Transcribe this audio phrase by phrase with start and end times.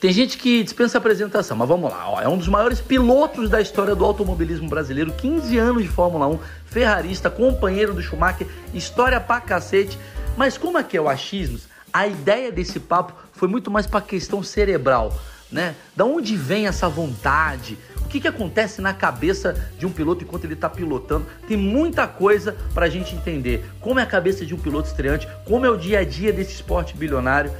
[0.00, 2.08] Tem gente que dispensa apresentação, mas vamos lá.
[2.08, 6.26] Ó, é um dos maiores pilotos da história do automobilismo brasileiro, 15 anos de Fórmula
[6.26, 9.98] 1, ferrarista, companheiro do Schumacher, história pra cacete.
[10.38, 11.68] Mas como é que é o achismos?
[11.92, 15.12] A ideia desse papo foi muito mais pra questão cerebral,
[15.52, 15.74] né?
[15.94, 17.76] Da onde vem essa vontade?
[18.00, 21.26] O que, que acontece na cabeça de um piloto enquanto ele está pilotando?
[21.46, 23.70] Tem muita coisa para a gente entender.
[23.80, 26.54] Como é a cabeça de um piloto estreante, como é o dia a dia desse
[26.54, 27.52] esporte bilionário.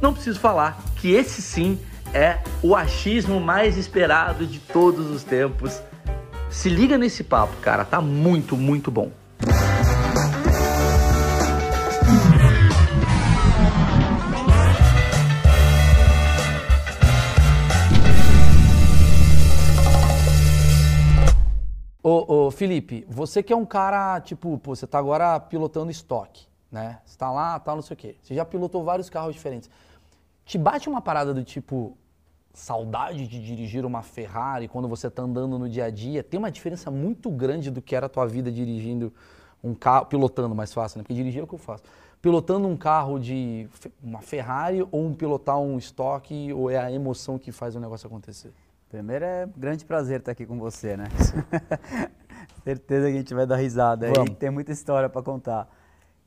[0.00, 1.78] Não preciso falar que esse sim
[2.14, 5.82] é o achismo mais esperado de todos os tempos.
[6.48, 9.12] Se liga nesse papo, cara, tá muito, muito bom.
[22.02, 26.46] Ô, ô, Felipe, você que é um cara, tipo, pô, você tá agora pilotando estoque,
[26.72, 26.98] né?
[27.04, 28.16] Você tá lá, tal, não sei o quê.
[28.22, 29.68] Você já pilotou vários carros diferentes.
[30.50, 31.96] Te bate uma parada do tipo
[32.52, 36.24] saudade de dirigir uma Ferrari quando você está andando no dia a dia?
[36.24, 39.14] Tem uma diferença muito grande do que era a tua vida dirigindo
[39.62, 41.04] um carro, pilotando mais fácil, né?
[41.04, 41.84] Porque dirigir é o que eu faço.
[42.20, 43.68] Pilotando um carro de
[44.02, 48.08] uma Ferrari ou um pilotar um estoque ou é a emoção que faz o negócio
[48.08, 48.52] acontecer?
[48.88, 51.06] Primeiro é um grande prazer estar aqui com você, né?
[52.64, 54.30] Certeza que a gente vai dar risada Vamos.
[54.30, 55.68] aí, tem muita história para contar.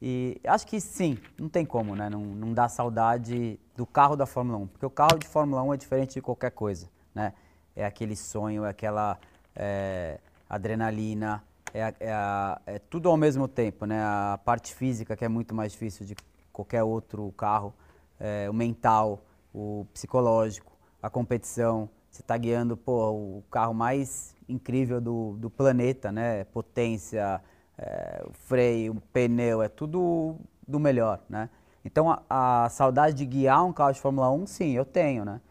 [0.05, 2.09] E acho que sim, não tem como, né?
[2.09, 5.73] Não, não dá saudade do carro da Fórmula 1, porque o carro de Fórmula 1
[5.75, 7.31] é diferente de qualquer coisa, né?
[7.73, 9.17] É aquele sonho, é aquela
[9.55, 11.41] é, adrenalina,
[11.73, 14.03] é, é a- é tudo ao mesmo tempo, né?
[14.03, 16.17] A parte física que é muito mais difícil de
[16.51, 17.73] qualquer outro carro,
[18.19, 19.21] é, o mental,
[19.53, 21.89] o psicológico, a competição.
[22.11, 26.43] Você está guiando pô, o carro mais incrível do, do planeta, né?
[26.43, 27.41] Potência,
[27.77, 30.35] é, freio, o pneu, é tudo
[30.67, 31.49] do melhor, né?
[31.83, 35.41] Então a, a saudade de guiar um carro de Fórmula 1, sim, eu tenho, né?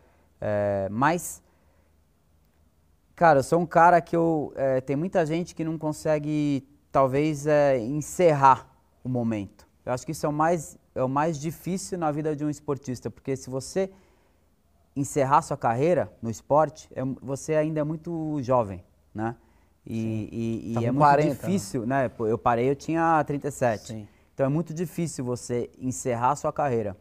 [0.40, 1.42] É, mas,
[3.14, 4.52] cara, eu sou um cara que eu.
[4.56, 8.68] é, tem muita gente que não consegue, talvez, é, encerrar
[9.04, 9.66] o momento.
[9.84, 12.50] Eu acho que isso é o mais, é o mais difícil na vida de um
[12.50, 13.90] esportista, porque se você
[14.94, 18.84] encerrar sua carreira no esporte, é, você ainda é muito jovem,
[19.14, 19.36] né?
[19.86, 21.34] E, e- e Tá é com muito 40, né?
[21.34, 22.08] difícil, né?
[22.08, 23.88] Pô, Eu parei, eu tinha 37.
[23.88, 24.08] Sim.
[24.34, 26.96] Então é muito difícil você encerrar sua carreira.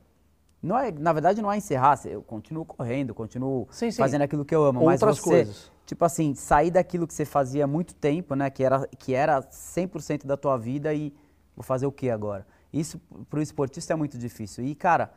[0.61, 3.97] Não é, na verdade, não é encerrar, eu continuo correndo, continuo Sim, sim.
[3.97, 5.71] fazendo aquilo que eu amo, Outras mas você, coisas.
[5.87, 9.41] tipo assim, sair daquilo que você fazia há muito tempo, né, que era que era
[9.49, 11.11] 100% da tua vida e
[11.55, 12.45] vou fazer o que agora?
[12.71, 14.63] Isso para o esportista é muito difícil.
[14.63, 15.11] E cara,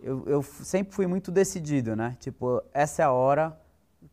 [0.00, 2.16] eu, eu sempre fui muito decidido, né?
[2.20, 3.58] Tipo, essa é a hora,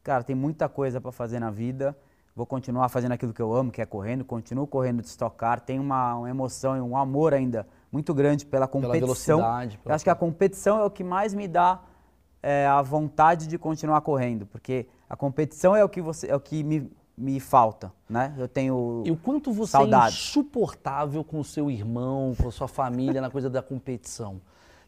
[0.01, 1.95] cara, tem muita coisa para fazer na vida.
[2.35, 5.83] Vou continuar fazendo aquilo que eu amo, que é correndo, continuo correndo de estocar, tenho
[5.83, 9.37] uma, uma emoção e um amor ainda muito grande pela competição.
[9.37, 11.79] velocidade, pela- Eu acho que a competição é o que mais me dá
[12.41, 16.39] é, a vontade de continuar correndo, porque a competição é o que você é o
[16.39, 18.33] que me, me falta, né?
[18.37, 20.05] Eu tenho E o quanto você Saudade.
[20.07, 24.41] é insuportável com o seu irmão, com a sua família na coisa da competição.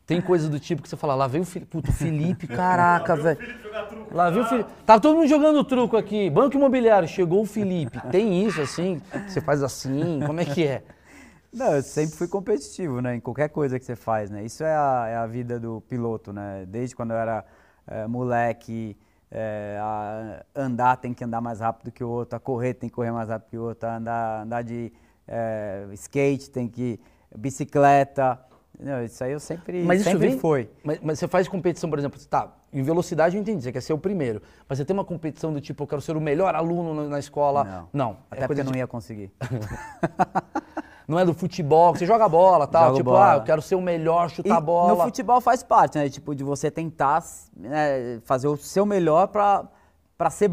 [0.06, 3.40] Tem coisas do tipo que você fala, lá veio o Felipe, puto, Felipe, caraca, velho.
[4.12, 4.70] Lá veio o Felipe.
[4.86, 8.00] Tava todo mundo jogando truco aqui, banco imobiliário, chegou o Felipe.
[8.12, 9.02] Tem isso assim?
[9.28, 10.20] Você faz assim?
[10.26, 10.84] Como é que é?
[11.52, 13.16] Não, eu sempre fui competitivo, né?
[13.16, 14.44] Em qualquer coisa que você faz, né?
[14.44, 16.66] Isso é a, é a vida do piloto, né?
[16.68, 17.46] Desde quando eu era
[17.88, 18.98] eh, moleque,
[19.82, 23.12] a andar tem que andar mais rápido que o outro, a correr tem que correr
[23.12, 24.92] mais rápido que o outro, a andar, andar de
[25.28, 27.00] eh, skate tem que...
[27.36, 28.40] bicicleta...
[28.80, 30.70] Não, isso aí eu sempre, Mas isso sempre vem, foi.
[30.84, 33.94] Mas, mas você faz competição, por exemplo, tá, em velocidade eu entendi, você quer ser
[33.94, 34.42] o primeiro.
[34.68, 37.64] Mas você tem uma competição do tipo, eu quero ser o melhor aluno na, escola.
[37.64, 38.18] Não, Não.
[38.30, 39.32] até é porque eu não de- ia conseguir.
[41.08, 42.86] Não é do futebol, você joga bola tal.
[42.86, 43.34] Jogo tipo, bola.
[43.34, 44.96] ah, eu quero ser o melhor, E chutar a bola.
[44.96, 46.10] No futebol faz parte, né?
[46.10, 47.24] Tipo, de você tentar
[47.56, 49.70] né, fazer o seu melhor pra
[50.32, 50.50] ser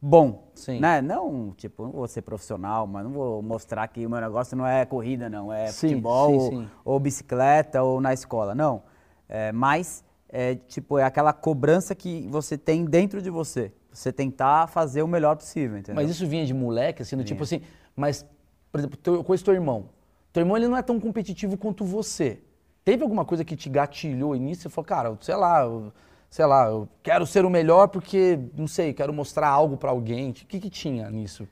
[0.00, 0.50] bom.
[0.54, 0.80] Sim.
[0.80, 1.00] Né?
[1.00, 4.66] Não, tipo, não vou ser profissional, mas não vou mostrar que o meu negócio não
[4.66, 5.52] é corrida, não.
[5.52, 8.54] É Sim, futebol, sim, ou, ou bicicleta, ou na escola.
[8.54, 8.82] Não.
[9.28, 13.72] É, mas, é, tipo, é aquela cobrança que você tem dentro de você.
[13.92, 15.94] Você tentar fazer o melhor possível, entendeu?
[15.94, 17.62] Mas isso vinha de moleque, assim, do tipo assim,
[17.94, 18.26] mas,
[18.70, 19.88] por exemplo, teu, esse teu irmão.
[20.32, 22.42] Teu irmão, ele não é tão competitivo quanto você.
[22.84, 24.62] Teve alguma coisa que te gatilhou nisso?
[24.62, 25.90] Você falou, cara, sei lá, eu,
[26.30, 30.30] sei lá, eu quero ser o melhor porque, não sei, quero mostrar algo pra alguém.
[30.30, 31.46] O que que tinha nisso?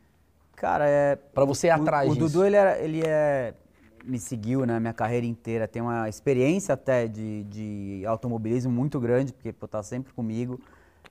[0.56, 1.16] Cara, é.
[1.16, 2.26] Pra você ir o- atrás O, disso.
[2.28, 3.54] Dudu, ele, era, ele é.
[4.04, 9.32] Me seguiu na minha carreira inteira, tem uma experiência até de, de automobilismo muito grande,
[9.32, 10.60] porque pô, tá sempre comigo.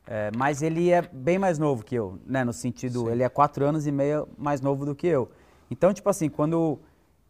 [0.05, 2.43] É, mas ele é bem mais novo que eu, né?
[2.43, 5.31] No sentido, ele é quatro anos e meio mais novo do que eu.
[5.71, 6.77] Então, tipo assim, quando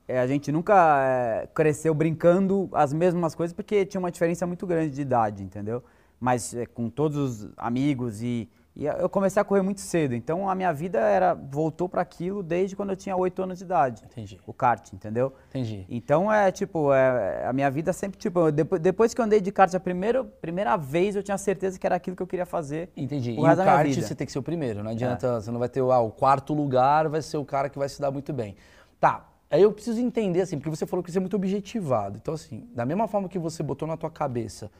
[0.07, 4.68] é, a gente nunca é, cresceu brincando as mesmas coisas, porque tinha uma diferença muito
[4.68, 5.81] grande de idade, entendeu?
[6.24, 10.16] Mas é, com todos os amigos e, e eu comecei a correr muito cedo.
[10.16, 13.66] Então a minha vida era voltou para aquilo desde quando eu tinha 8 anos de
[13.66, 14.04] idade.
[14.06, 14.40] Entendi.
[14.48, 15.34] O kart, entendeu?
[15.50, 15.86] Entendi.
[15.90, 19.52] Então é tipo, é, a minha vida sempre, tipo, depois, depois que eu andei de
[19.52, 22.90] kart a primeira, primeira vez, eu tinha certeza que era aquilo que eu queria fazer.
[22.96, 23.31] Entendi.
[23.31, 25.68] O e o kart você tem que ser o primeiro, não adianta, você não vai
[25.68, 28.56] ter ah, o quarto lugar, vai ser o cara que vai se dar muito bem.
[28.98, 32.18] Tá, aí eu preciso entender assim, porque você falou que você é muito objetivado.
[32.18, 34.72] Então assim, da mesma forma que você botou na tua cabeça,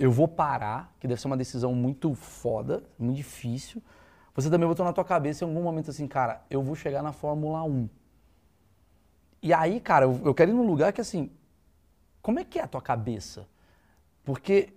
[0.00, 3.82] eu vou parar, que deve ser uma decisão muito foda, muito difícil.
[4.34, 7.12] Você também botou na tua cabeça em algum momento assim, cara, eu vou chegar na
[7.12, 7.86] Fórmula 1.
[9.42, 11.30] E aí, cara, eu, eu quero ir num lugar que assim,
[12.22, 13.46] como é que é a tua cabeça?
[14.24, 14.72] Porque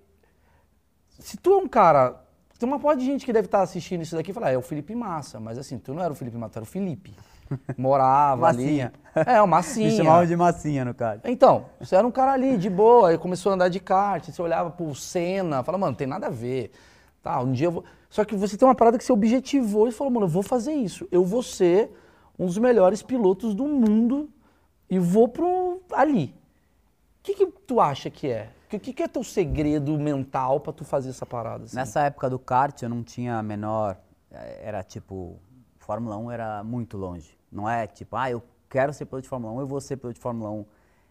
[1.17, 2.21] se tu é um cara.
[2.59, 4.61] Tem uma porra de gente que deve estar assistindo isso daqui e falar, é o
[4.61, 7.13] Felipe Massa, mas assim, tu não era o Felipe Massa, tu era o Felipe.
[7.77, 8.91] Morava ali.
[9.15, 9.89] É, o Massinha.
[9.89, 11.21] Me chamavam de massinha no kart.
[11.25, 14.41] Então, você era um cara ali, de boa, aí começou a andar de kart, você
[14.41, 16.71] olhava pro Senna, fala, mano, tem nada a ver.
[17.21, 17.83] Tá, um dia eu vou.
[18.09, 20.73] Só que você tem uma parada que você objetivou e falou, mano, eu vou fazer
[20.73, 21.07] isso.
[21.11, 21.91] Eu vou ser
[22.37, 24.29] um dos melhores pilotos do mundo
[24.89, 26.25] e vou pro ali.
[27.19, 28.49] O que, que tu acha que é?
[28.71, 31.65] O que, que é teu segredo mental pra tu fazer essa parada?
[31.65, 31.75] assim?
[31.75, 33.95] Nessa época do kart eu não tinha a menor.
[34.31, 35.37] eh, Era tipo.
[35.77, 37.37] Fórmula 1 era muito longe.
[37.51, 38.41] Não é tipo, ah, eu
[38.73, 40.65] quero ser piloto de Fórmula 1, eu vou ser piloto de Fórmula 1.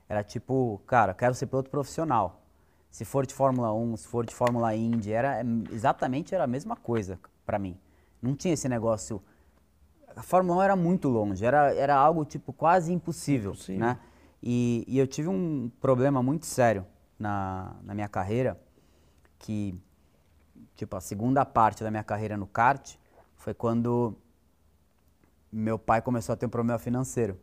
[0.08, 2.42] Era tipo, cara, quero ser piloto profissional.
[2.90, 6.46] Se for de Fórmula 1, se for de Fórmula Indy, era é, exatamente era a
[6.48, 7.78] mesma coisa pra mim.
[8.20, 9.22] Não tinha esse negócio.
[10.16, 13.80] A Fórmula 1 era muito longe, era, era algo tipo quase impossível, Impossível.
[13.80, 13.98] né?
[14.42, 16.84] E, e eu tive um problema muito sério
[17.16, 18.60] na, na minha carreira,
[19.38, 19.72] que
[20.74, 22.96] tipo, a segunda parte da minha carreira no kart
[23.36, 24.16] foi quando
[25.50, 27.38] meu pai começou a ter um problema financeiro.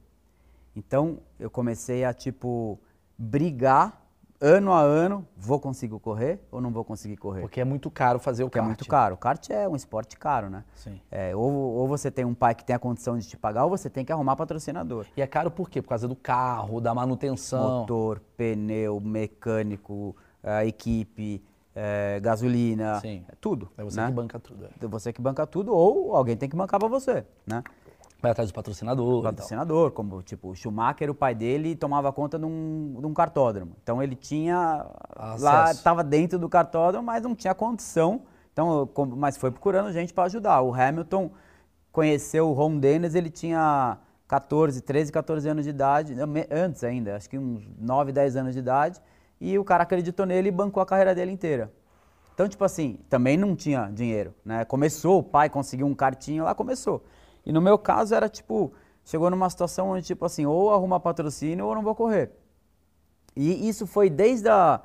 [0.75, 2.80] Então, eu comecei a, tipo,
[3.18, 4.01] brigar
[4.42, 7.42] ano a ano, vou conseguir correr ou não vou conseguir correr?
[7.42, 8.68] Porque é muito caro fazer o Porque é kart.
[8.68, 9.16] muito caro.
[9.16, 10.63] O kart é um esporte caro, né?
[10.75, 11.00] Sim.
[11.12, 13.69] É, ou, ou você tem um pai que tem a condição de te pagar, ou
[13.69, 15.06] você tem que arrumar patrocinador.
[15.18, 15.81] E é caro por quê?
[15.81, 17.80] Por causa do carro, da manutenção.
[17.81, 21.44] Motor, pneu, mecânico, a equipe,
[21.75, 23.25] é, gasolina, Sim.
[23.42, 23.69] tudo.
[23.77, 24.07] É você né?
[24.07, 24.65] que banca tudo.
[24.65, 24.88] é.
[24.88, 27.63] Você que banca tudo, ou alguém tem que bancar pra você, né?
[28.21, 29.24] Vai atrás do patrocinador.
[29.24, 33.75] patrocinador, como tipo o Schumacher, o pai dele tomava conta de um, de um cartódromo.
[33.81, 34.86] Então ele tinha
[35.39, 35.80] lá Acesso.
[35.80, 38.21] estava dentro do cartódromo, mas não tinha condição.
[38.51, 40.62] Então, mas foi procurando gente para ajudar.
[40.62, 41.31] O Hamilton
[41.92, 46.15] conheceu o Ron Dennis, ele tinha 14, 13, 14 anos de idade,
[46.51, 49.01] antes ainda, acho que uns 9, 10 anos de idade,
[49.42, 51.72] e o cara acreditou nele e bancou a carreira dele inteira.
[52.33, 54.63] Então, tipo assim, também não tinha dinheiro, né?
[54.65, 57.04] Começou, o pai conseguiu um cartinho lá, começou.
[57.45, 61.65] E no meu caso era tipo, chegou numa situação onde tipo assim, ou arruma patrocínio
[61.65, 62.31] ou não vou correr.
[63.36, 64.81] E isso foi desde a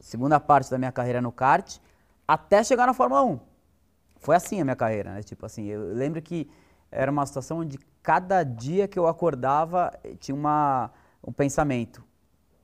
[0.00, 1.78] segunda parte da minha carreira no kart
[2.26, 3.40] até chegar na Fórmula 1.
[4.20, 5.22] Foi assim a minha carreira, né?
[5.22, 6.48] Tipo assim, eu lembro que
[6.90, 10.90] era uma situação onde cada dia que eu acordava eh, tinha uma,
[11.26, 12.02] um pensamento.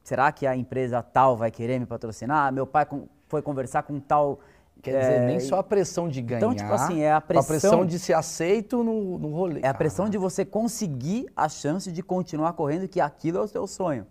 [0.02, 2.52] Será que a empresa tal vai querer me patrocinar?
[2.52, 4.40] Meu pai com- foi conversar com tal.
[4.82, 6.38] Quer dizer, eh, nem só a pressão de ganhar.
[6.38, 9.60] Então, tipo assim, é a com a pressão pressão- de ser aceito no, no rolê.
[9.62, 13.46] É a pressão de você conseguir a chance de continuar correndo, que aquilo é o
[13.48, 14.06] seu sonho.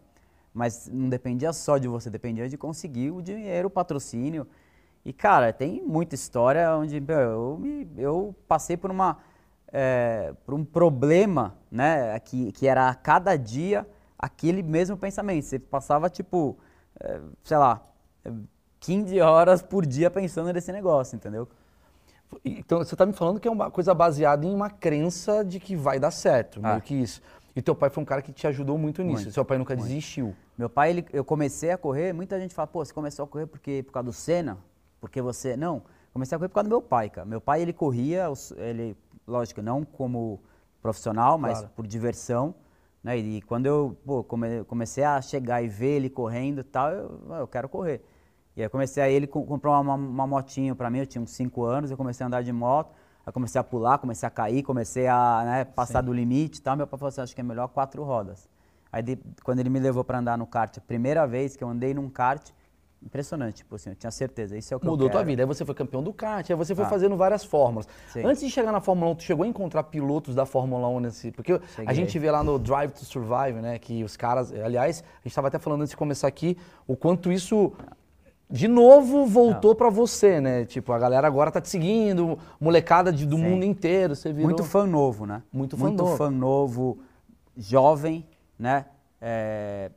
[0.53, 4.47] Mas não dependia só de você, dependia de conseguir o dinheiro, o patrocínio.
[5.05, 9.17] E, cara, tem muita história onde meu, eu, me- eu passei por, uma,
[9.71, 12.19] é, por um problema, né?
[12.19, 13.85] Que, que era a cada dia
[14.17, 15.43] aquele mesmo pensamento.
[15.45, 16.57] Você passava, tipo,
[16.99, 17.81] é, sei lá,
[18.23, 18.31] é,
[18.83, 21.47] 15 horas por dia pensando nesse negócio, entendeu?
[22.43, 25.75] Então, você tá me falando que é uma coisa baseada em uma crença de que
[25.75, 26.81] vai dar certo, meio Ah.
[26.81, 27.21] que isso.
[27.55, 29.23] E teu pai foi um cara que te ajudou muito nisso.
[29.23, 30.35] Muito, Seu pai nunca desistiu.
[30.57, 33.45] Meu pai, ele, eu comecei a correr, muita gente fala, pô, você começou a correr
[33.45, 34.57] porque, por causa do Senna?
[34.99, 35.55] Porque você...
[35.55, 37.25] Não, comecei a correr por causa do meu pai, cara.
[37.25, 38.25] Meu pai, ele corria,
[38.57, 38.97] ele,
[39.27, 40.41] lógico, não como
[40.81, 41.73] profissional, mas Claro.
[41.75, 42.53] por diversão,
[43.03, 43.15] né?
[43.17, 47.21] E quando eu pô, come- comecei a chegar e ver ele correndo e tal, eu,
[47.29, 48.01] "Ah, eu quero correr.
[48.55, 51.31] E aí comecei a ele co- comprou uma, uma motinho pra mim, eu tinha uns
[51.31, 52.93] 5 anos, eu comecei a andar de moto,
[53.25, 56.75] aí comecei a pular, comecei a cair, comecei a né, passar do limite e tal.
[56.75, 58.47] Meu pai falou assim, acho que é melhor quatro rodas.
[58.91, 61.67] Aí de- quando ele me levou pra andar no kart, a primeira vez que eu
[61.69, 62.47] andei num kart,
[63.01, 65.27] impressionante, tipo assim, eu tinha certeza, isso é o que Mudou eu tua quero.
[65.29, 65.41] vida.
[65.43, 66.89] Aí você foi campeão do kart, aí você foi Ah.
[66.89, 67.85] fazendo várias fórmulas.
[68.07, 68.23] Sim.
[68.25, 71.31] Antes de chegar na Fórmula 1, tu chegou a encontrar pilotos da Fórmula 1 nesse.
[71.31, 71.95] Porque a Cheguei.
[71.95, 73.77] gente vê lá no Drive to Survive, né?
[73.77, 74.53] Que os caras.
[74.53, 76.55] Aliás, a gente estava até falando antes de começar aqui,
[76.87, 77.73] o quanto isso.
[78.53, 80.63] De novo voltou pra você, né?
[80.63, 83.41] Tipo, a galera agora tá te seguindo, molecada de- do Sim.
[83.41, 84.45] mundo inteiro, você virou...
[84.45, 85.41] Muito fã novo, né?
[85.51, 86.15] Muito fã Muito novo.
[86.15, 86.99] fã novo,
[87.57, 88.23] jovem,
[88.59, 88.85] né?
[89.19, 89.89] É,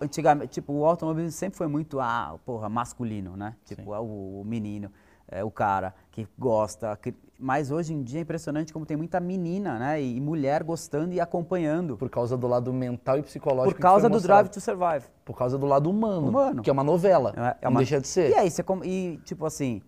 [0.00, 3.54] antigamente, tipo, o automobilismo sempre foi muito, ah, porra, masculino, né?
[3.66, 4.90] Tipo, é o, o menino,
[5.28, 6.96] é o cara que gosta.
[6.96, 10.02] Que, mas hoje em dia é impressionante como tem muita menina, né?
[10.02, 11.96] E, mulher gostando e acompanhando.
[11.96, 13.74] Por causa do lado mental e psicológico.
[13.74, 15.06] Por causa do Drive to Survive.
[15.24, 16.28] Por causa do lado humano.
[16.28, 16.62] Humano.
[16.62, 17.32] Que é uma novela.
[17.36, 17.74] É, é uma...
[17.74, 18.30] Não deixa de ser.
[18.30, 19.80] E aí, você, e tipo assim,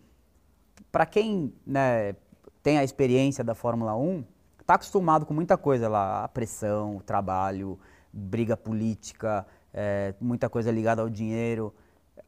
[0.90, 2.16] para quem né,
[2.62, 4.24] tem a experiência da Fórmula 1,
[4.66, 7.78] tá acostumado com muita coisa lá, a pressão, o trabalho,
[8.10, 11.74] briga política, é, muita coisa ligada ao dinheiro.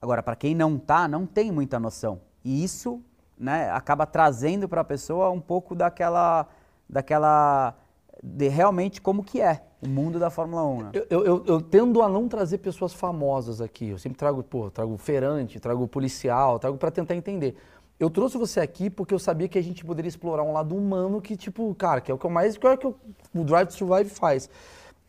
[0.03, 2.21] Agora, para quem não tá, não tem muita noção.
[2.45, 3.03] E isso
[3.39, 6.47] né, acaba trazendo para a pessoa um pouco daquela,
[6.89, 7.75] daquela
[8.23, 10.83] de realmente como que é o mundo da Fórmula 1.
[10.83, 10.91] Né?
[11.11, 13.89] Eu, eu, eu, tendo a não trazer pessoas famosas aqui.
[13.89, 17.55] Eu sempre trago, pô, trago feirante, trago policial, trago para tentar entender.
[18.01, 21.21] Eu trouxe você aqui porque eu sabia que a gente poderia explorar um lado humano
[21.21, 23.69] que, tipo, cara, que é o que eu mais, que é o que o Drive
[23.69, 24.49] to Survive faz.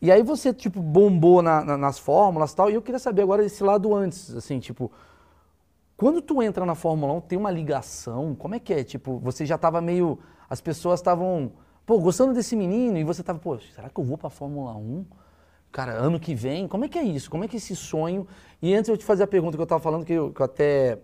[0.00, 3.22] E aí você, tipo, bombou na, na, nas fórmulas e tal, e eu queria saber
[3.22, 4.92] agora esse lado antes, assim, tipo,
[5.96, 8.84] quando tu entra na Fórmula 1, tem uma ligação, como é que é?
[8.84, 11.52] Tipo, você já tava meio, as pessoas estavam,
[11.86, 15.06] pô, gostando desse menino, e você tava, pô, será que eu vou pra Fórmula 1?
[15.72, 17.30] Cara, ano que vem, como é que é isso?
[17.30, 18.26] Como é que é esse sonho?
[18.60, 20.44] E antes eu te fazer a pergunta que eu tava falando, que eu, que eu
[20.44, 20.98] até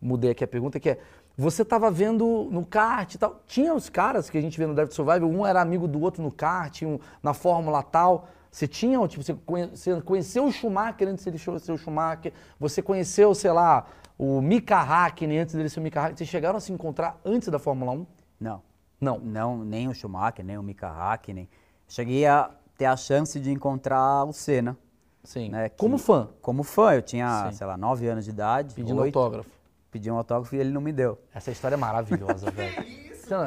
[0.00, 0.98] mudei aqui a pergunta, que é,
[1.36, 3.42] você estava vendo no kart e tal.
[3.46, 6.00] Tinha os caras que a gente vê no Drive to Survive, um era amigo do
[6.00, 8.28] outro no kart, um na Fórmula tal.
[8.50, 13.50] Você tinha, tipo, você conheceu o Schumacher antes dele ser o Schumacher, você conheceu, sei
[13.50, 13.86] lá,
[14.18, 16.16] o Mika Hakkinen antes dele ser o Mika Hakkinen.
[16.16, 18.06] Vocês chegaram a se encontrar antes da Fórmula 1?
[18.40, 18.62] Não.
[19.00, 19.18] Não?
[19.18, 21.48] Não, nem o Schumacher, nem o Mika Hakkinen.
[21.88, 24.76] Cheguei a ter a chance de encontrar o Senna.
[25.22, 25.50] Sim.
[25.50, 26.28] Né, que, como fã?
[26.40, 27.56] Como fã, eu tinha, Sim.
[27.56, 28.74] sei lá, 9 anos de idade.
[28.74, 29.18] Pedindo 8.
[29.18, 29.56] autógrafo
[29.96, 31.18] pedi um autógrafo e ele não me deu.
[31.34, 32.84] Essa história é maravilhosa, velho.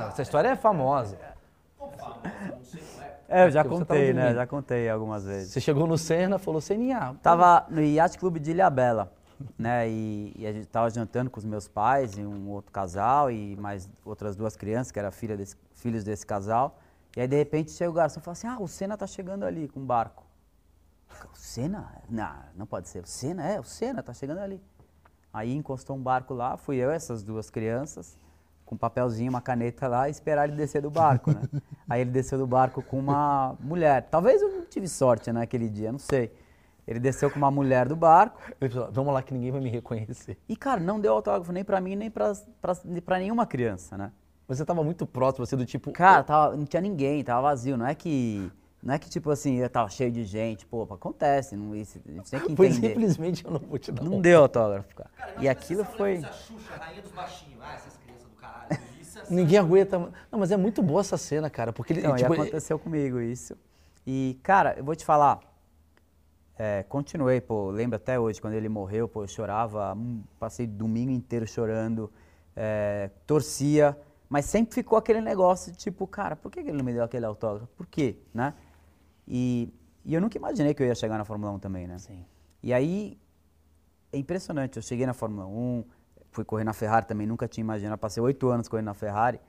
[0.10, 1.18] Essa história é famosa.
[3.28, 4.34] É, eu já contei, né?
[4.34, 5.54] Já contei algumas vezes.
[5.54, 7.16] Você chegou no Senna, falou, Seninha.
[7.22, 9.14] Tava no Yacht Clube de Ilhabela,
[9.58, 9.90] né?
[9.90, 13.56] E, e, a gente tava jantando com os meus pais e um outro casal e
[13.56, 16.80] mais outras duas crianças, que eram filha desse, filhos desse casal.
[17.16, 19.44] E aí, de repente, chega o garçom e fala assim, ah, o Senna tá chegando
[19.44, 20.24] ali com um barco.
[21.34, 21.92] O Senna?
[22.10, 23.04] Não, não pode ser.
[23.04, 23.46] O Senna?
[23.46, 24.62] É, o Senna tá chegando ali.
[25.34, 28.18] Aí encostou um barco lá, fui eu, essas duas crianças,
[28.66, 31.42] com um papelzinho, uma caneta lá, e esperar ele descer do barco, né?
[31.90, 34.08] Aí ele desceu do barco com uma mulher.
[34.10, 36.32] Talvez eu não tive sorte naquele dia, não sei.
[36.90, 38.42] Ele desceu com uma mulher do barco.
[38.92, 40.40] Vamos lá que ninguém vai me reconhecer.
[40.50, 44.12] E, cara, não deu autógrafo nem pra mim, nem pra nenhuma criança, né?
[44.48, 45.92] Você tava muito próximo, você do tipo...
[45.92, 47.78] Cara, tava, não tinha ninguém, tava vazio.
[47.78, 51.56] Não é que não é que, tipo assim, eu tava cheio de gente, pô, acontece,
[51.56, 52.56] não, isso, a gente tem que entender.
[52.56, 54.22] Foi simplesmente eu não vou te dar Não um.
[54.22, 55.10] deu autógrafo, cara.
[55.18, 56.22] cara e aquilo foi...
[56.22, 58.80] Xuxa, rainha dos baixinhos, ah, essas crianças do caralho.
[59.00, 60.00] Isso, é Ninguém aguenta...
[60.32, 61.92] Não, mas é muito boa essa cena, cara, porque...
[61.92, 62.84] Ele, não, tipo, aconteceu ele...
[62.84, 63.56] comigo isso.
[64.08, 65.40] E, cara, eu vou te falar,
[66.62, 69.98] é, continuei, pô, lembro até hoje, quando ele morreu, pô, eu chorava,
[70.38, 72.12] passei domingo inteiro chorando,
[72.54, 73.98] é, torcia,
[74.28, 77.72] mas sempre ficou aquele negócio tipo, cara, por que ele não me deu aquele autógrafo?
[77.78, 78.54] Por quê, né?
[79.26, 79.74] E,
[80.04, 81.98] e eu nunca imaginei que eu ia chegar na Fórmula 1 também, né?
[81.98, 82.26] Sim.
[82.62, 83.18] E aí,
[84.12, 84.76] é impressionante.
[84.76, 85.86] Eu cheguei na Fórmula 1,
[86.30, 87.98] fui correr na Ferrari também, nunca tinha imaginado.
[87.98, 89.40] Passei oito anos correndo na Ferrari.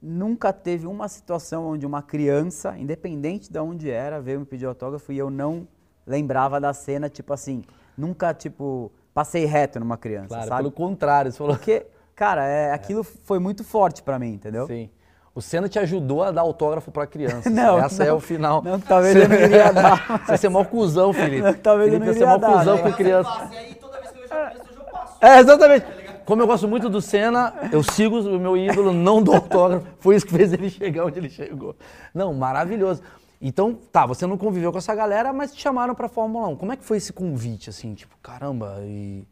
[0.00, 5.12] Nunca teve uma situação onde uma criança, independente de onde era, veio me pedir autógrafo
[5.12, 5.66] e eu não
[6.06, 7.64] lembrava da cena, tipo assim,
[7.96, 10.62] nunca, tipo, passei reto numa criança, claro, sabe?
[10.62, 11.56] pelo contrário, você falou...
[11.56, 13.04] Porque, cara, é, aquilo é.
[13.04, 14.66] foi muito forte para mim, entendeu?
[14.66, 14.88] Sim.
[15.34, 17.48] O Senna te ajudou a dar autógrafo para criança.
[17.50, 18.60] Não, Essa não, é o final.
[18.60, 20.04] Não, talvez eu não iria dar.
[20.08, 20.20] Mas...
[20.22, 21.42] Você ia ser mó cuzão, Felipe.
[21.42, 22.38] Não, talvez Felipe eu não iria dar.
[22.38, 23.48] Você ser mó cuzão com criança.
[23.52, 25.16] E aí, toda vez que eu vejo a criança, eu passo.
[25.20, 25.86] É, exatamente.
[26.28, 29.86] Como eu gosto muito do Senna, eu sigo o meu ídolo, não dou autógrafo.
[29.98, 31.74] Foi isso que fez ele chegar onde ele chegou.
[32.12, 33.00] Não, maravilhoso.
[33.40, 36.56] Então, tá, você não conviveu com essa galera, mas te chamaram pra Fórmula 1.
[36.56, 37.94] Como é que foi esse convite, assim?
[37.94, 39.26] Tipo, caramba, e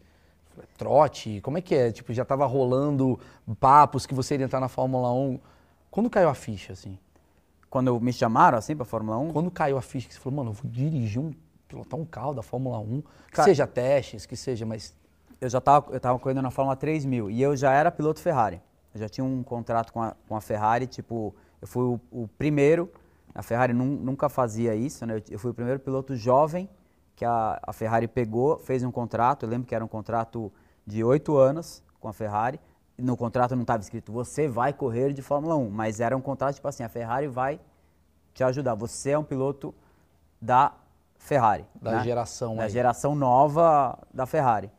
[0.78, 1.92] trote, como é que é?
[1.92, 3.20] Tipo, já tava rolando
[3.60, 5.38] papos que você iria entrar na Fórmula 1.
[5.90, 6.98] Quando caiu a ficha, assim?
[7.68, 9.34] Quando me chamaram, assim, pra Fórmula 1?
[9.34, 11.30] Quando caiu a ficha, que você falou, mano, eu vou dirigir um,
[11.68, 14.96] pilotar um carro da Fórmula 1, que Cara, seja testes, que seja, mas...
[15.40, 18.60] Eu já tava, eu tava correndo na Fórmula 3000 e eu já era piloto Ferrari.
[18.94, 22.28] Eu já tinha um contrato com a, com a Ferrari, tipo, eu fui o, o
[22.38, 22.90] primeiro,
[23.34, 25.16] a Ferrari num, nunca fazia isso, né?
[25.16, 26.68] Eu, eu, fui o primeiro piloto jovem
[27.14, 30.50] que a, a Ferrari pegou, fez um contrato, eu lembro que era um contrato
[30.86, 32.58] de oito anos com a Ferrari,
[32.96, 36.54] no contrato não estava escrito você vai correr de Fórmula 1, mas era um contrato
[36.54, 37.60] tipo assim, a Ferrari vai
[38.32, 38.74] te ajudar.
[38.74, 39.74] Você é um piloto
[40.40, 40.72] da
[41.18, 41.64] Ferrari.
[41.80, 42.04] Da né?
[42.04, 42.56] geração.
[42.56, 42.70] Da aí.
[42.70, 44.70] geração nova da Ferrari.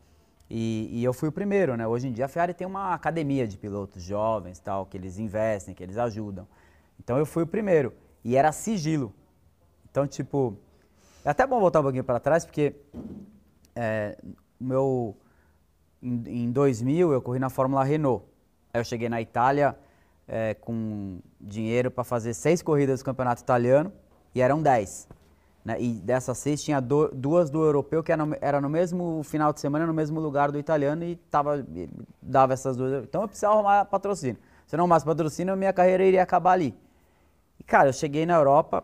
[0.49, 1.85] E, e, eu fui o primeiro, né?
[1.85, 5.75] Hoje em dia a Ferrari tem uma academia de pilotos jovens, tal, que eles investem,
[5.75, 6.47] que eles ajudam.
[6.99, 7.93] Então eu fui o primeiro.
[8.23, 9.13] E era sigilo.
[9.89, 10.57] Então, tipo,
[11.25, 12.75] É até bom voltar um pouquinho para trás, porque
[13.75, 14.17] é,
[14.59, 15.15] meu,
[16.01, 18.23] em, em 2000 eu corri na Fórmula Renault.
[18.73, 19.77] Aí eu cheguei na Itália
[20.27, 23.91] é, com dinheiro para fazer seis corridas do campeonato italiano
[24.33, 25.07] e eram dez.
[25.67, 25.81] Né?
[25.81, 29.51] E dessas seis tinha do, duas do europeu que era no, era no mesmo final
[29.51, 31.67] de semana, no mesmo lugar do italiano e tava,
[32.21, 33.03] dava essas duas.
[33.03, 34.37] Então eu precisava arrumar patrocínio.
[34.65, 36.73] Se eu não arrumasse patrocínio, minha carreira iria acabar ali.
[37.59, 38.81] E cara, eu cheguei na Europa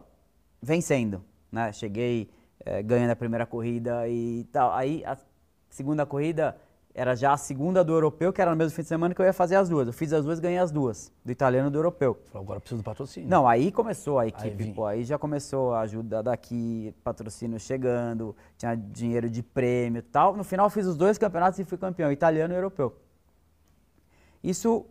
[0.62, 1.24] vencendo.
[1.50, 1.72] Né?
[1.72, 2.30] Cheguei
[2.66, 4.74] é, ganhando a primeira corrida e tal.
[4.74, 5.18] Aí a
[5.70, 6.58] segunda corrida
[6.96, 9.26] era já a segunda do europeu, que era no mesmo fim de semana que eu
[9.26, 9.88] ia fazer as duas.
[9.88, 12.20] Eu fiz as duas ganhei as duas, do italiano e do europeu.
[12.34, 13.28] Agora preciso do patrocínio.
[13.28, 18.36] Não, aí começou a equipe, Aí pô, aí já começou a ajuda daqui, patrocínio chegando,
[18.58, 20.36] tinha dinheiro de prêmio e tal.
[20.36, 22.96] No final fiz os dois campeonatos e fui campeão, italiano e europeu.
[24.44, 24.86] Isso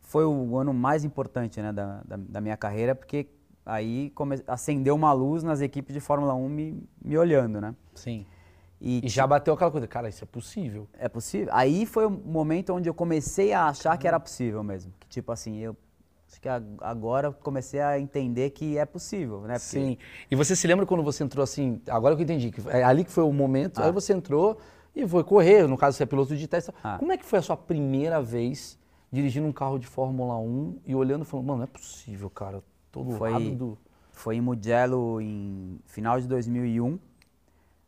[0.00, 3.26] foi o ano mais importante né, da, da, da minha carreira, porque
[3.66, 4.12] aí
[4.46, 7.74] acendeu uma luz nas equipes de Fórmula 1 me, me olhando, né?
[7.94, 8.24] Sim.
[8.80, 10.86] E, E já bateu aquela coisa, cara, isso é possível.
[10.98, 11.48] é possível?
[11.52, 14.92] Aí foi o momento onde eu comecei a achar que era possível mesmo.
[15.00, 15.76] Que tipo assim, eu
[16.28, 16.48] acho que
[16.80, 19.54] agora eu comecei a entender que é possível, né?
[19.54, 19.98] Porque- Sim.
[20.30, 23.04] E você se lembra quando você entrou assim, agora que eu entendi, que é ali
[23.04, 23.86] que foi o momento, Ah.
[23.86, 24.58] aí você entrou
[24.94, 26.72] e foi correr, no caso você é piloto de teste.
[26.82, 26.98] Ah.
[26.98, 28.78] Como é que foi a sua primeira vez
[29.10, 32.62] dirigindo um carro de Fórmula 1 e olhando e falando, mano, não é possível, cara,
[32.90, 33.78] tô do Foi- lado do...
[34.12, 36.98] Foi em Mugello em final de 2001,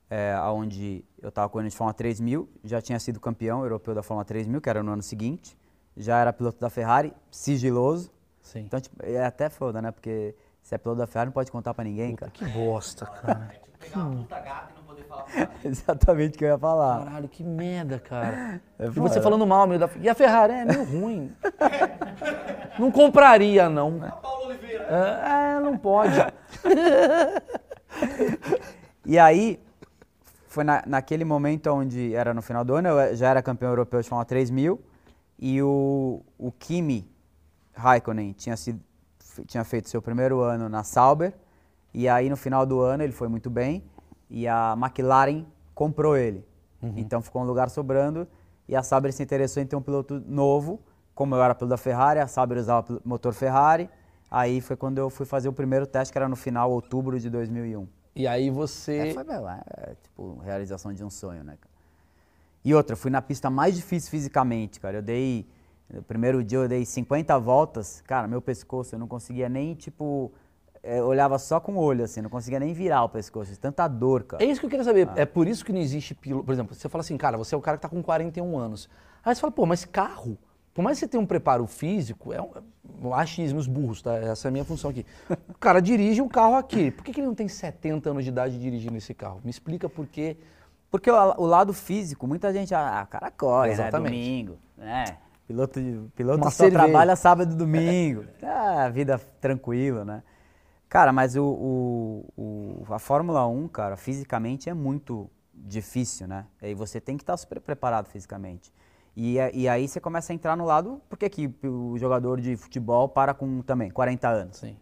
[0.08, 4.24] é, onde eu estava correndo de Fórmula 3000, já tinha sido campeão europeu da Fórmula
[4.24, 5.56] 3000, que era no ano seguinte,
[5.96, 8.10] já era piloto da Ferrari, sigiloso.
[8.40, 8.60] Sim.
[8.60, 9.90] Então, tipo, é até foda, né?
[9.90, 12.32] Porque se é piloto da Ferrari não pode contar pra ninguém, Puta, cara.
[12.32, 13.50] que bosta, cara.
[13.52, 15.26] É tipo pegar uma puta gata e não poder falar.
[15.64, 17.04] Exatamente o que eu ia falar.
[17.04, 18.60] Caralho, que merda, cara.
[18.78, 19.88] É e você falando mal meio da...
[20.00, 21.34] E a Ferrari é meio ruim.
[22.78, 24.00] não compraria, não.
[24.20, 24.84] Paulo Oliveira.
[24.84, 26.14] É, é, não pode.
[29.06, 29.58] E aí,
[30.56, 34.00] foi na, naquele momento onde era no final do ano, eu já era campeão europeu
[34.00, 34.80] de Fórmula 3000
[35.38, 37.06] e o, o Kimi
[37.74, 38.80] Raikkonen tinha, sido,
[39.46, 41.34] tinha feito seu primeiro ano na Sauber
[41.92, 43.84] e aí no final do ano ele foi muito bem
[44.30, 46.42] e a McLaren comprou ele.
[46.96, 48.26] Então ficou um lugar sobrando
[48.66, 50.80] e a Sauber se interessou em ter um piloto novo,
[51.14, 53.90] como eu era piloto da Ferrari, a Sauber usava motor Ferrari.
[54.30, 57.28] Aí foi quando eu fui fazer o primeiro teste, que era no final, outubro de
[57.28, 57.86] 2001.
[58.16, 59.10] E aí você...
[59.10, 61.76] É, foi, meu, é, tipo, realização de um sonho, né, cara?
[62.64, 64.96] E outra, fui na pista mais difícil fisicamente, cara.
[64.98, 65.46] Eu dei,
[65.92, 70.32] no primeiro dia eu dei 50 voltas, cara, meu pescoço, eu não conseguia nem, tipo,
[70.82, 73.86] é, eu olhava só com o olho, assim, não conseguia nem virar o pescoço, tanta
[73.86, 74.42] dor, cara.
[74.42, 75.08] É isso que eu queria saber.
[75.14, 76.44] É por isso que não existe piloto.
[76.44, 78.88] Por exemplo, você fala assim, cara, você é o cara que tá com 41 anos.
[79.24, 80.38] Aí você fala, pô, mas carro,
[80.76, 84.14] por mais que você tenha um preparo físico, é um, achismo, os burros, tá?
[84.14, 85.04] Essa é a minha função aqui.
[85.48, 86.90] O cara dirige um carro aqui.
[86.90, 89.40] Por que, que ele não tem 70 anos de idade dirigindo esse carro?
[89.42, 90.36] Me explica por quê.
[90.90, 94.12] Porque o, o lado físico, muita gente, ah, o cara corre, Exatamente.
[94.12, 95.16] né, domingo, né?
[95.48, 96.84] Piloto, de- piloto Uma só cerveja.
[96.84, 98.24] trabalha sábado e domingo.
[98.42, 100.22] Ah, vida tranquila, né?
[100.88, 102.24] Cara, mas o, o-
[102.86, 106.44] o- a Fórmula 1, cara, fisicamente é muito difícil, né?
[106.62, 108.70] E você tem que estar super preparado fisicamente.
[109.16, 113.08] E, e aí você começa a entrar no lado, porque que o jogador de futebol
[113.08, 114.56] para com também 40 anos.
[114.58, 114.76] Sim.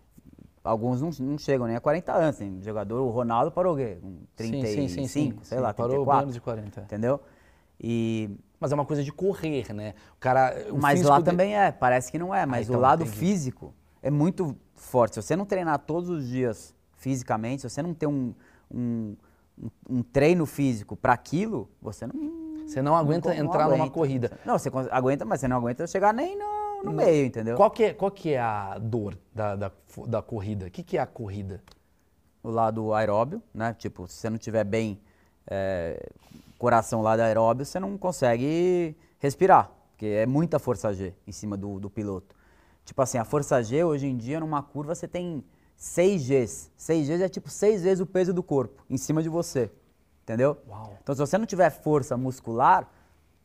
[0.64, 2.36] Alguns não, não chegam nem a 40 anos.
[2.36, 3.98] Tem jogador, o Ronaldo parou o quê?
[4.02, 6.18] Com 35, sei lá, Parou 34.
[6.20, 6.80] menos de 40.
[6.80, 7.20] Entendeu?
[7.80, 9.94] E, Mas é uma coisa de correr, né?
[10.16, 10.66] O cara.
[10.72, 13.16] o mas lá de- também é, parece que não é, mas então, o lado entendi.
[13.18, 15.14] físico é muito forte.
[15.14, 18.32] Se você não treinar todos os dias fisicamente, se você não ter um,
[18.72, 19.16] um-
[19.88, 22.14] um treino físico para aquilo, você não.
[22.66, 24.38] Você não aguenta não entrar numa corrida.
[24.44, 27.56] Não, você aguenta, mas você não aguenta chegar nem no, no meio, entendeu?
[27.56, 29.72] Qual que, é, qual que é a dor da, da,
[30.06, 30.66] da corrida?
[30.66, 31.62] O que, que é a corrida?
[32.44, 33.74] o lado aeróbio, né?
[33.76, 35.00] Tipo, se você não tiver bem
[35.46, 36.10] é,
[36.58, 41.56] coração lá da aeróbio, você não consegue respirar, porque é muita força G em cima
[41.56, 42.36] do, do piloto.
[42.84, 45.42] Tipo assim, a força G hoje em dia numa curva você tem
[45.74, 46.70] 6 Gs.
[46.76, 49.70] 6 Gs é tipo 6 vezes o peso do corpo em cima de você,
[50.24, 50.56] entendeu?
[50.68, 50.98] Uau.
[51.02, 52.88] Então se você não tiver força muscular,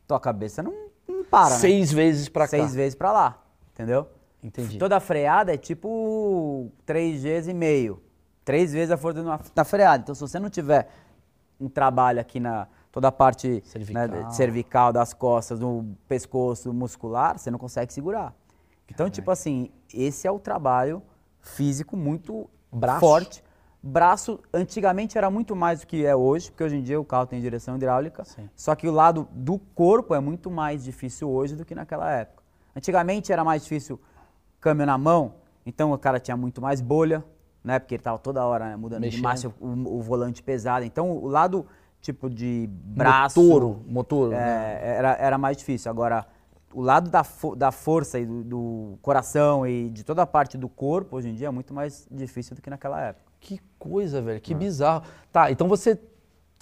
[0.08, 0.74] tua cabeça não,
[1.06, 1.60] não para, né?
[1.60, 2.50] Seis vezes pra cá.
[2.50, 3.40] Seis vezes pra lá,
[3.72, 4.08] entendeu?
[4.42, 4.78] Entendi.
[4.78, 8.02] Toda freada é tipo 3 Gs e meio.
[8.44, 10.02] Três vezes a força na, na freada.
[10.02, 10.88] Então, se você não tiver
[11.60, 14.08] um trabalho aqui na toda a parte Cervical.
[14.08, 18.34] né, cervical das costas, do pescoço muscular, você não consegue segurar.
[18.88, 21.00] Então, tipo assim, esse é o trabalho
[21.40, 22.98] físico muito Braço?
[23.00, 23.44] forte.
[23.82, 27.26] Braço, antigamente era muito mais do que é hoje, porque hoje em dia o carro
[27.26, 28.24] tem direção hidráulica.
[28.24, 28.48] Sim.
[28.54, 32.42] Só que o lado do corpo é muito mais difícil hoje do que naquela época.
[32.76, 33.98] Antigamente era mais difícil
[34.60, 37.24] câmbio na mão, então o cara tinha muito mais bolha,
[37.64, 37.78] né?
[37.78, 39.16] Porque ele tava toda hora né, mudando Mexendo.
[39.16, 40.84] de marcha, o, o volante pesado.
[40.84, 41.66] Então, o lado,
[42.02, 43.40] tipo, de braço...
[43.42, 44.28] Motor, motor.
[44.30, 44.78] né?
[44.82, 45.90] É, era, era mais difícil.
[45.90, 46.26] Agora,
[46.74, 50.58] o lado da, fo- da força e do, do coração e de toda a parte
[50.58, 53.29] do corpo, hoje em dia, é muito mais difícil do que naquela época.
[53.40, 55.02] Que coisa, velho, que bizarro.
[55.32, 55.98] Tá, então você.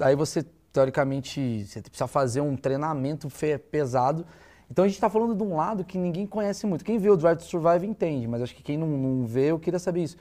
[0.01, 3.29] Aí você, teoricamente, você precisa fazer um treinamento
[3.71, 4.25] pesado.
[4.71, 6.85] Então a gente tá falando de um lado que ninguém conhece muito.
[6.85, 9.59] Quem vê o Drive to Survive entende, mas acho que quem não, não vê, eu
[9.59, 10.17] queria saber isso.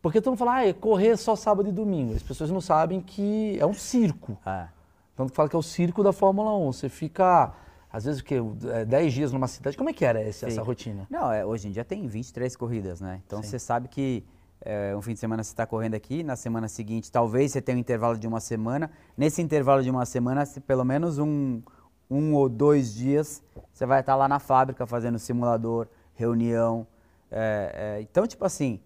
[0.00, 2.14] Porque todo mundo fala, ah, é correr só sábado e domingo.
[2.14, 4.38] As pessoas não sabem que é um circo.
[4.46, 4.68] É.
[5.16, 6.72] Tanto que fala que é o circo da Fórmula 1.
[6.72, 7.52] Você fica,
[7.92, 8.36] às vezes, o quê?
[8.72, 9.76] É, 10 dias numa cidade.
[9.76, 11.06] Como é que era essa, essa rotina?
[11.10, 13.20] Não, é, hoje em dia tem 23 corridas, né?
[13.26, 13.48] Então Sim.
[13.48, 14.24] você sabe que
[14.60, 17.76] é, um fim de semana você está correndo aqui, na semana seguinte talvez você tenha
[17.76, 18.90] um intervalo de uma semana.
[19.16, 21.62] Nesse intervalo de uma semana, se pelo menos um,
[22.10, 23.42] um ou dois dias
[23.72, 26.86] você vai estar lá na fábrica fazendo simulador, reunião.
[27.30, 28.80] é, é, então, tipo assim,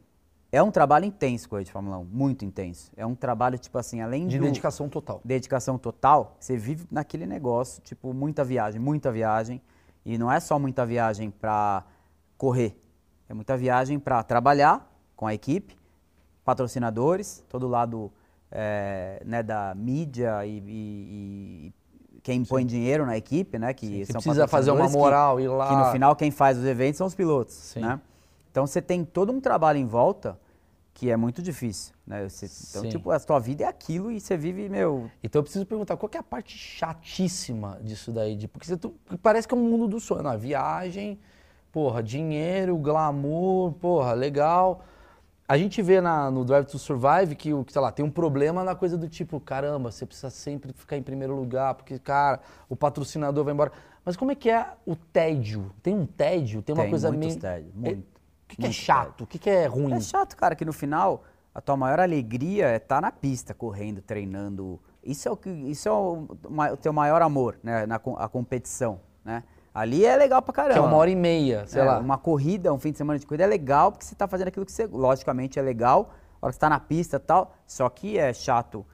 [0.51, 2.93] é um trabalho intenso correr de Fórmula 1, muito intenso.
[2.95, 5.23] É um trabalho, tipo assim, além De do dedicação total.
[5.25, 9.63] dedicação total, você vive naquele negócio, tipo, muita viagem, muita viagem.
[10.05, 11.85] E não é só muita viagem para
[12.37, 12.77] correr,
[13.31, 14.92] é muita viagem para trabalhar
[15.23, 15.77] com a equipe,
[16.45, 18.11] patrocinadores, todo lado
[18.51, 21.73] eh, né, da mídia e, e-
[22.17, 23.73] e quem põe dinheiro na equipe, né?
[23.73, 25.69] Que Sim, são precisa fazer uma que- moral, ir lá.
[25.69, 27.83] Que no final quem faz os eventos são os pilotos, Sim.
[27.83, 28.01] né?
[28.51, 30.37] Então você tem todo um trabalho em volta
[30.93, 32.29] que é muito difícil, né?
[32.29, 32.89] Você- então, Sim.
[32.89, 36.11] tipo, a tua vida é aquilo e você vive, meu, Então eu preciso perguntar, qual
[36.11, 38.35] que é a parte chatíssima disso daí?
[38.35, 40.27] De, porque você, tu- parece que é um mundo do sonho.
[40.27, 41.17] A viagem,
[41.71, 44.83] porra, dinheiro, glamour, porra, legal.
[45.53, 48.11] A gente vê na- no Drive to Survive que, o- que, sei lá, tem um
[48.11, 52.41] problema na coisa do tipo, caramba, você precisa sempre ficar em primeiro lugar, porque, cara,
[52.71, 53.71] o patrocinador vai embora.
[54.03, 55.71] Mas como é que é o tédio?
[55.83, 56.63] Tem um tédio?
[56.63, 57.39] Tem uma Tem coisa muitos meio...
[57.39, 59.21] tédios, É- muito, O que, que é muito chato?
[59.25, 59.93] O que, que é ruim?
[59.93, 61.23] É chato, cara, que no final
[61.55, 64.81] a tua maior alegria é estar na pista, correndo, treinando.
[65.05, 66.29] Isso é o que, isso é o,
[66.73, 67.85] o teu maior amor, né?
[67.85, 69.43] Na a competição, né?
[69.75, 70.75] Ali é legal pra caramba.
[70.75, 71.99] Que é uma hora e meia, sei É, lá.
[71.99, 74.67] Uma corrida, um fim de semana de corrida é legal porque você tá fazendo aquilo
[74.67, 77.89] que você, logicamente é legal, a hora que você tá na pista e tal, só
[77.89, 78.85] que é chato.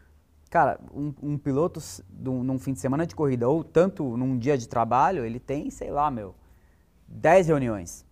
[0.51, 1.81] Cara, um, um piloto
[2.19, 5.91] num fim de semana de corrida ou tanto num dia de trabalho, ele tem, sei
[5.91, 6.35] lá, meu,
[7.09, 8.07] 10 reuniões.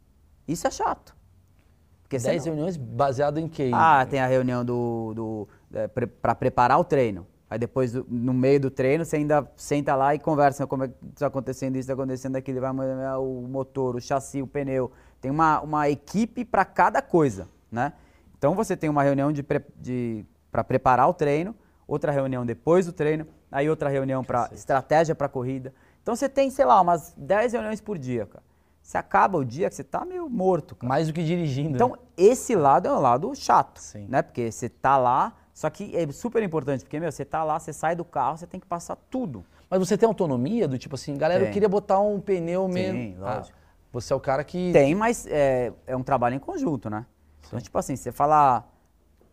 [0.47, 1.15] Isso é chato.
[2.03, 3.71] Porque você 10 não- reuniões baseado em quê?
[3.75, 7.27] ah, tem a reunião do, do é, para preparar o treino.
[7.49, 10.95] Aí depois, no meio do treino, você ainda senta lá e conversa como é que
[11.15, 14.91] está acontecendo isso, está acontecendo aquilo, vai mudar o motor, o chassi, o pneu.
[15.21, 17.93] Tem uma, uma equipe para cada coisa, né?
[18.37, 19.45] Então você tem uma reunião de,
[19.77, 21.55] de para preparar o treino,
[21.87, 25.73] outra reunião depois do treino, aí outra reunião para estratégia para corrida.
[26.03, 28.45] Então você tem, sei lá, umas 10 reuniões por dia, cara.
[28.83, 30.89] Você acaba o dia que você tá meio morto, cara.
[30.89, 31.71] Mais do que dirigindo.
[31.71, 31.75] né?
[31.75, 34.07] Então, esse lado é um lado chato, Sim.
[34.09, 34.23] né?
[34.23, 37.73] Porque você tá lá, só que é super importante, porque, meu, você tá lá, você
[37.73, 39.43] sai do carro, você tem que passar tudo.
[39.71, 41.55] Mas você tem autonomia do tipo assim, galera, eu Tem.
[41.55, 43.19] queria botar um pneu Sim, menos.
[43.19, 43.57] lógico.
[43.91, 44.71] você é o cara que.
[44.75, 47.07] Tem, mas é, é um trabalho em conjunto, né?
[47.47, 48.71] Então, tipo assim, você falar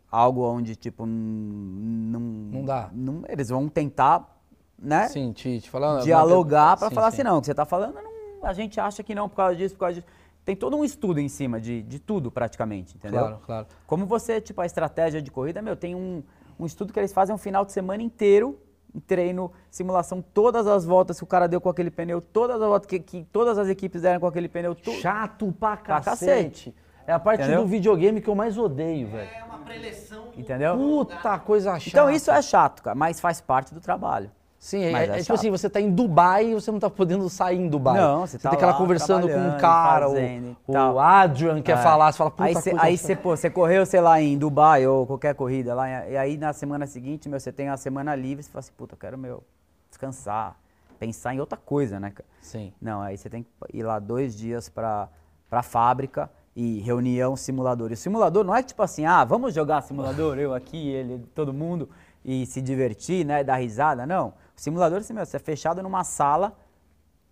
[0.10, 2.20] algo onde, tipo, não...
[2.22, 2.90] Não dá.
[2.94, 4.40] não- eles vão tentar,
[4.80, 5.10] né?
[5.10, 6.04] Sim, te, te falar.
[6.04, 7.16] dialogar para Sim, falar sim.
[7.18, 9.58] assim, não, o que você está falando, não- a gente acha que não por causa
[9.58, 10.08] disso, por causa disso.
[10.46, 13.20] Tem todo um estudo em cima de, de tudo, praticamente, entendeu?
[13.22, 13.68] Claro, claro.
[13.88, 16.22] Como você, tipo, a estratégia de corrida, meu, tem um,
[16.60, 18.60] um estudo que eles fazem um final de semana inteiro,
[18.94, 22.68] em treino, simulação, todas as voltas que o cara deu com aquele pneu, todas as
[22.68, 24.98] voltas que, que todas as equipes deram com aquele pneu, tudo.
[24.98, 26.76] Chato pra Pra cacete.
[27.06, 27.62] É a parte Entendeu?
[27.64, 29.30] do videogame que eu mais odeio, velho.
[29.30, 30.28] É uma preleção.
[30.38, 30.78] Entendeu?
[30.78, 31.90] Puta coisa chata.
[31.90, 34.32] Então isso é chato, cara, mas faz parte do trabalho.
[34.64, 35.36] Sim, é, Mas é é tipo chato.
[35.36, 38.00] assim, você tá em Dubai e você não tá podendo sair em Dubai.
[38.00, 41.74] Não, você tá tem que lá conversando com um cara, fazendo o, o Adrian quer
[41.74, 41.84] É.
[41.84, 44.38] falar, você fala, puta aí cê, coisa aí você, pô, você correu, sei lá, em
[44.38, 48.16] Dubai ou qualquer corrida lá, e aí na semana seguinte, meu, você tem a semana
[48.16, 49.44] livre, você fala assim, puta, eu quero, meu,
[49.90, 50.56] descansar,
[50.98, 52.30] pensar em outra coisa, né, cara?
[52.40, 52.72] Sim.
[52.82, 55.10] Não, aí você tem que ir lá dois dias pra,
[55.50, 57.92] pra fábrica e reunião, simulador.
[57.92, 61.52] E o simulador não é tipo assim, ah, vamos jogar simulador, eu aqui, ele, todo
[61.54, 61.90] mundo,
[62.24, 64.06] e se divertir, né, dar risada.
[64.06, 64.42] Não.
[64.56, 66.58] Simulador, assim, meu, você é fechado numa sala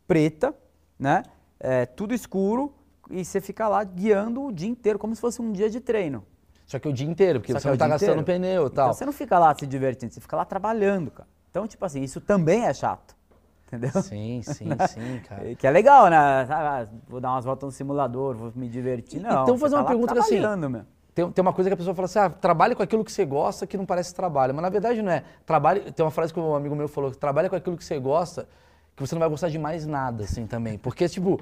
[0.07, 0.53] preta,
[0.99, 1.23] né,
[1.59, 2.73] é, tudo escuro,
[3.09, 6.25] e você fica lá guiando o dia inteiro, como se fosse um dia de treino.
[6.65, 8.65] Só que o dia inteiro, porque Só você é não tá dia gastando pneu e
[8.67, 8.93] Então tal.
[8.93, 11.27] você não fica lá se divertindo, você fica lá trabalhando, cara.
[11.49, 13.13] Então, tipo assim, isso também é chato,
[13.67, 14.01] entendeu?
[14.01, 15.53] Sim, sim, sim, cara.
[15.55, 16.17] Que é legal, né?
[16.17, 19.21] Ah, Vou dar umas voltas no simulador, vou me divertir.
[19.21, 20.85] Não, então, você fazer uma tá lá pergunta que assim, meu.
[21.13, 23.25] Tem, tem uma coisa que a pessoa fala assim, ah, trabalhe com aquilo que você
[23.25, 24.53] gosta que não parece trabalho.
[24.53, 25.23] Mas na verdade não é.
[25.45, 28.47] Trabalhe, tem uma frase que um amigo meu falou, trabalhe com aquilo que você gosta,
[28.95, 30.77] que você não vai gostar de mais nada, assim, também.
[30.77, 31.39] Porque, tipo,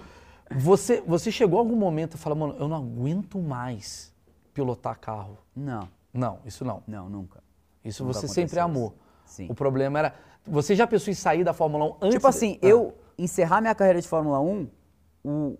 [0.49, 4.11] você, você chegou a algum momento e fala, mano, eu não aguento mais
[4.53, 5.37] pilotar carro.
[5.55, 5.87] Não.
[6.11, 6.81] Não, isso não.
[6.87, 7.43] Não, nunca.
[7.85, 8.95] Isso Nunca você sempre amou.
[9.25, 9.47] Sim.
[9.49, 10.13] O problema era.
[10.47, 12.15] Você já pensou em sair da Fórmula 1 antes?
[12.15, 12.65] Tipo assim, Ah.
[12.65, 14.67] eu encerrar minha carreira de Fórmula 1,
[15.23, 15.57] o-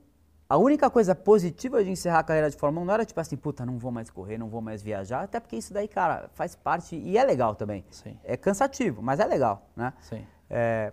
[0.50, 3.38] a única coisa positiva de encerrar a carreira de Fórmula 1 não era tipo assim,
[3.38, 6.56] puta, não vou mais correr, não vou mais viajar, até porque isso daí, cara, faz
[6.56, 7.86] parte e é legal também.
[7.92, 8.18] Sim.
[8.24, 9.94] É cansativo, mas é legal, né?
[10.02, 10.26] Sim.
[10.50, 10.92] É,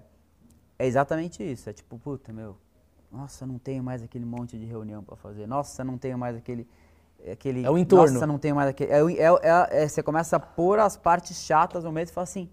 [0.79, 1.71] é exatamente isso.
[1.71, 2.59] É tipo, puta, meu,
[3.11, 5.47] nossa, não tenho mais aquele monte de reunião pra fazer.
[5.47, 6.69] Nossa, não tenho mais aquele.
[7.33, 8.12] aquele É o entorno.
[8.12, 8.92] Nossa, não tenho mais aquele.
[8.92, 12.25] É, é- é- é- você começa a pôr as partes chatas no meio e fala
[12.25, 12.51] assim.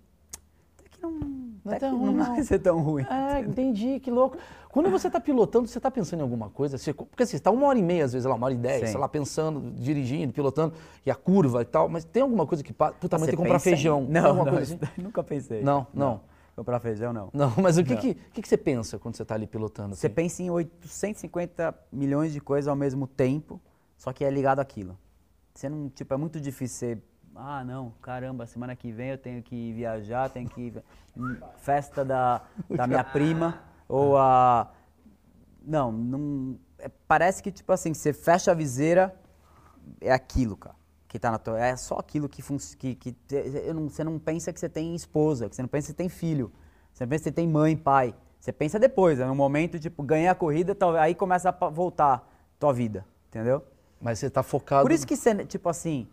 [0.80, 1.53] Até que não.
[1.64, 3.04] Não é até tão ruim, não não." vai ser tão ruim.
[3.10, 4.38] É, entendi, que louco.
[4.70, 6.78] Quando você tá pilotando, você tá pensando em alguma coisa?
[6.78, 8.58] Você- porque assim, você tá uma hora e meia, às vezes, lá, uma hora e
[8.58, 8.88] dez, Sim.
[8.88, 10.74] sei lá, pensando, dirigindo, pilotando,
[11.06, 12.96] e a curva e tal, mas tem alguma coisa que passa.
[13.00, 14.04] Puta, Você tem que comprar em- feijão.
[14.06, 14.80] Tem Não, não, assim?
[14.98, 15.62] nunca pensei.
[15.62, 16.22] Não, não.
[16.56, 17.30] Comprar feijão, não.
[17.34, 18.02] Não, mas o que, Não.
[18.02, 19.96] que, que, que você pensa quando você tá ali pilotando?
[19.96, 20.14] Você assim?
[20.16, 23.60] pensa em 850 milhões de coisas ao mesmo tempo,
[23.98, 24.98] só que é ligado àquilo.
[25.54, 26.98] Você não, tipo, é muito difícil você,
[27.36, 30.74] ah, não, caramba, semana que vem eu tenho que viajar, tenho que
[31.18, 34.72] hum, festa da, da minha prima ou a
[35.66, 39.16] não, não é- parece que tipo assim, você fecha a viseira
[40.02, 40.76] é aquilo, cara.
[41.08, 44.04] Que tá na tua, é só aquilo que funciona, que, que te- eu não- você
[44.04, 46.52] não pensa que você tem esposa, que você não pensa que você tem filho,
[46.92, 48.16] você não pensa que você tem mãe, pai.
[48.40, 52.28] Você pensa depois, é no momento, tipo, ganhei a corrida, tal- aí começa a voltar
[52.60, 53.64] tua vida, entendeu?
[54.02, 54.82] Mas você tá focado.
[54.82, 56.08] Por isso que você, tipo assim,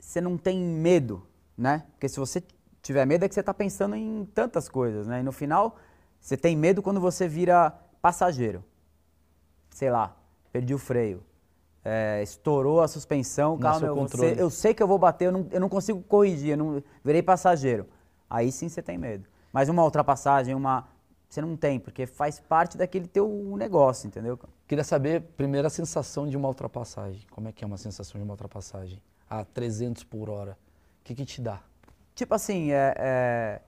[0.00, 1.84] você não tem medo, né?
[1.92, 2.42] Porque se você
[2.82, 5.20] tiver medo é que você tá pensando em tantas coisas, né?
[5.20, 5.76] E no final,
[6.20, 8.64] você tem medo quando você vira passageiro.
[9.70, 10.16] Sei lá,
[10.52, 11.22] perdi o freio.
[11.82, 15.46] é, estourou a suspensão, seu meu, você- eu sei que eu vou bater, eu não,
[15.50, 17.86] eu não consigo corrigir, eu não, virei passageiro.
[18.28, 19.26] Aí sim você tem medo.
[19.50, 20.86] Mas uma ultrapassagem, uma.
[21.26, 24.38] Você não tem, porque faz parte daquele teu negócio, entendeu?
[24.68, 27.22] Queria saber, primeiro, a sensação de uma ultrapassagem.
[27.30, 29.00] Como é que é uma sensação de uma ultrapassagem?
[29.30, 30.58] A 300 por hora.
[31.00, 31.60] O que, que te dá?
[32.14, 33.60] Tipo assim, é, é,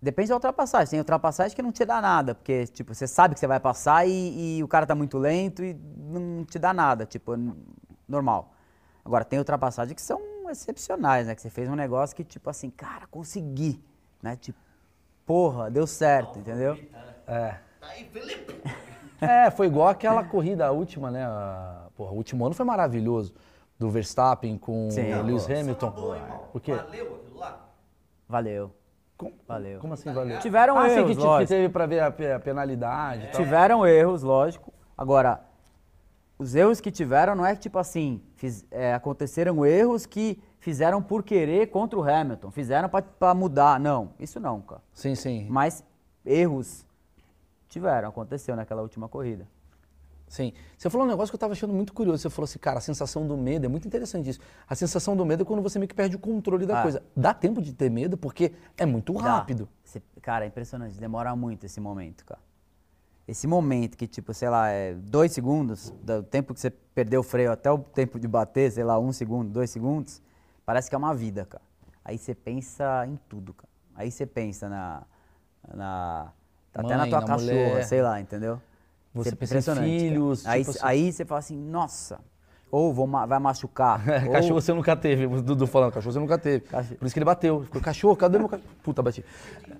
[0.00, 0.90] depende da ultrapassagem.
[0.90, 4.06] Tem ultrapassagem que não te dá nada, porque tipo, você sabe que você vai passar
[4.06, 7.32] e, e o cara tá muito lento e não te dá nada, tipo,
[8.08, 8.54] normal.
[9.04, 11.34] Agora, tem ultrapassagens que são excepcionais, né?
[11.34, 13.82] Que você fez um negócio que, tipo assim, cara, consegui,
[14.22, 14.36] né?
[14.36, 14.58] Tipo,
[15.26, 16.78] porra, deu certo, entendeu?
[17.26, 17.58] É.
[17.80, 17.88] Tá.
[19.20, 21.24] É, foi igual aquela corrida, a última, né?
[21.24, 23.34] A, porra, o último ano foi maravilhoso.
[23.78, 25.12] Do Verstappen com Sim.
[25.14, 25.48] o Lewis.
[25.50, 25.90] Hamilton.
[25.90, 26.40] Boa, irmão.
[26.52, 26.74] O quê?
[26.74, 27.68] Valeu aquilo lá?
[28.28, 28.70] Valeu.
[29.16, 29.80] Com- Valeu.
[29.80, 30.38] Como assim valeu?
[30.40, 31.48] Tiveram ah, erros, que, ti- que lógico.
[31.48, 33.40] teve pra ver a, a penalidade tal.
[33.42, 34.72] Tiveram erros, lógico.
[34.96, 35.40] Agora,
[36.38, 41.00] os erros que tiveram não é que, tipo assim, fiz- é, aconteceram erros que fizeram
[41.02, 43.78] por querer contra o Hamilton, fizeram pra mudar.
[43.78, 44.82] Não, isso não, cara.
[44.92, 45.46] Sim, sim.
[45.48, 45.84] Mas
[46.24, 46.84] erros
[47.68, 49.46] tiveram, aconteceu naquela última corrida.
[50.34, 50.52] Sim.
[50.76, 52.22] Você falou um negócio que eu tava achando muito curioso.
[52.22, 54.40] Você falou assim, cara, a sensação do medo, é muito interessante isso.
[54.68, 56.82] A sensação do medo é quando você meio que perde o controle da Ah.
[56.82, 57.04] coisa.
[57.16, 59.68] Dá tempo de ter medo porque é muito rápido.
[59.84, 62.40] Você- cara, é impressionante, demora muito esse momento, cara.
[63.28, 67.22] Esse momento que, tipo, sei lá, é dois segundos, do tempo que você perdeu o
[67.22, 70.20] freio até o tempo de bater, sei lá, um segundo, dois segundos,
[70.66, 71.62] parece que é uma vida, cara.
[72.04, 73.68] Aí você pensa em tudo, cara.
[73.94, 75.04] Aí você pensa na.
[75.72, 76.32] na
[76.74, 77.84] até na Mãe, tua na cachorra, mulher.
[77.84, 78.60] sei lá, entendeu?
[79.14, 79.80] Você Cê- pensa em cara.
[79.82, 80.80] filhos, Aí, tipo assim.
[80.82, 82.18] aí você fala assim, nossa,
[82.70, 84.02] ou vou vai machucar.
[84.26, 86.60] ou- Cachorro você nunca teve, Dudu falando, cachorro você nunca teve.
[86.66, 86.96] Cachorro.
[86.96, 87.62] Por isso que ele bateu.
[87.62, 88.68] Ficou, cachorro, cadê meu cachorro?
[88.82, 89.24] Puta, bati.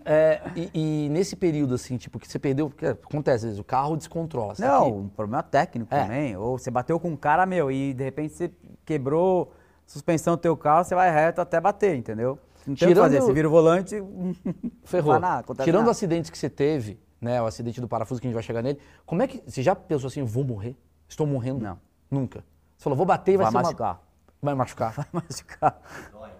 [0.04, 0.70] É, e,
[1.06, 4.54] e nesse período, assim, tipo, que você perdeu, porque acontece, às vezes, o carro descontrola.
[4.54, 6.02] tá Não, um problema técnico É.
[6.02, 6.36] também.
[6.36, 8.50] Ou você bateu com um cara, meu, e de repente você
[8.84, 9.52] quebrou
[9.84, 12.38] suspensão do teu carro, você vai reto até bater, entendeu?
[12.66, 13.96] Não tem o que Tirando- fazer, você vira o volante,
[14.84, 15.18] Ferrou.
[15.18, 15.90] Nada, Tirando nada.
[15.90, 18.78] acidentes que você teve, né, o acidente do parafuso que a gente vai chegar nele,
[19.04, 20.76] como é que, você já pensou assim, vou morrer?
[21.08, 21.60] Estou morrendo?
[21.60, 21.78] Não.
[22.10, 22.44] Nunca.
[22.76, 24.00] Você falou, vou bater e vai, vai ser uma- machucar.
[24.42, 24.92] Vai machucar.
[24.94, 25.80] Vai machucar.
[26.12, 26.30] Dói,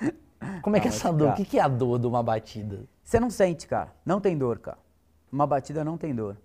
[0.00, 0.60] dói.
[0.62, 1.30] Como é que é essa dor?
[1.30, 2.84] O que que é a dor de uma batida?
[3.02, 3.92] Você não sente, cara.
[4.06, 4.78] Não tem dor, cara.
[5.32, 6.36] Uma batida não tem dor.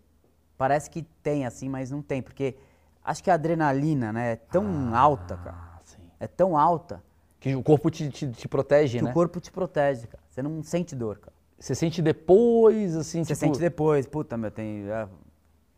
[0.58, 2.56] Parece que tem assim, mas não tem, porque
[3.04, 5.56] acho que a adrenalina, né, é tão alta, cara.
[5.76, 6.02] Ah, sim.
[6.19, 7.04] É tão alta
[7.39, 9.12] Que o corpo te, te, te protege, que né?
[9.12, 10.24] o corpo te protege, cara.
[10.28, 11.35] Você não sente dor, cara.
[11.59, 13.39] Você sente depois, assim, Você tipo...
[13.45, 15.07] sente depois, puta, meu, tem é,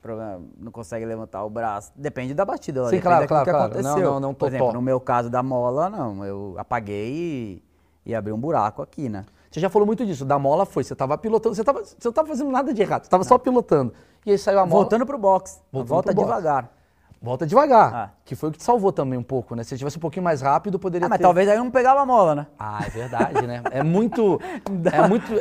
[0.02, 1.92] problema, não consegue levantar o braço.
[1.96, 3.74] Depende da batida, Sim, claro, claro, que claro.
[3.82, 4.12] Não, aconteceu.
[4.12, 7.62] não, não, Por exemplo, no meu caso da mola, não, eu apaguei
[8.06, 9.26] e, e abri um buraco aqui, né?
[9.50, 10.26] Você já falou muito disso.
[10.26, 13.04] Da mola foi, você tava pilotando, você tava, você não tava fazendo nada de errado,
[13.04, 13.94] você tava só pilotando.
[14.26, 14.82] E aí saiu a mola...
[14.82, 16.28] Voltando pro box, Voltando volta pro box.
[16.28, 16.77] devagar.
[17.22, 18.10] Volta devagar, Ah.
[18.24, 19.64] que foi o que te salvou também um pouco, né?
[19.64, 22.06] Se você tivesse um pouquinho mais rápido, poderia Ah, mas talvez aí não pegava a
[22.06, 22.48] mola, né?
[22.60, 23.62] Ah, é verdade, né?
[23.72, 24.40] É muito...
[24.94, 25.34] é muito...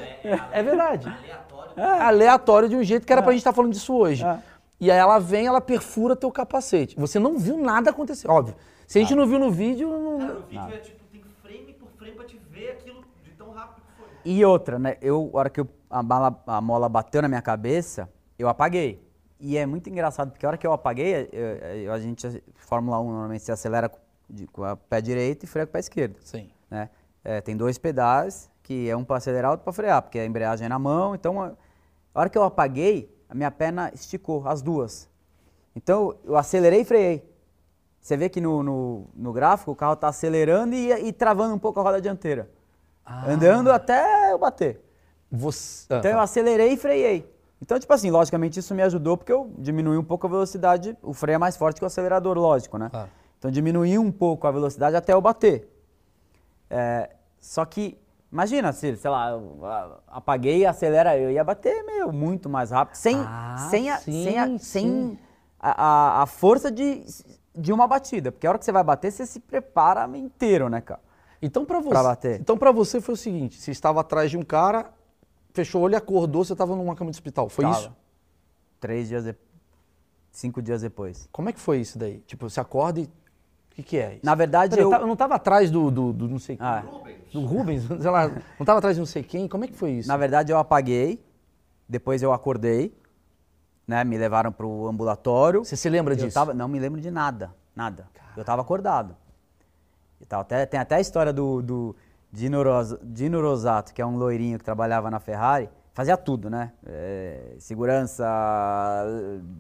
[0.52, 1.14] É verdade.
[1.76, 1.82] É.
[1.82, 3.34] Aleatório de um jeito que era pra é.
[3.34, 4.24] gente estar falando disso hoje.
[4.24, 4.38] É.
[4.80, 6.96] E aí ela vem, ela perfura teu capacete.
[6.98, 8.54] Você não viu nada acontecer, óbvio.
[8.86, 9.16] Se a gente ah.
[9.16, 9.88] não viu no vídeo...
[9.90, 10.74] não- Cara, o vídeo ah.
[10.74, 14.08] é tipo, tem frame por frame pra te ver aquilo de tão rápido que foi.
[14.24, 14.96] E outra, né?
[15.02, 18.08] Eu, a hora que eu- a, bala- a mola bateu na minha cabeça,
[18.38, 19.05] eu apaguei.
[19.38, 21.40] E é muito engraçado, porque a hora que eu apaguei, eu-
[21.84, 25.46] eu- a gente, Fórmula 1, normalmente você acelera com, de- com o pé direito e
[25.46, 26.16] freia com o pé esquerdo.
[26.22, 26.50] Sim.
[26.70, 26.88] né?
[27.22, 30.24] É, tem dois pedais, que é um para acelerar e outro para frear, porque a
[30.26, 31.14] embreagem é na mão.
[31.14, 31.52] Então, a,
[32.14, 35.08] a hora que eu apaguei, a minha perna esticou, as duas.
[35.74, 37.28] Então, eu acelerei e freiei.
[38.00, 41.58] Você vê que no, no, no gráfico o carro está acelerando e, e travando um
[41.58, 42.48] pouco a roda dianteira.
[43.04, 44.80] Andando até eu bater.
[45.30, 45.92] Você.
[45.92, 47.32] ah, Então eu acelerei e freiei.
[47.60, 50.96] Então, tipo assim, logicamente isso me ajudou porque eu diminui um pouco a velocidade.
[51.02, 52.88] O freio é mais forte que o acelerador, lógico, né?
[52.90, 53.08] Claro.
[53.38, 55.72] Então diminui um pouco a velocidade até eu bater.
[56.68, 57.98] É, só que,
[58.30, 62.96] imagina, se, sei lá, eu, ah, apaguei acelera, eu ia bater meio muito mais rápido,
[62.96, 65.18] sem, Ah, sem, a, sim, sem, a, sem
[65.60, 67.04] a, a- a força de,
[67.54, 68.30] de uma batida.
[68.32, 71.00] Porque a hora que você vai bater, você se prepara inteiro, né, cara?
[71.40, 71.90] Então pra você.
[71.90, 72.40] Pra bater.
[72.40, 74.90] Então para você foi o seguinte: você estava atrás de um cara,
[75.56, 77.48] fechou o olho e acordou, você estava numa cama de hospital.
[77.48, 77.78] Foi Tava.
[77.80, 77.92] isso?
[78.78, 79.34] Três dias, de-
[80.30, 81.28] cinco dias depois.
[81.32, 82.18] Como é que foi isso daí?
[82.26, 83.04] Tipo, você acorda e.
[83.04, 83.08] O
[83.76, 84.20] que, que é isso?
[84.24, 84.90] Na verdade, Peraí, eu...
[84.90, 86.82] tava- não estava atrás do, do, do não sei Ah,
[87.32, 88.28] Do Rubens, sei lá.
[88.28, 89.48] Não estava atrás de não sei quem.
[89.48, 90.08] Como é que foi isso?
[90.08, 91.22] Na verdade, eu apaguei,
[91.88, 92.96] depois eu acordei,
[93.86, 94.02] né?
[94.04, 95.64] Me levaram pro ambulatório.
[95.64, 96.34] Você se lembra Eu disso?
[96.34, 98.08] tava, não me lembro de nada, nada.
[98.36, 99.14] Eu tava acordado.
[100.20, 100.40] E tal.
[100.40, 101.96] Até, tem até a história do, do
[102.32, 102.62] Dino,
[103.02, 106.72] Dino Rosato, que é um loirinho que trabalhava na Ferrari, fazia tudo, né?
[106.84, 108.26] É, segurança,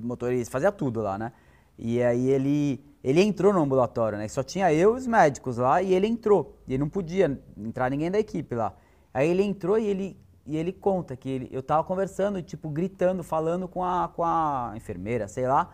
[0.00, 1.32] motorista, fazia tudo lá, né?
[1.78, 4.28] E aí ele, ele entrou no ambulatório, né?
[4.28, 6.58] Só tinha eu e os médicos lá e ele entrou.
[6.66, 8.74] E ele não podia entrar ninguém da equipe lá.
[9.12, 13.22] Aí ele entrou e ele, e ele conta que ele, eu tava conversando, tipo, gritando,
[13.22, 15.70] falando com a, com a enfermeira, sei lá,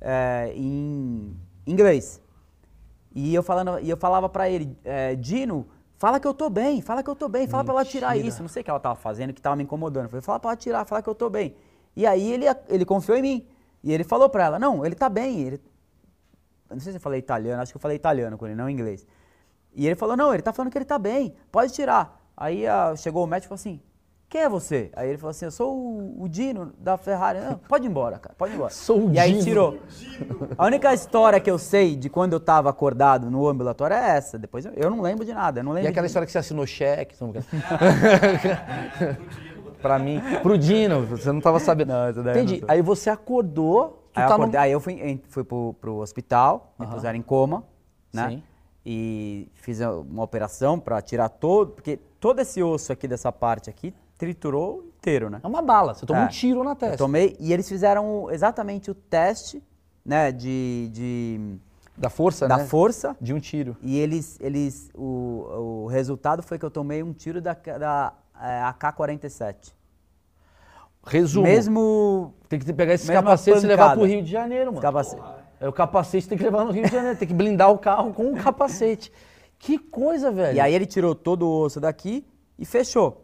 [0.00, 2.20] é, em inglês.
[3.14, 6.80] E eu, falando, e eu falava pra ele, é, Dino, fala que eu tô bem,
[6.80, 8.28] fala que eu tô bem, fala pra ela tirar Mentira.
[8.28, 8.42] isso.
[8.42, 10.04] Não sei o que ela tava fazendo, que tava me incomodando.
[10.04, 11.56] Eu falei, fala pra ela tirar, fala que eu tô bem.
[11.96, 13.46] E aí ele, ele confiou em mim.
[13.82, 15.40] E ele falou pra ela, não, ele tá bem.
[15.40, 15.60] Ele...
[16.70, 19.06] Não sei se eu falei italiano, acho que eu falei italiano com ele, não inglês.
[19.74, 22.20] E ele falou, não, ele tá falando que ele tá bem, pode tirar.
[22.36, 23.80] Aí ah, chegou o médico e falou assim,
[24.34, 24.90] quem é você?
[24.96, 27.38] Aí ele falou assim, eu sou o, o Dino da Ferrari.
[27.38, 28.70] Não, pode ir embora, cara, pode ir embora.
[28.74, 29.44] Sou o e aí Dino.
[29.44, 29.78] tirou.
[30.58, 34.36] A única história que eu sei de quando eu tava acordado no ambulatório é essa.
[34.36, 35.60] Depois eu, eu não lembro de nada.
[35.60, 37.14] Eu não E lembro aquela de- história que você assinou cheque?
[37.20, 37.32] não,
[39.80, 40.20] pra mim.
[40.42, 41.88] Pro Dino, você não tava sabendo.
[41.90, 42.60] Não, essa daí eu Entendi.
[42.62, 42.68] não.
[42.70, 46.74] Aí você acordou, Aí eu, tá no- acordei- aí eu fui, fui pro, pro hospital,
[46.78, 47.62] me puseram em coma,
[48.12, 48.30] né?
[48.30, 48.42] Sim.
[48.84, 53.94] E fiz uma operação pra tirar todo, porque todo esse osso aqui dessa parte aqui
[54.18, 55.40] triturou inteiro, né?
[55.42, 56.26] É uma bala, você tomou É.
[56.26, 56.96] um tiro na Eu testa.
[56.98, 59.62] tomei, e eles fizeram exatamente o teste,
[60.04, 61.56] né, de, de-
[61.96, 62.64] Da força, da né?
[62.66, 63.76] força, De um tiro.
[63.82, 68.62] e eles, eles o, o resultado foi que eu tomei um tiro da, da é,
[68.62, 69.72] AK-47.
[71.06, 71.44] Resumo.
[71.46, 74.80] Mesmo Tem que pegar esse Mesma capacete e levar pro Rio de Janeiro, mano.
[74.80, 75.22] capacete.
[75.60, 78.12] É o capacete tem que levar no Rio de Janeiro, tem que blindar o carro
[78.12, 79.12] com o capacete.
[79.58, 80.56] Que coisa, velho.
[80.56, 82.26] E aí ele tirou todo o osso daqui
[82.58, 83.23] e fechou.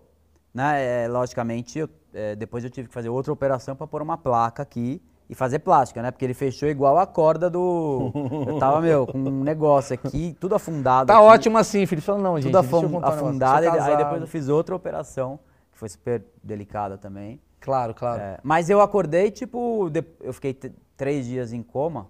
[0.52, 1.04] Né?
[1.04, 4.62] É, logicamente, eu- é, depois eu tive que fazer outra operação para pôr uma placa
[4.62, 6.10] aqui e fazer plástica, né?
[6.10, 8.10] Porque ele fechou igual a corda do.
[8.48, 11.06] Eu tava, meu, com um negócio aqui, tudo afundado.
[11.06, 12.02] Tá aqui, ótimo assim, filho.
[12.02, 12.50] Falando, não, gente.
[12.52, 13.28] Tudo deixa eu afun- contar um negócio.
[13.28, 13.64] afundado.
[13.64, 15.38] E- Aí depois eu fiz outra operação,
[15.70, 17.40] que foi super delicada também.
[17.60, 18.20] Claro, claro.
[18.20, 20.52] É, mas eu acordei, tipo, de- eu fiquei
[20.96, 22.08] três dias em coma.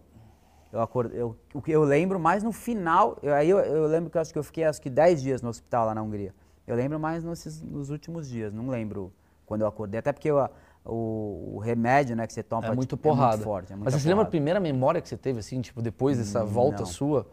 [0.72, 4.09] Eu acordei, eu- o que eu lembro mais no final, eu- aí eu, eu lembro
[4.09, 6.33] que eu acho que eu fiquei acho que 10 dias no hospital lá na Hungria.
[6.70, 9.12] Eu lembro mais nesses, nos últimos dias, não lembro
[9.44, 9.98] quando eu acordei.
[9.98, 10.48] Até porque eu-
[10.85, 13.35] o, o remédio né, que você toma É pra- muito porrada.
[13.35, 13.72] É muito forte.
[13.72, 14.30] É Mas você se lembra a porrada.
[14.30, 16.87] primeira memória que você teve, assim, tipo, depois dessa volta não.
[16.87, 17.26] sua?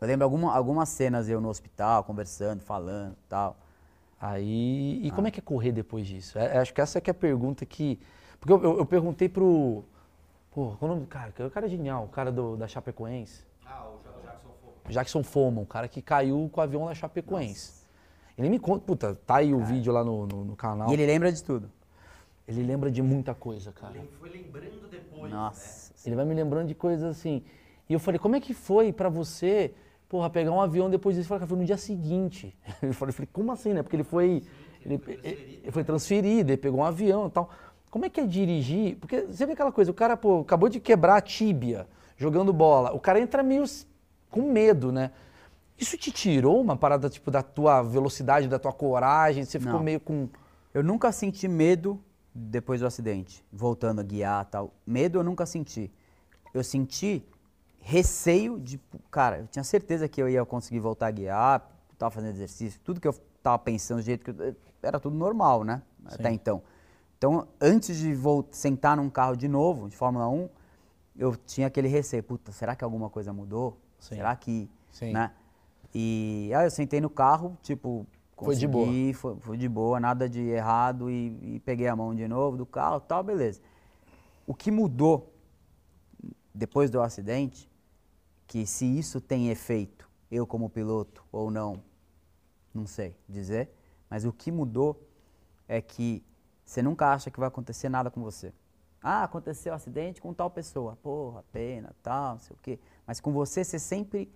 [0.00, 3.56] Eu lembro alguma, algumas cenas eu no hospital, conversando, falando e tal.
[4.20, 5.14] Aí, e Ah.
[5.14, 6.38] como é que é correr depois disso?
[6.38, 7.98] É, acho que essa é que é a pergunta que...
[8.38, 9.82] Porque eu, eu- eu perguntei pro...
[10.50, 11.32] Pô, qual o nome do cara?
[11.46, 13.44] O cara é genial, o cara do, da Chapecoense.
[13.64, 14.74] Ah, o Ja- Jackson Fogo.
[14.92, 17.79] Jackson Foman, o cara que caiu com o avião da Chapecoense.
[18.38, 20.88] Ele me conta, puta, tá aí o vídeo lá no, no, no canal.
[20.90, 21.70] E ele lembra de tudo.
[22.48, 23.94] Ele lembra de muita coisa, cara.
[23.98, 25.36] Ele foi lembrando depois, né?
[25.38, 25.92] Nossa.
[26.04, 27.42] Ele vai me lembrando de coisas assim.
[27.88, 29.72] E eu falei, como é que foi pra você,
[30.08, 31.24] porra, pegar um avião depois disso?
[31.24, 32.56] Ele falou, cara, foi no dia seguinte.
[32.82, 33.82] Eu falei, falei, como assim, né?
[33.82, 34.42] Porque ele foi,
[34.84, 37.50] ele, ele- ele foi transferido, ele pegou um avião e tal.
[37.90, 38.96] Como é que é dirigir?
[38.96, 41.86] Porque você vê aquela coisa, o cara, pô, acabou de quebrar a tíbia
[42.16, 42.92] jogando bola.
[42.92, 43.64] O cara entra meio
[44.30, 45.10] com medo, né?
[45.80, 49.44] Isso te tirou uma parada, tipo, da tua velocidade, da tua coragem?
[49.44, 49.82] Você ficou Não.
[49.82, 50.28] meio com...
[50.74, 51.98] Eu nunca senti medo
[52.34, 54.72] depois do acidente, voltando a guiar tal.
[54.86, 55.90] Medo eu nunca senti.
[56.52, 57.24] Eu senti
[57.80, 58.78] receio de,
[59.10, 61.66] cara, eu tinha certeza que eu ia conseguir voltar a guiar,
[61.98, 65.64] tava fazendo exercício, tudo que eu tava pensando, do jeito que eu, era tudo normal,
[65.64, 65.82] né?
[66.04, 66.62] Até então.
[67.16, 70.48] Então, antes de vol- sentar num carro de novo, de Fórmula 1,
[71.16, 73.78] eu tinha aquele receio, puta, será que alguma coisa mudou?
[73.98, 74.16] Sim.
[74.16, 75.12] Será que, Sim.
[75.12, 75.30] né?
[75.94, 78.86] E aí eu sentei no carro, tipo, Foi de boa.
[78.86, 82.56] consegui, Foi, foi de boa, nada de errado e, e peguei a mão de novo
[82.56, 83.60] do carro, tal, beleza.
[84.46, 85.32] O que mudou
[86.54, 87.70] depois do acidente,
[88.46, 91.82] que se isso tem efeito, eu como piloto ou não,
[92.74, 93.70] não sei dizer,
[94.08, 95.00] mas o que mudou
[95.68, 96.22] é que
[96.64, 98.52] você nunca acha que vai acontecer nada com você.
[99.02, 100.96] Ah, aconteceu um acidente com tal pessoa.
[101.02, 102.78] Porra, pena, tal, não sei o quê.
[103.06, 104.30] Mas com você, você sempre,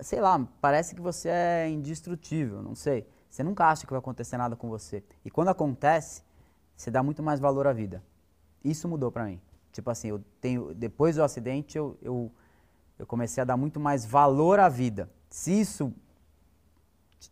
[0.00, 3.06] sei lá, parece que você é indestrutível, não sei.
[3.28, 5.02] Você nunca acha que vai acontecer nada com você.
[5.24, 6.22] E quando acontece,
[6.76, 8.02] você dá muito mais valor à vida.
[8.64, 9.40] Isso mudou pra mim.
[9.72, 12.32] Tipo assim, eu tenho, depois do acidente, eu, eu,
[12.98, 15.10] eu comecei a dar muito mais valor à vida.
[15.28, 15.92] Se isso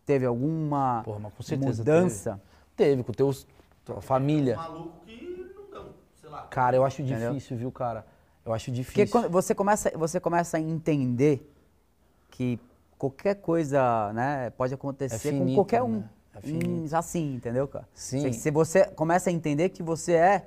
[0.04, 2.42] teve alguma Porra, mas com certeza mudança,
[2.76, 3.46] Teve, com teus,
[3.84, 4.56] tua família.
[4.56, 6.42] Maluco que não dão, sei lá.
[6.48, 7.32] Cara, eu acho Entendeu?
[7.32, 8.04] difícil, viu, cara?
[8.44, 9.08] Eu acho Porque difícil.
[9.10, 11.53] quando você começa, você começa a entender
[12.34, 12.58] que
[12.98, 15.98] qualquer coisa, né, pode acontecer com finito, qualquer um.
[15.98, 16.04] né?
[16.42, 16.48] É.
[16.48, 17.86] Hum, assim, entendeu, cara?
[17.94, 18.32] Sim.
[18.32, 20.46] Se, você começa a entender que você é,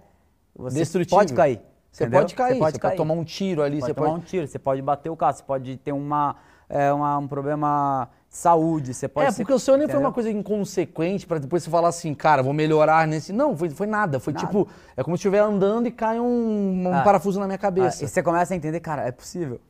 [0.54, 1.18] você Destrutível.
[1.18, 1.62] pode cair.
[1.90, 2.20] Você entendeu?
[2.20, 2.98] pode cair, você pode, cair.
[2.98, 4.20] tomar um tiro ali, Pode você tomar pode...
[4.20, 6.36] um tiro, você pode bater o carro, você pode ter uma,
[6.68, 9.98] é, uma- um problema de saúde, você pode É, ser- porque o seu nem foi
[9.98, 13.32] uma coisa inconsequente pra depois você falar assim, cara, vou melhorar nesse.
[13.32, 14.20] Não, foi, foi nada.
[14.20, 14.46] Foi Nada.
[14.46, 14.68] tipo,
[14.98, 17.02] é como se estiver andando e cai um, um Ah.
[17.02, 18.04] parafuso na minha Ah, cabeça.
[18.04, 19.62] e você começa a entender, cara, é possível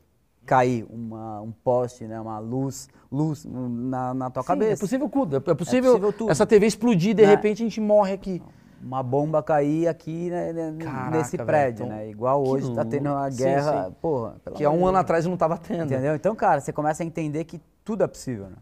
[0.48, 4.72] cair uma, um poste, né, uma luz, luz na, na tua Sim, cabeça.
[4.72, 5.36] É possível tudo.
[5.36, 6.30] É possível, possível tudo.
[6.30, 7.28] essa TV explodir, de Né?
[7.28, 8.42] repente a gente morre aqui.
[8.82, 12.08] uma bomba cair aqui né, né, Caraca, nesse prédio, então, né?
[12.08, 13.32] Igual hoje tá tendo uma louco.
[13.32, 13.94] Sim, guerra, sim.
[14.00, 14.36] porra.
[14.54, 15.84] Que há um ano atrás eu não tava tendo.
[15.84, 16.14] Entendeu?
[16.14, 18.56] Então, cara, você começa a entender que tudo é possível, né?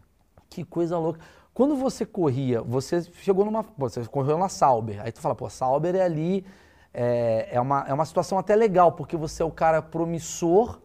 [0.49, 1.19] Que coisa louca.
[1.53, 3.63] Quando você corria, você chegou numa.
[3.77, 5.01] Você correu na Sauber.
[5.03, 6.45] Aí tu fala, pô, Sauber é ali.
[6.93, 10.79] É, é, uma, é uma situação até legal, porque você é o cara promissor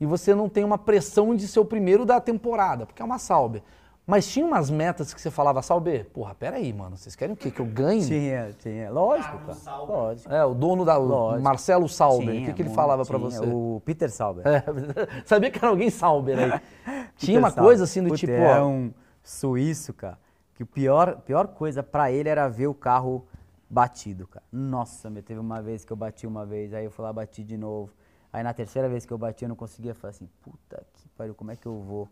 [0.00, 3.18] e você não tem uma pressão de ser o primeiro da temporada, porque é uma
[3.18, 3.62] Sauber.
[4.06, 7.50] Mas tinha umas metas que você falava, Sauber, porra, peraí, mano, vocês querem o quê?
[7.50, 8.02] Que eu ganhe?
[8.06, 8.90] Tinha, tinha.
[8.90, 9.76] Lógico, cara.
[9.82, 10.32] Lógico.
[10.32, 10.98] É, o dono da.
[10.98, 11.42] o Lógico.
[11.44, 13.30] Marcelo Sauber, o Tinha, que, que ele muito, falava pra tinha.
[13.30, 13.44] você?
[13.46, 14.46] O Peter Sauber.
[14.46, 14.64] É,
[15.26, 16.60] sabia que era alguém Sauber aí.
[17.18, 17.64] Tinha Peter uma Sauber.
[17.64, 18.90] coisa assim do Puta, tipo, É ó, um
[19.22, 20.18] suíço, cara,
[20.54, 23.26] que o pior, pior coisa pra ele era ver o carro
[23.68, 24.44] batido, cara.
[24.50, 27.44] Nossa, meu, teve uma vez que eu bati uma vez, aí eu fui lá, bati
[27.44, 27.90] de novo.
[28.32, 31.34] Aí na terceira vez que eu bati, eu não conseguia falar assim, puta que pariu,
[31.34, 32.08] como é que eu vou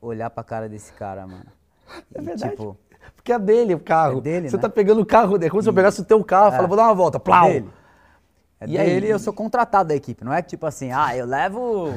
[0.00, 1.46] olhar pra cara desse cara, mano?
[2.14, 2.52] É E, verdade.
[2.52, 2.76] Tipo,
[3.16, 4.18] Porque é dele o carro.
[4.18, 4.62] É dele, Você né?
[4.62, 5.46] tá pegando o carro dele.
[5.48, 7.18] É como se eu pegasse o teu carro e fala, vou dar uma volta.
[7.18, 7.48] Plau!
[7.48, 7.70] É dele.
[8.60, 8.86] É E aí?
[8.90, 10.22] dele e eu sou contratado da equipe.
[10.24, 11.88] Não é tipo assim, ah, eu levo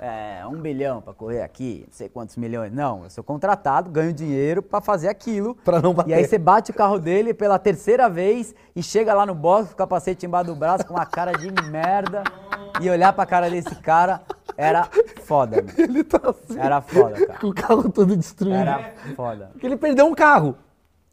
[0.00, 2.72] é, um bilhão pra correr aqui, não sei quantos milhões.
[2.72, 5.54] Não, eu sou contratado, ganho dinheiro pra fazer aquilo.
[5.64, 6.10] Pra não bater.
[6.10, 9.68] E aí você bate o carro dele pela terceira vez e chega lá no box
[9.68, 12.22] com o capacete embaixo do braço com uma cara de merda.
[12.80, 14.22] E olhar pra cara desse cara
[14.56, 14.88] era
[15.24, 15.74] foda, meu.
[15.84, 17.38] Ele tá assim, Era foda, cara.
[17.38, 18.56] com o carro todo destruído.
[18.56, 19.50] Era foda.
[19.52, 20.56] Porque ele perdeu um carro.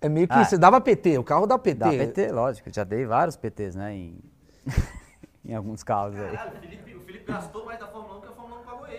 [0.02, 0.46] É meio que Ah.
[0.46, 1.80] você dava PT, o carro dá PT.
[1.80, 2.70] Dá PT, lógico.
[2.74, 3.94] Já dei vários PTs, né?
[3.94, 4.18] Em,
[5.46, 6.32] em alguns carros aí.
[6.32, 8.09] Caralho, o Felipe, o Felipe gastou mais da Fórmula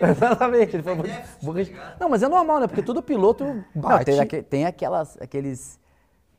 [0.09, 0.75] Exatamente.
[0.75, 1.03] Ele falou,
[1.41, 1.99] vou- tá ligado?
[1.99, 2.67] Não, mas é normal, né?
[2.67, 3.43] Porque todo piloto
[3.75, 4.05] Não, bate.
[4.05, 5.79] tem, aque- tem aquelas, aqueles,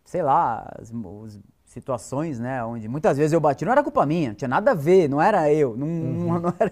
[0.04, 4.28] sei lá, as, os- situações, né, onde muitas vezes eu bati, não era culpa minha,
[4.28, 6.38] não tinha nada a ver, não era eu, não, Uhum.
[6.38, 6.70] não era,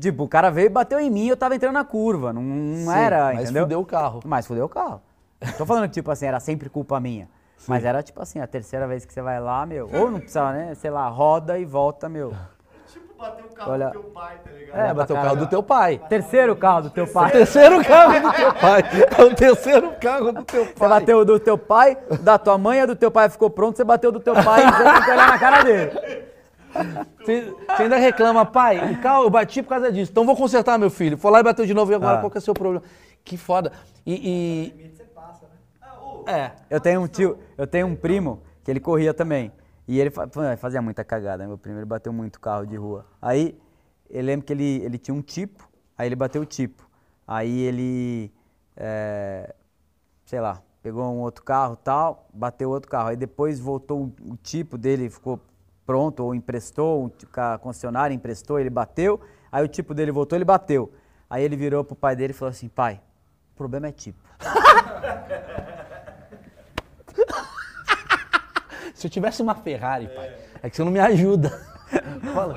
[0.00, 2.90] tipo, o cara veio e bateu em mim, eu tava entrando na curva, não, não
[2.90, 3.64] Sim, era, mas entendeu?
[3.64, 4.20] fudeu o carro.
[4.24, 5.02] Mas fudeu o carro.
[5.38, 7.28] Não tô falando que, tipo assim, era sempre culpa minha,
[7.66, 10.50] mas era, tipo assim, a terceira vez que você vai lá, meu, ou não precisa,
[10.50, 12.32] né, sei lá, roda e volta, meu.
[13.18, 14.78] Bateu o carro Olha- do teu pai, tá ligado?
[14.78, 16.00] É, bateu o carro do teu pai.
[16.08, 17.30] Terceiro carro do teu pai.
[17.32, 18.82] Terceiro carro do teu pai.
[19.18, 20.74] É o terceiro carro do teu pai.
[20.76, 23.76] Você bateu o do teu pai, da tua mãe, a do teu pai ficou pronto,
[23.76, 25.90] você bateu o do teu pai e você tem que olhar na cara dele.
[27.18, 30.12] Você, você ainda reclama, pai, o carro eu bati por causa disso.
[30.12, 31.18] Então vou consertar, meu filho.
[31.18, 32.20] Foi lá e bateu de novo e agora Ah.
[32.20, 32.82] qual que é o seu problema?
[33.24, 33.72] Que foda.
[34.06, 34.72] E.
[34.74, 34.98] e-
[36.30, 36.50] É.
[36.70, 39.50] Eu tenho um tio, eu tenho um primo que ele corria também.
[39.88, 40.10] E ele
[40.58, 41.48] fazia muita cagada, né?
[41.48, 43.06] meu primo, ele bateu muito carro de rua.
[43.22, 43.58] Aí,
[44.10, 45.66] eu lembro que ele, ele tinha um tipo,
[45.96, 46.86] aí ele bateu o tipo.
[47.26, 48.30] Aí ele,
[48.76, 49.54] é,
[50.26, 53.08] sei lá, pegou um outro carro tal, bateu outro carro.
[53.08, 55.40] Aí depois voltou o, tipo dele, ficou
[55.86, 59.18] pronto, ou emprestou, o concessionária emprestou, ele bateu.
[59.50, 60.92] Aí o tipo dele voltou, ele bateu.
[61.30, 63.00] Aí ele virou pro pai dele e falou assim, pai,
[63.54, 64.22] o problema é tipo.
[68.98, 71.50] Se eu tivesse uma Ferrari, pai, é que você não me ajuda.
[72.34, 72.54] Fala,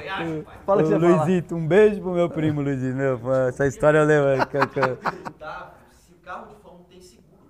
[0.65, 1.23] fala o que você Ô, fala.
[1.23, 2.95] Luizito, um beijo pro meu primo, Luizito.
[2.97, 4.43] Meu, essa história eu lembro.
[5.37, 5.71] Tá,
[6.03, 7.43] se o carro de Fórmula 1 tem seguro.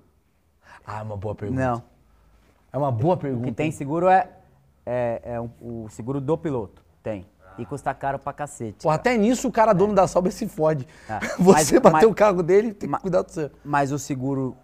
[0.86, 1.62] Ah, uma boa pergunta.
[1.62, 1.84] Não.
[2.74, 3.46] É uma boa O pergunta.
[3.46, 4.28] que tem seguro é,
[4.86, 6.84] é, é um- o seguro do piloto.
[7.02, 7.26] Tem.
[7.58, 8.84] E custa caro pra cacete.
[8.84, 10.86] Pô, até nisso o cara dono da Sauber se fode.
[11.10, 11.20] É.
[11.40, 13.50] Você Mas- bateu mas- o carro dele, tem que cuidar do seu.
[13.64, 14.56] Mas o seguro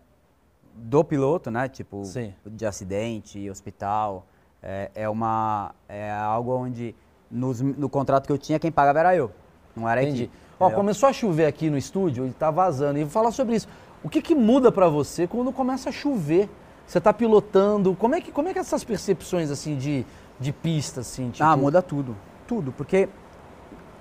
[0.77, 1.67] do piloto, né?
[1.67, 2.33] Tipo, Sim.
[2.45, 4.25] de acidente, hospital,
[4.61, 5.71] é, é uma.
[5.89, 6.95] É algo onde
[7.29, 9.31] nos- no contrato que eu tinha, quem pagava era eu.
[9.75, 10.23] Não era Entendi.
[10.23, 10.37] equipe.
[10.59, 12.97] Ó, começou a chover aqui no estúdio e tá vazando.
[12.97, 13.67] E vou falar sobre isso.
[14.03, 16.49] O que, que muda pra você quando começa a chover?
[16.85, 17.93] Você tá pilotando.
[17.95, 20.05] Como é que, como é que essas percepções assim de,
[20.39, 21.29] de pista, assim?
[21.31, 22.15] Tipo, Ah, muda tudo.
[22.47, 22.71] Tudo.
[22.71, 23.07] Porque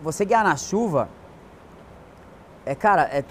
[0.01, 1.09] você guiar na chuva.
[2.65, 3.23] É, cara, é,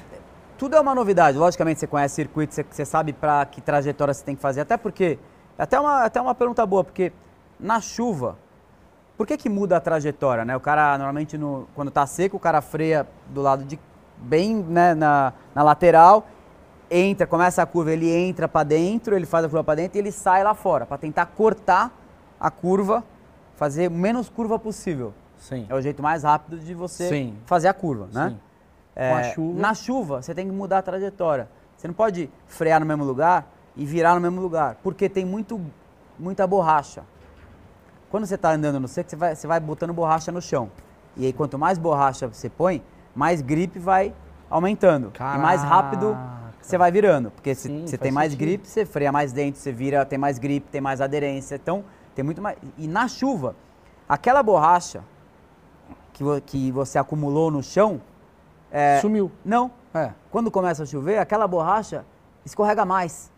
[0.57, 1.37] tudo é uma novidade.
[1.37, 4.61] Logicamente, você conhece circuito, você, você sabe para que trajetória você tem que fazer.
[4.61, 5.19] Até porque.
[5.57, 7.13] Até uma, até uma pergunta boa, porque
[7.57, 8.37] na chuva,
[9.17, 10.43] por que, que muda a trajetória?
[10.43, 10.55] Né?
[10.55, 13.79] O cara, normalmente, no, quando tá seco, o cara freia do lado de.
[14.17, 16.27] bem né, na, na lateral,
[16.89, 19.99] entra, começa a curva, ele entra para dentro, ele faz a curva para dentro e
[19.99, 21.91] ele sai lá fora, para tentar cortar
[22.39, 23.03] a curva,
[23.55, 25.13] fazer o menos curva possível.
[25.37, 25.65] Sim.
[25.69, 27.37] É o jeito mais rápido de você Sim.
[27.45, 28.29] fazer a curva, né?
[28.29, 28.39] Sim.
[28.95, 29.59] É, chuva.
[29.59, 31.49] Na chuva, você tem que mudar a trajetória.
[31.75, 35.59] Você não pode frear no mesmo lugar e virar no mesmo lugar, porque tem muito,
[36.17, 37.03] muita borracha.
[38.09, 40.71] Quando você está andando no seco, você vai, você vai botando borracha no chão.
[41.17, 42.81] E aí, quanto mais borracha você põe,
[43.13, 44.13] mais grip vai
[44.49, 45.11] aumentando.
[45.19, 46.53] E mais rápido Caraca.
[46.61, 47.31] você vai virando.
[47.31, 48.47] Porque se Sim, você tem mais sentido.
[48.47, 51.55] grip, você freia mais dentro, você vira, tem mais grip, tem mais aderência.
[51.55, 51.83] Então,
[52.13, 52.57] tem muito mais.
[52.77, 53.55] E na chuva,
[54.07, 55.03] aquela borracha
[56.13, 57.99] que, que você acumulou no chão.
[58.75, 59.31] É, Sumiu.
[59.43, 59.71] Não.
[59.93, 60.11] É.
[60.31, 62.05] Quando começa a chover, aquela borracha
[62.45, 63.31] escorrega mais.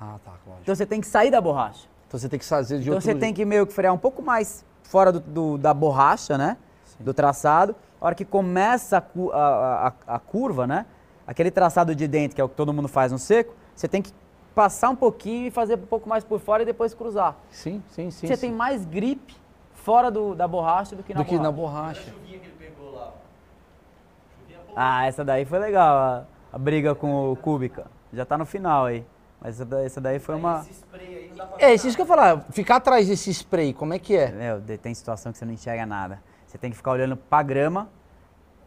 [0.00, 0.58] Ah, tá, lógico.
[0.62, 1.88] Então você tem que sair da borracha.
[2.06, 3.98] Então você tem que fazer de Então outro você tem que meio que frear um
[3.98, 6.56] pouco mais fora do, do- da borracha, né?
[7.00, 7.74] Do traçado.
[8.00, 10.84] A hora que começa a, a- a- a curva, né?
[11.26, 14.02] Aquele traçado de dentro, que é o que todo mundo faz no seco, você tem
[14.02, 14.12] que
[14.54, 17.34] passar um pouquinho e fazer um pouco mais por fora e depois cruzar.
[17.50, 18.26] Sim, sim, sim.
[18.26, 18.40] você sim.
[18.48, 19.34] tem mais grip
[19.72, 21.42] fora do- da borracha do que na do borracha.
[21.42, 22.02] na borracha.
[22.02, 22.53] chuvinha que pegou lá.
[24.76, 27.86] Ah, essa daí foi legal, a, a briga com o Kubica.
[28.12, 29.04] Já tá no final aí.
[29.40, 30.60] Mas essa, da- essa daí foi uma...
[30.60, 32.40] Esse spray aí não dá pra É, isso que eu ia falar.
[32.50, 34.30] Ficar atrás desse spray, como é que é?
[34.32, 36.20] Meu, de- tem situação que você não enxerga nada.
[36.46, 37.88] Você tem que ficar olhando pra grama,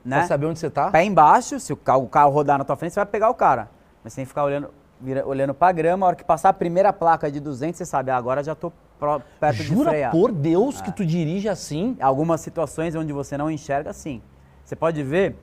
[0.06, 0.20] né?
[0.20, 0.92] Pra saber onde você tá?
[0.92, 3.34] Pé embaixo, se o carro, o carro rodar na tua frente, você vai pegar o
[3.34, 3.70] cara.
[4.04, 4.70] Mas você tem que ficar olhando,
[5.02, 8.12] vira- olhando pra grama, a hora que passar a primeira placa de 200, você sabe,
[8.12, 10.12] ah, agora já tô pró- perto de Jura frear.
[10.12, 11.98] por Deus que tu dirige assim?
[12.00, 14.22] Algumas situações onde você não enxerga, sim.
[14.64, 15.36] Você pode ver,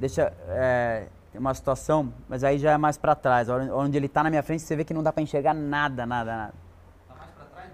[0.00, 4.24] deixa, é, tem uma situação, mas aí já é mais pra trás, onde ele tá
[4.24, 6.54] na minha frente, você vê que não dá pra enxergar nada, nada, nada.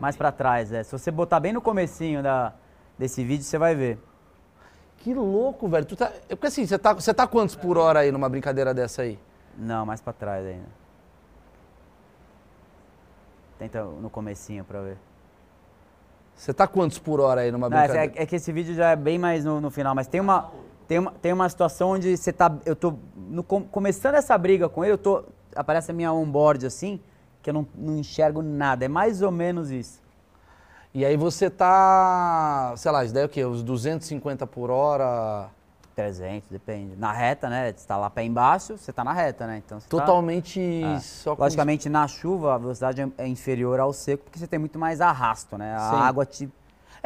[0.01, 0.73] mais pra trás?
[0.73, 0.83] é.
[0.83, 2.53] Se você botar bem no comecinho da,
[2.99, 3.99] desse vídeo, você vai ver.
[4.99, 5.87] Que louco, velho.
[5.87, 6.11] Tu tá...
[6.29, 9.19] é Porque assim, você tá, você tá quantos por hora aí numa brincadeira dessa aí?
[9.57, 10.67] Não, mais pra trás ainda.
[13.59, 14.99] Tenta no comecinho pra ver.
[16.35, 18.21] Você tá quantos por hora aí numa Não, essa- brincadeira?
[18.21, 20.51] é, é que esse vídeo já é bem mais no, no final, mas tem uma,
[20.87, 24.69] tem uma, tem uma situação onde você tá, eu tô no com- começando essa briga
[24.69, 25.25] com ele, eu tô,
[25.55, 27.01] aparece a minha onboard assim,
[27.43, 30.01] que eu não, não enxergo nada, é mais ou menos isso.
[30.95, 33.45] E aí você tá, sei lá, isso daí é o quê?
[33.45, 35.49] Os 250 por hora,
[35.95, 36.97] 300, depende.
[36.97, 39.87] Na reta, né, você tá lá pé embaixo, você tá na reta, né, então você
[39.87, 40.99] tá- totalmente É.
[41.01, 41.43] só com...
[41.43, 45.01] Logicamente, na chuva, a velocidade é- é inferior ao seco, porque você tem muito mais
[45.01, 45.97] arrasto, né, a Sim.
[45.97, 46.49] água te...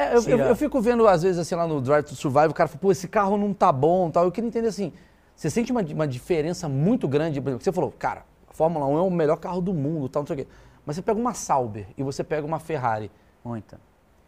[0.01, 2.55] É, eu, eu- eu fico vendo, às vezes, assim, lá no Drive to Survive, o
[2.55, 4.25] cara fala, pô, esse carro não tá bom tal.
[4.25, 4.93] Eu queria entender assim,
[5.35, 8.99] você sente uma, uma diferença muito grande, por exemplo, você falou, cara, a Fórmula 1
[8.99, 10.47] é o melhor carro do mundo, tal, não sei o quê.
[10.87, 13.11] Mas você pega uma Sauber e você pega uma Ferrari.
[13.45, 13.77] Muita.
[13.77, 13.81] O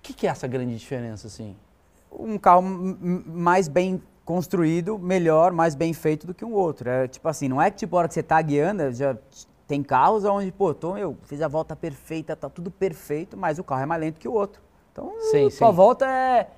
[0.02, 1.56] que, que é essa grande diferença, assim?
[2.14, 2.62] um carro
[3.26, 6.88] mais bem construído, melhor, mais bem feito do que um outro.
[6.90, 9.16] É tipo assim, não é que tipo a hora que você tá guiando, já
[9.66, 13.64] tem carros onde, pô, tô, eu fiz a volta perfeita, tá tudo perfeito, mas o
[13.64, 14.60] carro é mais lento que o outro.
[14.92, 15.74] Então, Sim, sua sim.
[15.74, 16.48] volta é,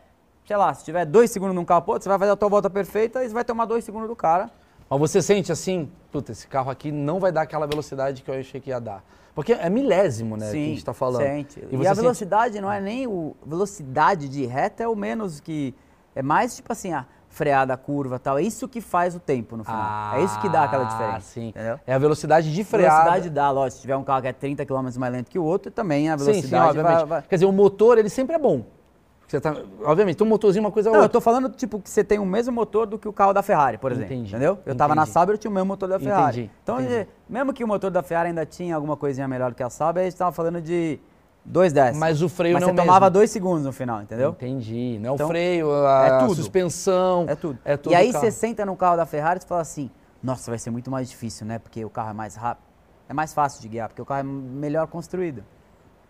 [0.46, 2.68] sei lá, se tiver dois segundos num carro, pô, você vai fazer a tua volta
[2.68, 4.50] perfeita e você vai tomar dois segundos do cara.
[4.90, 8.34] Mas você sente assim, puta, esse carro aqui não vai dar aquela velocidade que eu
[8.38, 9.02] achei que ia dar.
[9.34, 11.22] Porque é milésimo, né, que a gente tá falando.
[11.22, 11.58] Sente.
[11.70, 13.34] E, você a sente- velocidade não é nem o.
[13.44, 15.74] Velocidade de reta é o menos que.
[16.14, 17.04] É mais tipo assim, a
[17.34, 18.38] freada, a curva e tal.
[18.38, 19.90] É isso que faz o tempo no final.
[20.12, 21.20] é isso que dá aquela Ah, diferença.
[21.20, 21.48] sim.
[21.48, 21.78] Entendeu?
[21.86, 23.02] É a velocidade de freada.
[23.02, 23.76] Velocidade dá, lógico.
[23.76, 26.16] Se tiver um carro que é 30 km mais lento que o outro, também a
[26.16, 26.98] Sim, velocidade sim, obviamente.
[26.98, 28.64] vai, vai- Quer dizer, o motor, ele sempre é bom.
[29.26, 31.14] Você tá, obviamente, tem um motorzinho, uma coisa Não, eu outra.
[31.14, 33.78] tô falando, tipo, que você tem o mesmo motor do que o carro da Ferrari,
[33.78, 34.12] por exemplo.
[34.14, 34.58] Entendi, Entendeu?
[34.64, 35.12] Eu tava na entendi.
[35.14, 36.42] Sauber, eu tinha o mesmo motor da Ferrari.
[36.42, 36.94] Entendi, Então, entendi.
[36.94, 39.70] eh, mesmo que o motor da Ferrari ainda tinha alguma coisinha melhor do que a
[39.70, 41.00] Sauber, a gente tava falando de
[41.44, 41.98] dois décimos.
[41.98, 43.12] Mas o freio Mas não você é o tomava mesmo.
[43.12, 44.30] dois segundos no final, entendeu?
[44.30, 44.98] Entendi.
[45.00, 46.34] Não é o Então, freio, a, é tudo.
[46.34, 47.26] suspensão.
[47.28, 47.58] É tudo.
[47.64, 49.90] É tudo e aí o você senta no carro da Ferrari e fala assim,
[50.22, 51.58] nossa, vai ser muito mais difícil, né?
[51.58, 52.64] Porque o carro é mais rápido.
[53.08, 55.44] É mais fácil de guiar, porque o carro é melhor construído.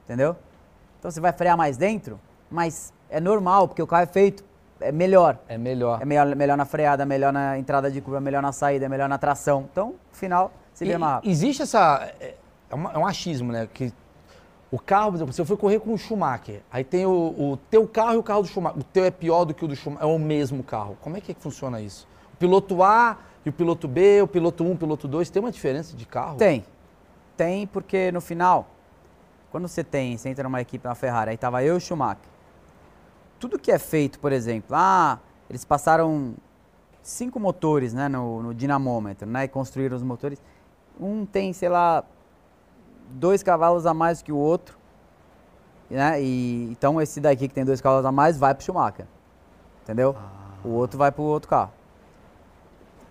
[0.05, 0.37] entendeu?
[0.99, 2.19] Então você vai frear mais dentro,
[2.51, 4.45] mas é normal, porque o carro é feito,
[4.81, 5.39] é melhor.
[5.49, 6.01] É melhor.
[6.01, 9.19] É melhor, melhor na freada, melhor na entrada de curva, melhor na saída, melhor na
[9.19, 9.67] tração.
[9.71, 11.31] Então, no final, se vê mais rápido.
[11.31, 12.11] Existe essa.
[12.21, 12.35] É,
[12.73, 13.69] uma- é um achismo, né?
[13.73, 13.93] Que
[14.75, 17.57] o carro, por exemplo, se eu for correr com o Schumacher, aí tem o, o
[17.71, 18.81] teu carro e o carro do Schumacher.
[18.81, 20.99] O teu é pior do que o do Schumacher, é o mesmo carro.
[21.01, 22.09] Como é que, é que funciona isso?
[22.33, 25.53] O piloto A e o piloto B, o piloto 1, o piloto 2, tem uma
[25.53, 26.39] diferença de carro?
[26.39, 26.65] Tem.
[27.37, 28.67] Tem, porque no final,
[29.53, 32.29] quando você tem, você entra numa equipe na Ferrari, aí tava eu e o Schumacher.
[33.39, 36.35] Tudo que é feito, por exemplo, ah, eles passaram
[37.01, 39.45] cinco motores né, no, no dinamômetro, né?
[39.45, 40.43] E construíram os motores.
[40.99, 42.05] Um tem, sei lá,
[43.11, 44.79] dois cavalos a mais que o outro.
[45.91, 46.23] Né?
[46.23, 49.07] E, então esse daqui que tem dois cavalos a mais vai pro Schumacher.
[49.83, 50.17] Entendeu?
[50.65, 51.73] O outro vai pro outro carro.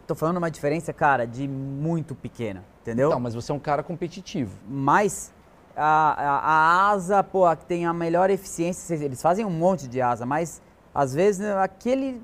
[0.08, 2.64] Tô falando uma diferença, cara, de muito pequena.
[2.82, 3.10] Entendeu?
[3.10, 4.58] Então, mas você é um cara competitivo.
[4.68, 5.32] Mas
[5.76, 9.88] a, a, a asa, pô, a que tem a melhor eficiência, eles fazem um monte
[9.88, 10.62] de asa, mas
[10.94, 12.22] às vezes né, aquele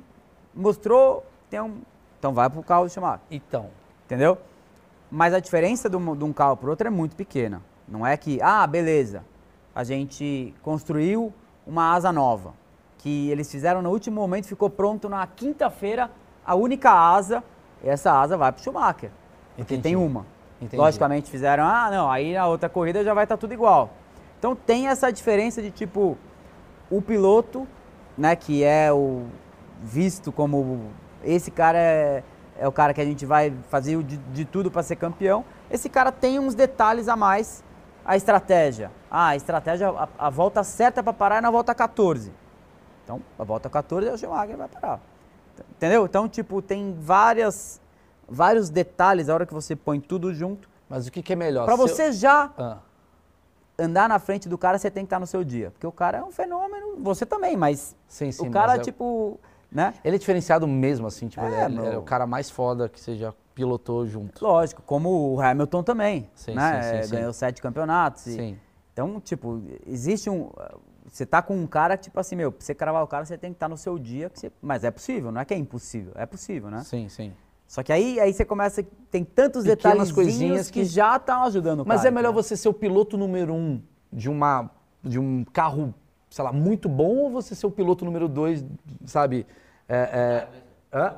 [0.53, 1.81] mostrou, tem um.
[2.17, 3.69] Então vai pro carro do Schumacher, Então,
[4.05, 4.37] entendeu?
[5.11, 7.61] Mas a diferença de um, carro pro outro é muito pequena.
[7.87, 9.23] Não é que, ah, beleza,
[9.73, 11.33] a gente construiu
[11.65, 12.53] uma asa nova,
[12.99, 16.11] que eles fizeram no último momento, ficou pronto na quinta-feira,
[16.45, 17.43] a única asa,
[17.83, 19.11] e essa asa vai pro Schumacher.
[19.55, 19.81] Porque Entendi.
[19.81, 20.25] tem uma.
[20.61, 20.77] Entendi.
[20.77, 23.89] Logicamente fizeram, ah, não, aí na outra corrida já vai estar tudo igual.
[24.37, 26.17] Então tem essa diferença de tipo,
[26.89, 27.67] o piloto,
[28.17, 29.25] né, que é o
[29.81, 30.91] visto como
[31.23, 32.23] esse cara é,
[32.59, 35.43] é o cara que a gente vai fazer de, de tudo para ser campeão.
[35.71, 37.63] Esse cara tem uns detalhes a mais.
[38.05, 38.91] A estratégia.
[39.09, 42.31] Ah, a estratégia, a, a volta certa para parar é na volta 14.
[43.03, 44.99] Então, a volta 14 é o Schumacher vai parar.
[45.71, 46.05] Entendeu?
[46.05, 47.81] Então, tipo, tem várias,
[48.27, 50.69] vários detalhes a hora que você põe tudo junto.
[50.89, 51.65] mas o que, que é melhor?
[51.65, 52.77] Para Se eu- você já Ah,
[53.77, 55.71] andar na frente do cara, você tem que estar no seu dia.
[55.71, 58.47] Porque o cara é um fenômeno, você também, mas sim, sim.
[58.47, 59.39] o cara, mas é- tipo,
[59.71, 59.93] né?
[60.03, 61.99] Ele é diferenciado mesmo, assim, tipo, ele, É, é, ele é meu.
[61.99, 64.43] o cara mais foda que você já pilotou junto.
[64.43, 66.81] Lógico, como o Hamilton também, Sim, né?
[66.81, 67.19] sim, sim, É.
[67.19, 68.25] Ganhou sete campeonatos.
[68.27, 68.57] e- Sim.
[68.93, 70.49] Então, tipo, existe um...
[71.11, 73.51] Você tá com um cara, tipo assim, meu, pra você cravar o cara, você tem
[73.51, 76.11] que estar no seu dia, que você- mas é possível, não é que é impossível,
[76.15, 76.83] é possível, né?
[76.83, 77.33] Sim, sim.
[77.67, 81.81] Só que aí, aí você começa, tem tantos detalhes coisinhas que, que- já estão ajudando
[81.81, 82.09] o Mas cara.
[82.09, 82.43] é melhor entendeu?
[82.43, 84.69] você ser o piloto número um de, uma,
[85.03, 85.93] de um carro,
[86.29, 88.63] sei lá, muito bom ou você ser o piloto número dois,
[89.05, 89.45] sabe?
[89.87, 90.47] É,
[90.93, 91.15] é, hã?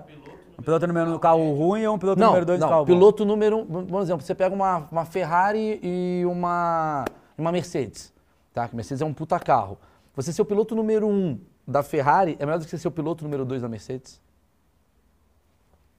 [0.57, 2.69] Um piloto número um do carro ruim ou um piloto Não, número dois do não,
[2.69, 2.93] carro bom?
[2.93, 7.05] piloto número um, vamos exemplo, você pega uma, uma Ferrari e uma,
[7.37, 8.13] uma Mercedes,
[8.53, 8.67] tá?
[8.67, 9.77] Que Mercedes é um puta carro.
[10.15, 12.91] Você ser o piloto número um da Ferrari é melhor do que você ser o
[12.91, 14.21] piloto número dois da Mercedes?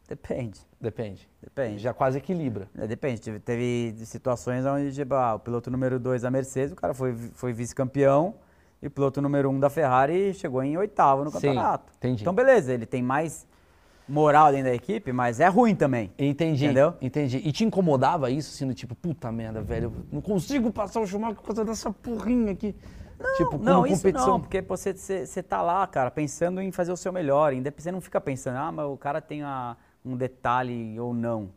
[0.09, 1.29] Depende, Depende.
[1.41, 1.79] depende.
[1.79, 2.69] Já quase equilibra.
[2.77, 6.77] É, depende, teve, teve situações onde tipo, ah, o piloto número 2 da Mercedes, o
[6.77, 8.35] cara foi, foi vice-campeão,
[8.83, 11.93] e piloto número 1 um da Ferrari chegou em oitavo no Sim, campeonato.
[11.97, 12.23] entendi.
[12.23, 13.47] Então, beleza, ele tem mais
[14.09, 16.11] moral dentro da equipe, mas é ruim também.
[16.19, 16.65] Entendi.
[16.65, 16.95] Entendeu?
[17.01, 17.39] Entendi.
[17.45, 21.07] E te incomodava isso, assim, do tipo, puta merda, velho, eu não consigo passar o
[21.07, 22.75] Schumacher por causa dessa porrinha aqui.
[23.37, 24.27] tipo, como não, isso competição.
[24.33, 27.53] não, porque você, você, tá lá, cara, pensando em fazer o seu melhor.
[27.53, 31.51] indep- Você não fica pensando, ah, mas o cara tem a- um detalhe ou não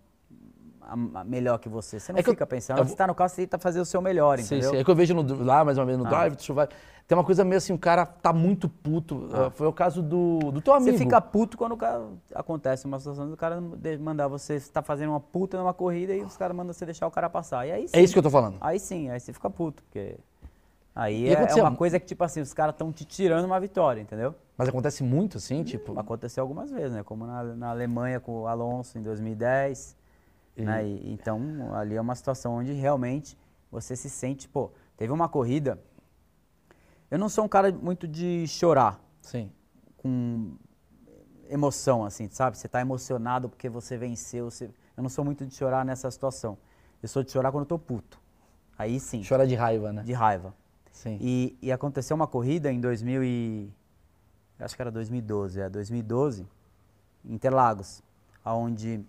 [1.26, 2.00] melhor que você.
[2.00, 3.80] Você não É que eu- fica pensando, eu você tá no carro, você tenta fazer
[3.80, 4.72] o seu melhor, Sim, entendeu?
[4.72, 4.78] sim.
[4.78, 6.10] É que eu vejo no- lá, mais uma vez, no Ah.
[6.10, 6.70] Drive to Survive,
[7.08, 9.30] tem uma coisa meio assim, o cara tá muito puto.
[9.32, 10.92] Ah, Foi o caso do, do teu amigo.
[10.92, 13.62] Você fica puto quando cara, acontece uma situação do cara
[14.00, 17.12] mandar você estar fazendo uma puta numa corrida e os caras mandam você deixar o
[17.12, 17.66] cara passar.
[17.68, 18.58] E aí sim, É isso que eu tô falando.
[18.60, 20.18] aí sim, aí você fica puto, porque
[20.96, 24.02] aí é, é uma coisa que, tipo assim, os caras estão te tirando uma vitória,
[24.02, 24.34] entendeu?
[24.58, 26.00] Mas acontece muito, assim, tipo.
[26.00, 27.04] Aconteceu algumas vezes, né?
[27.04, 29.96] Como na, na Alemanha com o Alonso em 2010.
[30.58, 30.86] Né?
[30.88, 33.38] E- então, ali é uma situação onde realmente
[33.72, 35.80] você se sente, pô, teve uma corrida.
[37.12, 39.52] Eu não sou um cara muito de chorar Sim.
[39.98, 40.54] com
[41.50, 42.58] emoção, assim, sabe?
[42.58, 44.50] Você tá emocionado porque você venceu.
[44.50, 46.58] você- Eu não sou muito de chorar nessa situação.
[47.04, 48.20] Eu sou de chorar quando eu tô puto.
[48.78, 50.04] Aí sim, Chora de raiva, né?
[50.04, 50.54] de raiva.
[50.92, 51.18] Sim.
[51.22, 53.70] E, e aconteceu uma corrida em 2000 e...
[54.58, 56.48] Acho que era 2012, é, 2012,
[57.26, 58.02] em Interlagos,
[58.46, 59.06] onde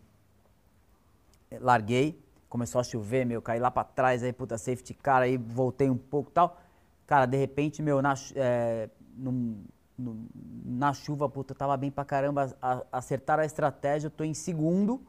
[1.61, 5.91] larguei, começou a chover, meu, caí lá pra trás, aí puta safety car, aí voltei
[5.91, 6.61] um pouco tal.
[7.07, 9.63] Cara, de repente, meu, na, é, num-
[9.99, 10.27] num-
[10.65, 15.01] na chuva, puta, tava bem pra caramba, a- acertaram a estratégia, eu tô em segundo,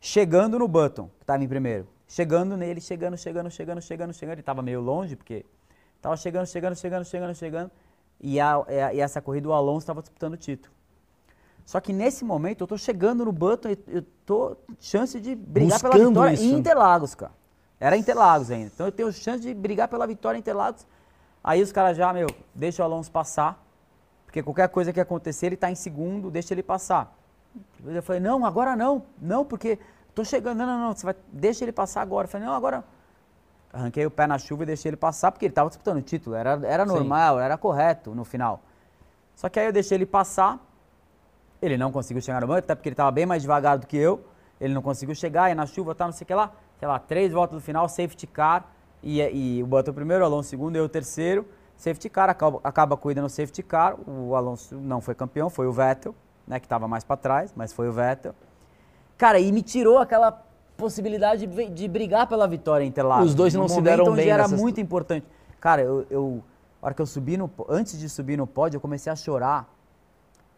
[0.00, 1.88] chegando no Button, que tava em primeiro.
[2.06, 4.34] Chegando nele, chegando, chegando, chegando, chegando, chegando.
[4.34, 5.44] Ele tava meio longe, porque
[6.00, 7.70] tava chegando, chegando, chegando, chegando, chegando.
[8.20, 10.72] E, e a- e essa corrida o Alonso estava disputando o título.
[11.64, 15.80] Só que nesse momento eu tô chegando no Button e eu tô chance de brigar
[15.80, 16.44] pela Buscando vitória isso.
[16.44, 17.32] em Interlagos, cara.
[17.80, 18.70] Era Interlagos ainda.
[18.74, 20.86] Então eu tenho chance de brigar pela vitória em Interlagos
[21.44, 23.62] Aí os caras já, meu, deixa o Alonso passar,
[24.24, 27.14] porque qualquer coisa que acontecer, ele tá em segundo, deixa ele passar.
[27.84, 29.78] Eu falei, não, agora não, não, porque
[30.14, 32.24] tô chegando, não, não, não, você vai, deixa ele passar agora.
[32.24, 32.82] Eu falei, não, agora.
[33.70, 36.34] Arranquei o pé na chuva e deixei ele passar, porque ele tava disputando o título,
[36.34, 36.94] era, era Sim.
[36.94, 38.62] normal, era correto no final.
[39.34, 40.58] Só que aí eu deixei ele passar,
[41.64, 43.96] ele não conseguiu chegar no banco, até porque ele estava bem mais devagar do que
[43.96, 44.24] eu.
[44.60, 46.52] Ele não conseguiu chegar, e na chuva tá, não sei o que lá.
[46.78, 48.66] Sei lá, três voltas do final, safety car.
[49.02, 51.46] E, e o Button primeiro, o Alonso segundo, eu o terceiro.
[51.76, 53.96] Safety car, acaba, acaba a corrida no safety car.
[54.08, 56.14] O Alonso não foi campeão, foi o Vettel,
[56.46, 58.34] né, que estava mais para trás, mas foi o Vettel.
[59.18, 60.42] Cara, e me tirou aquela
[60.76, 63.26] possibilidade de, de brigar pela vitória em Interlagos.
[63.28, 65.26] Os dois não se deram onde bem era nessas- muito importante.
[65.60, 66.42] Cara, eu, eu,
[66.82, 69.68] a hora que eu subi no, antes de subir no pódio, eu comecei a chorar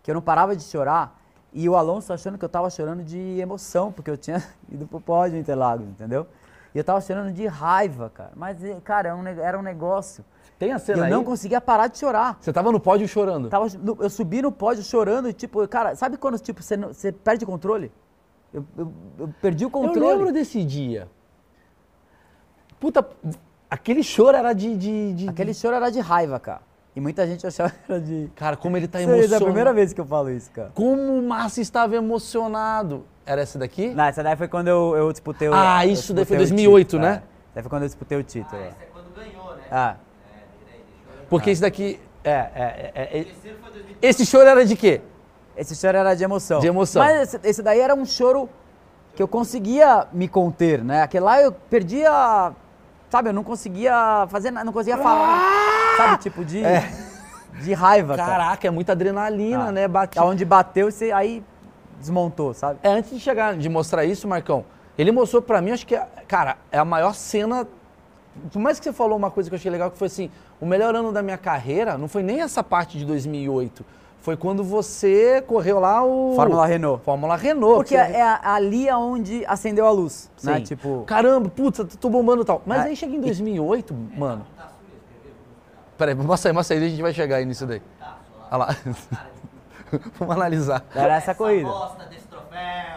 [0.06, 1.20] que eu não parava de chorar
[1.52, 4.40] e o Alonso achando que eu tava chorando de emoção, porque eu tinha
[4.70, 6.28] ido pro pódio em Interlagos, entendeu?
[6.72, 8.30] E eu tava chorando de raiva, cara.
[8.36, 10.24] Mas, cara, era um, ne- era um negócio.
[10.60, 11.10] Tem a cena eu aí?
[11.10, 12.38] não conseguia parar de chorar.
[12.40, 13.48] Você tava no pódio chorando.
[13.48, 13.66] Tava,
[13.98, 17.46] eu subi no pódio chorando e, tipo, cara, sabe quando, tipo, você, você perde o
[17.48, 17.90] controle?
[18.54, 20.06] Eu, eu- eu perdi o Eu controle.
[20.06, 21.08] lembro desse dia.
[22.78, 23.04] Puta,
[23.68, 24.76] aquele choro era de...
[24.76, 26.60] de, de- Aquele choro era de raiva, cara.
[26.96, 28.30] E muita gente achava que era de...
[28.34, 29.34] Cara, como ele tá emocionado.
[29.34, 30.70] É a primeira vez que eu falo isso, cara.
[30.74, 33.04] Como o Márcio estava emocionado.
[33.26, 33.88] Era essa daqui?
[33.88, 36.64] Não, essa daí foi quando eu, eu disputei o Ah, eu isso daí foi disputei
[36.66, 37.08] o 2008, título, né?
[37.08, 37.12] é.
[37.12, 37.22] Essa
[37.54, 38.62] daí foi quando eu disputei o título.
[38.62, 38.68] é.
[38.68, 39.62] Esse é quando ganhou, né?
[39.70, 39.96] Ah,
[41.28, 42.00] Porque esse daqui...
[42.24, 43.26] É, é, é, é, é-
[44.02, 45.00] Esse choro era de quê?
[45.56, 46.60] esse choro era de emoção.
[46.60, 47.02] De emoção.
[47.02, 48.48] Mas esse, esse daí era um choro
[49.14, 51.02] que eu conseguia me conter, né?
[51.02, 52.52] Aquele lá eu perdia,
[53.16, 56.62] sabe, eu não conseguia fazer nada, não conseguia falar, sabe, tipo de,
[57.62, 58.30] de raiva, cara.
[58.30, 59.72] Caraca, é muita adrenalina, Ah.
[59.72, 59.88] né?
[59.88, 60.18] Bate...
[60.18, 61.42] Aonde bateu, você aí
[61.98, 62.78] desmontou, sabe?
[62.82, 64.64] É, antes de chegar, de mostrar isso, Marcão,
[64.98, 67.66] ele mostrou pra mim, acho que, é- cara, é a maior cena.
[68.52, 70.66] Por mais que você falou uma coisa que eu achei legal, que foi assim: o
[70.66, 73.82] melhor ano da minha carreira não foi nem essa parte de 2008.
[74.26, 76.32] Foi quando você correu lá o.
[76.34, 77.00] Fórmula Renault.
[77.04, 77.76] Fórmula Renault.
[77.76, 80.56] Porque que é a- ali aonde acendeu a luz, né?
[80.56, 80.62] Sim.
[80.64, 82.60] Tipo, Caramba, putz, eu tô bombando e tal.
[82.66, 84.44] Mas Ah, aí chega em 2008, mano.
[85.96, 87.80] Peraí, mostra aí, mostra aí, a gente vai chegar aí nisso daí.
[88.50, 88.76] Olha lá.
[90.18, 90.84] Vamos analisar.
[90.92, 91.68] era essa corrida.
[91.68, 92.95] Bosta desse troféu.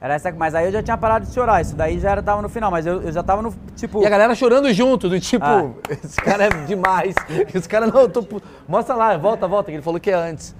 [0.00, 2.40] Era essa, mas aí eu já tinha parado de chorar, isso daí já era, tava
[2.40, 4.00] no final, mas eu, eu já tava no, tipo...
[4.00, 5.70] E a galera chorando junto, do tipo, Ah.
[5.90, 7.16] esse cara é demais.
[7.52, 8.24] Esse cara, não, eu tô.
[8.68, 10.54] Mostra lá, volta, volta, que ele falou que é antes.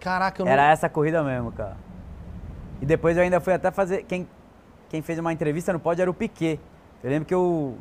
[0.00, 0.52] Caraca, eu não.
[0.52, 1.76] Era essa corrida mesmo, cara.
[2.80, 4.02] E depois eu ainda fui até fazer.
[4.04, 4.26] Quem,
[4.88, 6.58] quem fez uma entrevista no pódio era o Piquet.
[7.02, 7.76] Eu lembro que eu,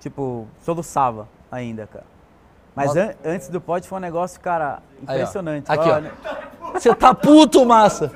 [0.00, 2.04] tipo, soluçava ainda, cara.
[2.74, 5.20] Mas an- antes do pódio foi um negócio, cara, Aí, ó.
[5.20, 5.70] impressionante.
[5.70, 5.94] Aqui, ó.
[5.94, 6.12] Olha,
[6.74, 8.12] Você tá puto, massa.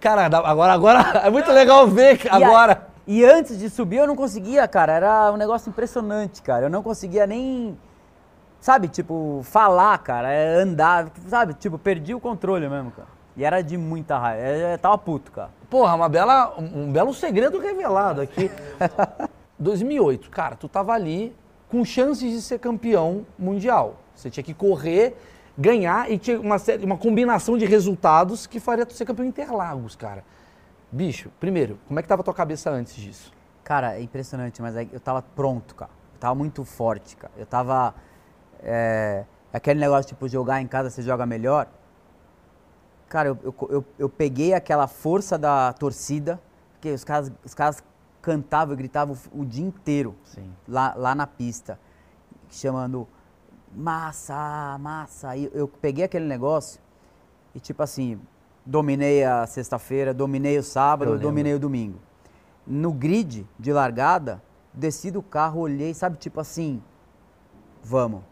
[0.00, 2.86] Cara, agora, agora é muito legal ver E a- agora.
[3.06, 4.92] E antes de subir eu não conseguia, cara.
[4.92, 6.66] Era um negócio impressionante, cara.
[6.66, 7.76] Eu não conseguia nem.
[8.60, 10.30] Sabe, tipo, falar, cara.
[10.32, 11.54] é, Andar, sabe?
[11.54, 13.08] Tipo, perdi o controle mesmo, cara.
[13.36, 14.46] E era de muita raiva.
[14.46, 15.50] Eu, eu tava puto, cara.
[15.68, 18.50] Porra, uma bela, um, um belo segredo revelado aqui.
[19.58, 21.34] 2008, cara, tu tava ali
[21.68, 23.96] com chances de ser campeão mundial.
[24.14, 25.16] Você tinha que correr,
[25.60, 29.94] ganhar e tinha uma, série- uma combinação de resultados que faria tu ser campeão Interlagos,
[29.94, 30.24] cara.
[30.90, 33.32] Bicho, primeiro, como é que tava a tua cabeça antes disso?
[33.62, 35.90] Cara, é impressionante, mas é- eu tava pronto, cara.
[36.14, 37.32] Eu tava muito forte, cara.
[37.36, 37.94] Eu tava.
[38.62, 41.68] É, aquele negócio, tipo, jogar em casa você joga melhor.
[43.08, 46.40] Cara, eu, eu, eu, eu peguei aquela força da torcida,
[46.72, 47.82] porque os caras, os caras
[48.22, 50.52] cantavam e gritavam o dia inteiro Sim.
[50.66, 51.78] lá, lá na pista,
[52.50, 53.06] chamando
[53.74, 55.36] massa, massa.
[55.36, 56.80] E eu peguei aquele negócio
[57.54, 58.20] e, tipo assim,
[58.64, 61.98] dominei a sexta-feira, dominei o sábado, dominei o domingo.
[62.66, 64.42] No grid de largada,
[64.72, 66.82] desci do carro, olhei, sabe, tipo assim,
[67.82, 68.22] vamos,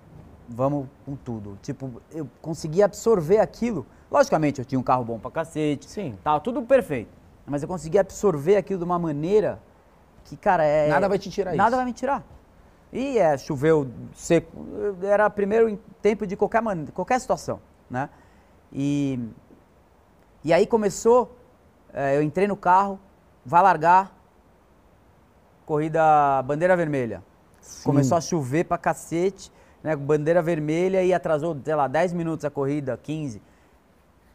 [0.49, 1.59] vamos com tudo.
[1.62, 3.86] Tipo, eu consegui absorver aquilo.
[4.11, 6.16] Logicamente, eu tinha um carro bom pra cacete, Sim.
[6.22, 7.11] tava tudo perfeito.
[7.47, 9.59] Mas eu consegui absorver aquilo de uma maneira
[10.24, 10.89] que, cara, é.
[10.89, 11.76] Nada vai te tirar Nada isso.
[11.76, 12.22] vai me tirar.
[12.93, 14.51] E é, choveu seco.
[15.03, 16.86] Era primeiro em tempo de qualquer, man...
[16.86, 17.61] qualquer situação,
[17.91, 18.09] né?
[18.72, 19.18] E,
[20.45, 21.36] e aí começou,
[21.93, 22.99] eh, eu entrei no carro,
[23.45, 24.14] vai largar,
[25.66, 27.22] corrida bandeira vermelha.
[27.84, 29.95] Começou a chover pra cacete, né?
[29.95, 33.43] Bandeira vermelha e atrasou, sei lá, 10 minutos a corrida, 15.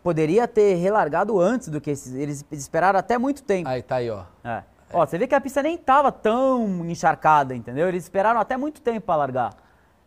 [0.04, 3.70] Poderia ter relargado antes do que esses, eles esperaram até muito tempo.
[3.70, 4.24] Aí tá aí, ó.
[4.44, 4.64] É.
[4.92, 7.88] Ó, você vê que a pista nem tava tão encharcada, entendeu?
[7.88, 9.56] Eles esperaram até muito tempo pra largar.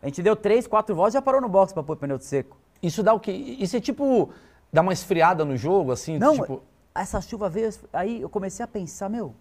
[0.01, 2.25] A gente deu três, quatro voltas e já parou no box pra pôr pneu de
[2.25, 2.57] seco.
[2.81, 3.31] Isso dá o quê?
[3.31, 4.29] Isso é tipo,
[4.71, 6.17] dá uma esfriada no jogo, assim?
[6.19, 6.61] Não, tipo,
[6.93, 9.33] essa chuva veio, aí eu comecei a pensar, meu,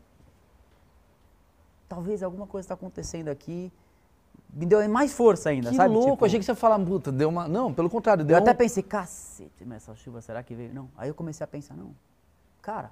[1.89, 3.73] talvez alguma coisa está acontecendo aqui
[4.53, 5.93] me deu mais força ainda, Que sabe?
[5.93, 7.47] louco, Tipo, achei que você ia falar, puta, deu uma.
[7.47, 10.73] Não, pelo contrário, deu Eu até um- pensei, cacete, mas essa chuva será que veio?
[10.73, 10.89] Não.
[10.97, 11.91] Aí eu comecei a pensar, não,
[12.63, 12.91] cara,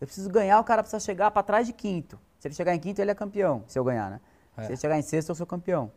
[0.00, 2.18] eu preciso ganhar, o cara precisa chegar pra trás de quinto.
[2.38, 4.20] Se ele chegar em quinto, ele é campeão, se eu ganhar, né?
[4.56, 4.62] É.
[4.62, 5.90] Se ele chegar em sexto, eu sou campeão.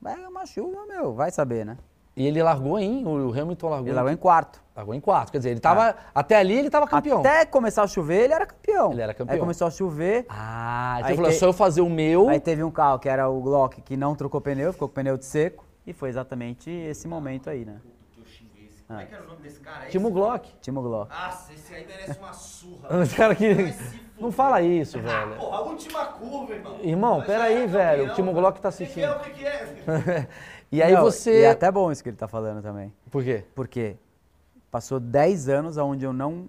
[0.00, 1.76] Mas é uma chuva, meu, vai saber, né?
[2.14, 3.04] E ele largou em.
[3.06, 4.62] O Hamilton largou, Ele largou em quarto.
[4.74, 5.30] largou em quarto.
[5.32, 5.94] Quer dizer, ele tava.
[6.14, 7.20] Até ali ele tava campeão.
[7.20, 8.92] Até começar a chover, ele era campeão.
[8.92, 9.34] Ele era campeão.
[9.34, 12.28] Aí começou a chover, Ah, então falou, te- é só eu fazer o meu.
[12.30, 15.18] aí teve um carro que era o Glock que não trocou pneu, ficou com pneu
[15.18, 15.64] de seco.
[15.86, 17.80] E foi exatamente esse momento aí, né?
[18.14, 18.75] Que eu xinguei esse.
[18.86, 19.86] Como é que era o nome desse cara?
[19.86, 20.10] É Timo?
[20.10, 20.48] Glock.
[20.60, 21.10] Timo Glock.
[21.10, 22.98] Nossa, esse aí merece uma surra.
[23.02, 23.54] Os caras que.
[24.20, 25.36] Não fala isso, velho.
[25.36, 26.78] Porra, a última curva, irmão.
[26.80, 28.12] Irmão, Mas peraí, é velho, campeão.
[28.12, 29.04] o Timo Glock tá O que que assistindo.
[29.04, 30.28] é, o que que é?
[30.72, 31.40] E aí Não, você.
[31.40, 32.92] E é até bom isso que ele tá falando também.
[33.10, 33.44] Por quê?
[33.54, 33.96] Porque
[34.70, 36.48] passou 10 anos onde eu não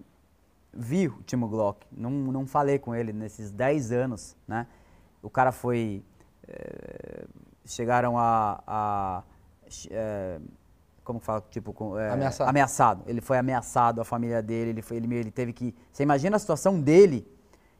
[0.73, 4.67] vi o Timo Glock, não, não falei com ele nesses 10 anos, né?
[5.21, 6.03] O cara foi...
[6.47, 7.25] eh,
[7.65, 8.61] chegaram a...
[8.65, 9.23] a
[9.89, 10.39] eh,
[11.08, 11.43] como que fala?
[11.49, 12.49] Tipo, com, eh, Ameaçado.
[12.49, 13.03] Ameaçado.
[13.08, 15.74] Ele foi ameaçado, a família dele, ele, foi, ele, ele teve que...
[15.91, 17.26] Você imagina a situação dele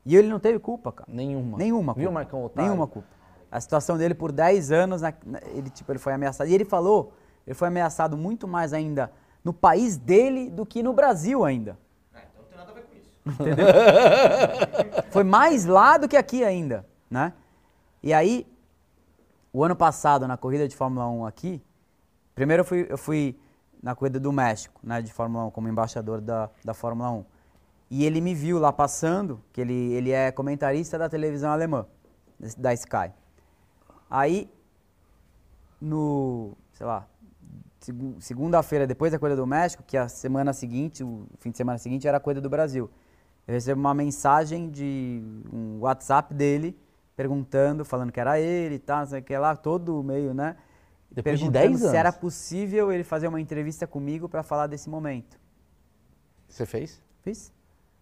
[0.06, 1.10] e ele não teve culpa, cara.
[1.12, 1.58] Nenhuma.
[1.58, 2.00] Nenhuma culpa.
[2.00, 2.70] Viu, Marcão Otário?
[2.70, 3.08] Nenhuma culpa.
[3.52, 6.50] A situação dele por 10 anos, na- na- ele, tipo, ele foi ameaçado.
[6.50, 7.14] E ele falou,
[7.46, 9.12] ele foi ameaçado muito mais ainda
[9.44, 11.78] no país dele do que no Brasil ainda.
[12.14, 13.12] Ah, então não tem nada a ver com isso.
[15.12, 17.34] Foi mais lá do que aqui ainda, né?
[18.04, 18.46] E aí,
[19.54, 21.62] o ano passado, na corrida de Fórmula 1 aqui,
[22.38, 23.36] primeiro eu fui, eu fui
[23.82, 27.26] na corrida do México, né, de Fórmula 1, como embaixador da, da Fórmula 1.
[27.90, 31.88] E ele me viu lá passando, que ele, ele é comentarista da televisão alemã,
[32.56, 33.12] da Sky.
[34.08, 34.48] Aí,
[35.82, 37.08] no, sei lá,
[37.80, 41.80] segu- segunda-feira, depois da corrida do México, que a semana seguinte, o fim de semana
[41.80, 42.88] seguinte, era a corrida do Brasil.
[43.48, 46.78] Eu recebo uma mensagem de um WhatsApp dele,
[47.16, 50.56] perguntando, falando que era ele e tal, não sei o que lá, todo meio, né?
[51.12, 51.92] Depois de Perguntando 10 anos.
[51.92, 55.40] se era possível ele fazer uma entrevista comigo para falar desse momento.
[56.48, 57.02] Você fez?
[57.22, 57.52] Fiz.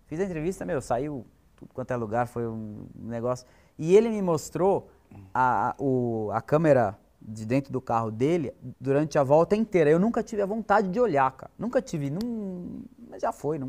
[0.07, 1.25] Fiz a entrevista, meu, saiu
[1.55, 3.47] tudo quanto é lugar, foi um negócio.
[3.77, 4.89] E ele me mostrou
[5.33, 9.89] a, a, o, a câmera de dentro do carro dele durante a volta inteira.
[9.89, 11.51] Eu nunca tive a vontade de olhar, cara.
[11.57, 13.67] Nunca tive, não, mas já foi, não,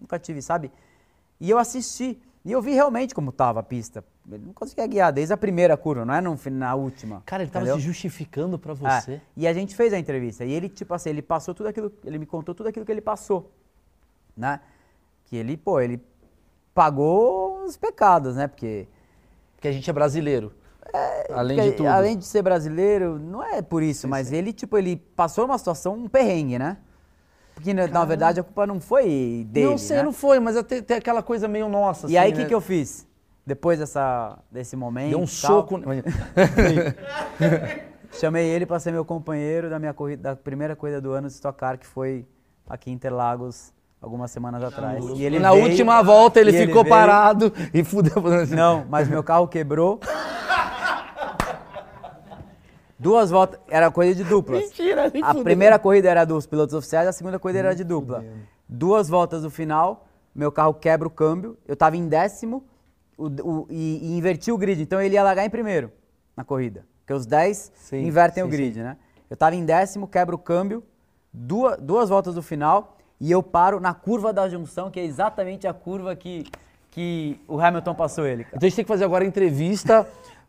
[0.00, 0.70] nunca tive, sabe?
[1.40, 2.20] E eu assisti.
[2.44, 4.04] E eu vi realmente como tava a pista.
[4.30, 7.22] Ele não conseguia guiar desde a primeira curva, não é no, na última.
[7.24, 7.80] Cara, ele tava entendeu?
[7.80, 9.20] se justificando pra É, você.
[9.36, 10.44] e a gente fez a entrevista.
[10.44, 13.00] E ele, tipo assim, ele passou tudo aquilo, ele me contou tudo aquilo que ele
[13.00, 13.50] passou,
[14.36, 14.60] né?
[15.24, 16.00] Que ele, pô, ele
[16.74, 18.46] pagou os pecados, né?
[18.46, 18.86] Porque,
[19.56, 20.52] Porque a gente é brasileiro.
[21.34, 21.86] Além porque de tudo.
[21.88, 25.94] além de ser brasileiro, não é por isso, mas ele, tipo, ele passou uma situação,
[25.94, 26.78] um perrengue, né?
[27.54, 30.02] Porque, na, na verdade, a culpa não foi dele, não sei, né?
[30.04, 32.06] não foi, mas tem, tem aquela coisa meio nossa.
[32.08, 32.48] E aí, o assim, que, né?
[32.48, 33.07] que eu fiz?
[33.48, 35.80] Depois dessa, desse momento Deu um tal, soco.
[38.12, 41.32] Chamei ele para ser meu companheiro da minha corrida, da primeira corrida do ano de
[41.32, 42.26] Stock Car, que foi
[42.68, 43.72] aqui em Interlagos,
[44.02, 45.02] algumas semanas atrás.
[45.16, 48.22] E ele Na veio- última volta ele ficou veio- parado e fudeu.
[48.54, 49.98] Não, mas meu carro quebrou.
[52.98, 54.60] Duas voltas, era corrida de duplas.
[54.62, 55.42] Mentira, A fudeu.
[55.42, 58.22] primeira corrida era dos pilotos oficiais, a segunda corrida era de dupla.
[58.68, 62.62] Duas voltas do final, meu carro quebra o câmbio, eu tava em décimo
[63.18, 65.90] o- o- e, e inverti o grid, então ele ia largar em primeiro
[66.36, 66.86] na corrida.
[67.00, 68.96] Porque os 10 Sim, invertem sim, o grid, né?
[69.28, 70.82] Eu tava em décimo, quebra o câmbio,
[71.32, 75.66] duas, duas voltas do final e eu paro na curva da junção, que é exatamente
[75.66, 76.46] a curva que,
[76.90, 78.56] que o Hamilton passou ele, cara.
[78.56, 80.06] Então a gente tem que fazer agora a entrevista.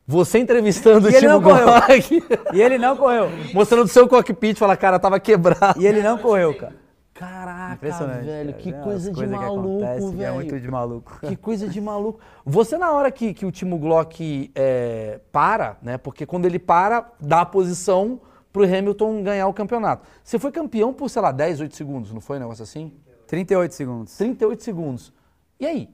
[0.07, 1.39] Você entrevistando o E ele Timo.
[1.39, 3.29] Glock, E ele não correu.
[3.53, 5.79] mostrando o seu cockpit, falar, cara, tava quebrado.
[5.81, 6.75] E ele não correu, cara.
[7.19, 8.53] Caraca, velho, cara.
[8.53, 10.29] que É coisa de maluco, acontecem que velho.
[10.29, 11.19] É muito de maluco.
[11.19, 12.21] Que coisa de maluco.
[12.45, 15.97] Você, na hora que, que o Timo Glock é, para, né?
[15.97, 18.21] Porque quando ele para, dá a posição
[18.53, 20.07] pro Hamilton ganhar o campeonato.
[20.23, 22.93] Você foi campeão por, sei lá, 10, 8 segundos, não foi um negócio assim?
[23.27, 24.17] 38 segundos.
[24.17, 25.13] 38 segundos.
[25.59, 25.89] E aí?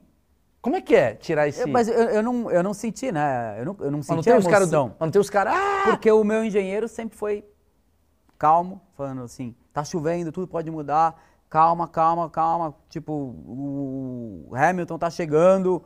[0.62, 1.60] Como é que é tirar esse...
[1.60, 3.56] Eu- mas eu, eu não, eu não senti, né?
[3.58, 4.72] Eu não, eu não Mas não senti tem a os caras...
[4.72, 4.94] emoção.
[5.00, 5.54] Não tem os caras...
[5.54, 5.90] Ah!
[5.90, 7.44] Porque o meu engenheiro sempre foi
[8.38, 12.74] calmo, falando assim, tá chovendo, tudo pode mudar, calma, calma, calma.
[12.88, 15.84] Tipo, o Hamilton tá chegando.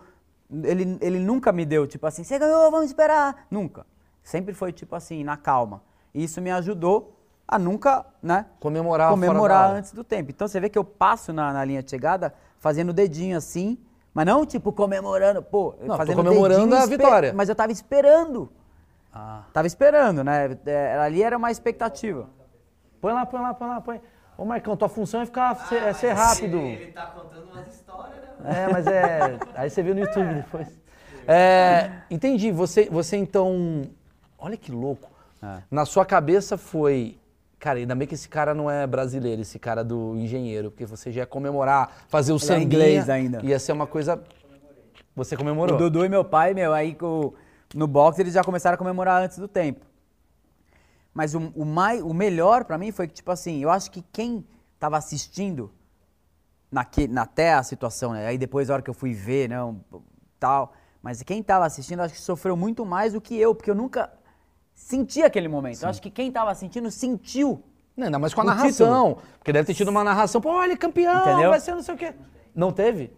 [0.62, 3.46] Ele, ele nunca me deu, tipo assim, você ganhou, vamos esperar.
[3.50, 3.84] Nunca.
[4.22, 5.82] Sempre foi, tipo assim, na calma.
[6.14, 7.16] E isso me ajudou
[7.48, 8.46] a nunca, né?
[8.60, 10.30] Comemorar, comemorar antes do tempo.
[10.30, 13.76] Então você vê que eu passo na, na linha de chegada fazendo o dedinho assim,
[14.14, 17.32] mas não tipo comemorando, pô, Não, fazendo comemorando a vitória.
[17.32, 18.52] Mas eu tava esperando.
[19.12, 19.42] Ah.
[19.52, 20.56] Tava esperando, né?
[20.64, 22.28] É, Ali era uma expectativa.
[23.00, 24.00] Põe lá, põe lá, põe lá, põe.
[24.36, 26.58] Ô, Marcão, tua função é ficar, ser, é ser rápido.
[26.58, 28.28] Ele, ele tá contando umas histórias, né?
[28.38, 28.56] mano?
[28.56, 29.38] É, mas é.
[29.54, 30.68] Aí você viu no YouTube depois.
[31.28, 32.50] É, entendi.
[32.50, 33.82] Você, você então.
[34.38, 35.10] Olha que louco.
[35.42, 35.58] É.
[35.70, 37.18] Na sua cabeça foi.
[37.58, 41.12] Cara, ainda bem que esse cara não é brasileiro, esse cara do engenheiro, porque você
[41.12, 43.44] já ia comemorar, fazer o Ele é inglês ainda.
[43.44, 44.22] Ia ser uma coisa.
[45.14, 45.76] Você O comemorou?
[45.76, 46.96] Dudu e meu pai, meu, aí
[47.74, 49.84] no boxe eles já começaram a comemorar antes do tempo.
[51.12, 54.02] Mas o, o, mai, o melhor pra mim foi que, tipo assim, eu acho que
[54.12, 54.46] quem
[54.78, 55.70] tava assistindo
[56.70, 58.26] naque, na, até a situação, né?
[58.26, 59.62] Aí depois, a hora que eu fui ver, né?
[59.62, 59.80] um-
[60.38, 60.72] tal.
[61.02, 64.10] Mas quem tava assistindo, acho que sofreu muito mais do que eu, porque eu nunca
[64.74, 65.82] senti aquele momento.
[65.82, 67.62] Eu acho que quem tava sentindo, sentiu.
[67.96, 69.18] Não, ainda mais com a narração.
[69.38, 71.50] Porque deve ter tido uma narração, pô, ele é campeão, Entendeu?
[71.50, 72.14] vai ser não sei o quê.
[72.54, 73.12] Não teve?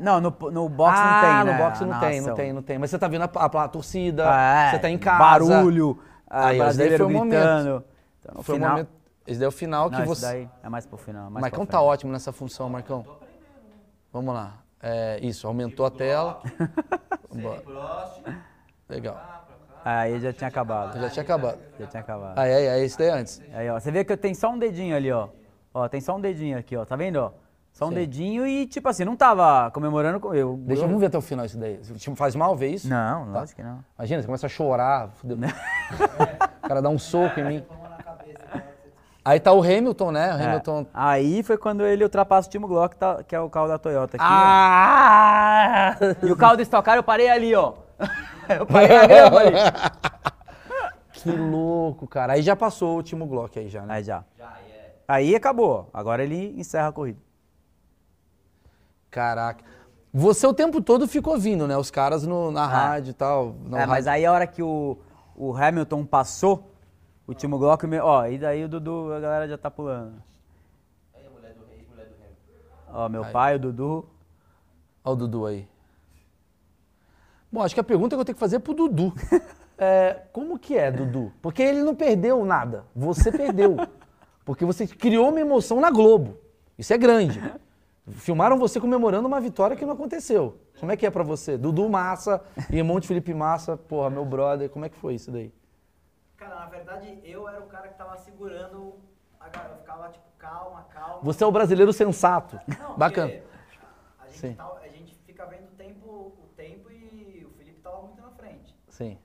[0.00, 1.52] Não, no, no boxe ah, não tem, né?
[1.52, 2.78] no boxe a não tem, não tem, não tem.
[2.78, 5.18] Mas você tá vendo a, a- a torcida, É, você tá em casa.
[5.18, 5.98] Barulho,
[6.32, 7.30] Aí, aí, esse daí brasileiro foi o momento.
[7.30, 7.84] gritando.
[8.20, 8.88] Então, no Foi final, momento.
[9.26, 10.26] Esse daí é o final Não, que você.
[10.26, 11.30] daí é mais pro final.
[11.30, 13.04] Mais Marcão tá ótimo nessa função, Marcão.
[14.10, 14.54] Vamos lá.
[14.80, 16.42] É, isso, aumentou a tela.
[18.88, 19.16] Legal.
[19.84, 20.98] Aí já tinha acabado.
[21.00, 21.58] Já tinha acabado.
[21.78, 22.38] Já tinha acabado.
[22.38, 23.42] Aí, aí, aí, esse daí é antes.
[23.52, 25.28] Aí, ó, você vê que eu tenho só um dedinho ali, ó.
[25.74, 26.84] Ó, tem só um dedinho aqui, ó.
[26.84, 27.32] Tá vendo, ó?
[27.72, 27.94] Só um Sim.
[27.94, 30.56] dedinho e, tipo assim, não tava comemorando com eu.
[30.58, 30.90] Deixa eu...
[30.90, 31.78] eu ver até o final isso daí.
[31.96, 32.88] Tipo, faz mal ver isso?
[32.88, 33.40] Não, Tá.
[33.40, 33.82] lógico que não.
[33.98, 35.08] Imagina, você começa a chorar.
[35.14, 35.38] Fudeu.
[36.62, 37.64] o cara dá um soco em mim.
[39.24, 40.34] Aí tá o Hamilton, né?
[40.34, 40.44] O É.
[40.46, 40.86] Hamilton.
[40.92, 44.16] Aí foi quando ele ultrapassa o Timo Glock, tá- que é o carro da Toyota
[44.16, 44.26] aqui.
[44.28, 45.96] Ah!
[46.22, 46.26] ó.
[46.26, 47.74] E o carro do Stock eu parei ali, ó.
[48.48, 49.56] eu parei ali.
[51.12, 52.32] Que louco, cara.
[52.32, 53.94] Aí já passou o último Glock aí já, né?
[53.94, 54.24] Aí já.
[55.06, 55.88] Aí acabou.
[55.94, 57.20] Agora ele encerra a corrida.
[59.12, 59.62] Caraca.
[60.12, 61.76] Você o tempo todo ficou ouvindo, né?
[61.76, 63.54] Os caras no- na rádio e tal.
[63.66, 64.10] É, mas rádio.
[64.10, 64.98] aí a hora que o,
[65.36, 66.72] o Hamilton passou,
[67.26, 70.14] o Timo Glock, ó, e daí o Dudu, a galera já tá pulando.
[72.92, 74.04] Ó, meu pai, o Dudu.
[75.04, 75.68] Olha o Dudu aí.
[77.50, 79.12] Bom, acho que a pergunta que eu tenho que fazer é pro Dudu.
[79.84, 81.32] É, como que é, Dudu?
[81.42, 82.84] Porque ele não perdeu nada.
[82.94, 83.76] Você perdeu.
[84.44, 86.38] Porque você criou uma emoção na Globo.
[86.78, 87.42] Isso é grande.
[88.10, 90.58] Filmaram você comemorando uma vitória que não aconteceu.
[90.80, 91.56] Como é que é pra você?
[91.56, 95.52] Dudu Massa e de Felipe Massa, porra, meu brother, como é que foi isso daí?
[96.36, 98.94] Cara, na verdade, eu era o cara que tava segurando.
[99.38, 99.74] A galera.
[99.74, 101.20] Eu ficava tipo, calma, calma.
[101.22, 102.58] Você é o brasileiro sensato.
[102.66, 103.32] Não, Bacana.
[104.18, 108.02] A gente, tá- a gente fica vendo o tempo, o tempo e o Felipe tava
[108.02, 108.76] muito na frente.
[108.88, 109.18] Sim.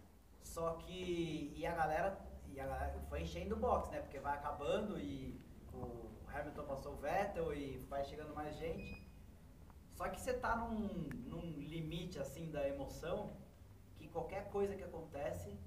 [0.44, 1.54] Só que.
[1.56, 2.18] E a galera.
[2.54, 4.00] E a galera foi enchendo o box, né?
[4.00, 5.37] Porque vai acabando e
[6.40, 9.06] Hamilton passou o Vettel e vai chegando mais gente.
[9.94, 13.32] Só que você tá num, num limite assim da emoção
[13.98, 15.58] que qualquer coisa que acontece.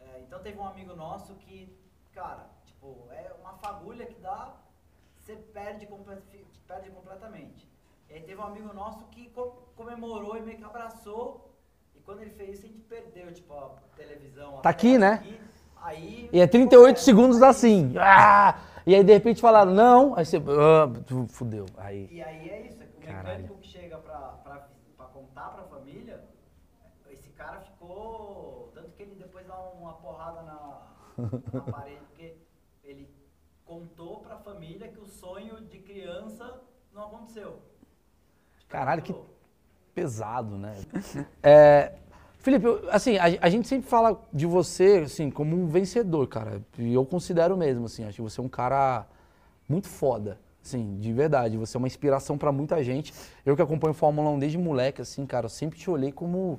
[0.00, 1.78] é, então teve um amigo nosso que,
[2.12, 4.56] cara, tipo, é uma fagulha que dá,
[5.16, 5.86] você perde,
[6.66, 7.70] perde completamente.
[8.08, 11.54] E aí teve um amigo nosso que co- comemorou e meio que abraçou.
[11.94, 14.60] E quando ele fez isso, a gente perdeu, tipo, a televisão.
[14.60, 15.22] Tá aqui, né?
[15.80, 16.28] aí.
[16.32, 17.94] E é 38 segundos assim.
[17.98, 18.58] Ah!
[18.86, 20.16] E aí de repente falaram, não.
[20.16, 20.38] Aí você.
[20.38, 21.66] Ah, fudeu.
[21.76, 22.08] Aí.
[22.10, 23.42] E aí é isso, o Caralho.
[23.42, 26.24] mecânico que chega pra, pra, pra contar pra família,
[27.10, 28.70] esse cara ficou.
[28.74, 30.82] Tanto que ele depois dá uma porrada na,
[31.52, 32.36] na parede, porque
[32.82, 33.08] ele
[33.64, 36.60] contou pra família que o sonho de criança
[36.92, 37.60] não aconteceu.
[38.68, 39.14] Caralho, que
[39.94, 40.74] pesado, né?
[41.42, 41.98] É,
[42.42, 46.60] Felipe, assim, a, a gente sempre fala de você, assim, como um vencedor, cara.
[46.76, 49.06] E eu considero mesmo, assim, acho que você é um cara
[49.68, 51.56] muito foda, assim, de verdade.
[51.56, 53.14] Você é uma inspiração pra muita gente.
[53.46, 56.58] Eu que acompanho Fórmula 1 desde moleque, assim, cara, eu sempre te olhei como...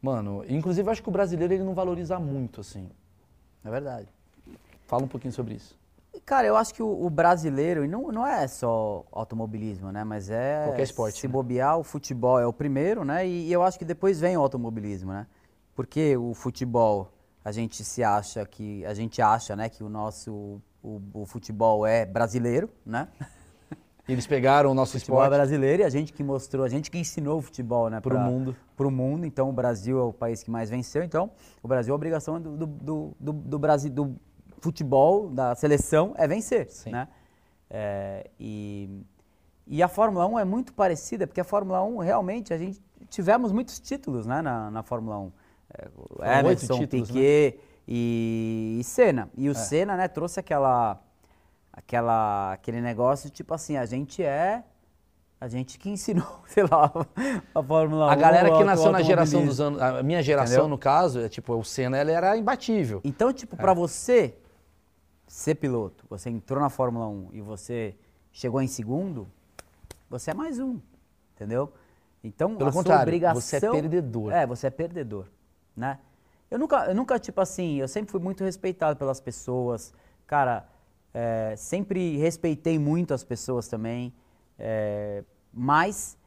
[0.00, 2.88] Mano, inclusive acho que o brasileiro, ele não valoriza muito, assim.
[3.64, 4.06] É verdade.
[4.86, 5.76] Fala um pouquinho sobre isso.
[6.30, 10.04] Cara, eu acho que o, o brasileiro, e não, não é só automobilismo, né?
[10.04, 10.62] Mas é.
[10.66, 11.32] Qualquer esporte, Se né?
[11.32, 13.26] bobear, o futebol é o primeiro, né?
[13.26, 15.26] E, e eu acho que depois vem o automobilismo, né?
[15.74, 17.12] Porque o futebol,
[17.44, 18.86] a gente se acha que.
[18.86, 20.60] A gente acha, né, que o nosso.
[20.80, 23.08] O, o futebol é brasileiro, né?
[24.08, 26.68] Eles pegaram o nosso O futebol é esporte brasileiro e a gente que mostrou, a
[26.68, 28.00] gente que ensinou o futebol, né?
[28.00, 28.56] pro pra- mundo.
[28.76, 29.26] pro mundo.
[29.26, 31.02] Então, o Brasil é o país que mais venceu.
[31.02, 34.16] Então, o Brasil, a obrigação do, do, do, do, do Brasil, do
[34.60, 36.90] futebol, da seleção, é vencer, Sim.
[36.90, 37.08] né?
[37.68, 39.02] É, e,
[39.66, 43.52] e a Fórmula 1 é muito parecida, porque a Fórmula 1, realmente, a gente tivemos
[43.52, 45.32] muitos títulos, né, na, na Fórmula 1.
[46.22, 47.14] É, Emerson, títulos, né?
[47.14, 49.30] Piquet e, e Senna.
[49.36, 49.54] E o É.
[49.54, 51.00] Senna, né, trouxe aquela,
[51.72, 54.64] aquela, aquele negócio, tipo assim, a gente é...
[55.42, 56.92] A gente que ensinou, sei lá,
[57.54, 58.10] a Fórmula 1.
[58.10, 59.80] A galera que nasceu na geração dos anos.
[59.80, 60.68] A minha geração, Entendeu?
[60.68, 63.00] no caso, é tipo, o Senna ele era imbatível.
[63.02, 63.58] Então, tipo, É.
[63.58, 64.34] pra você
[65.30, 67.94] ser piloto, você entrou na Fórmula 1 e você
[68.32, 69.28] chegou em segundo,
[70.08, 70.80] você é mais um,
[71.36, 71.72] entendeu?
[72.22, 73.40] Então, Pelo a sua contrário, obrigação...
[73.40, 74.32] você é perdedor.
[74.32, 75.26] É, você é perdedor,
[75.76, 76.00] né?
[76.50, 79.94] Eu nunca, eu nunca, tipo assim, eu sempre fui muito respeitado pelas pessoas.
[80.26, 80.68] Cara,
[81.14, 84.12] é, sempre respeitei muito as pessoas também.
[84.58, 85.22] É,
[85.52, 86.18] mas,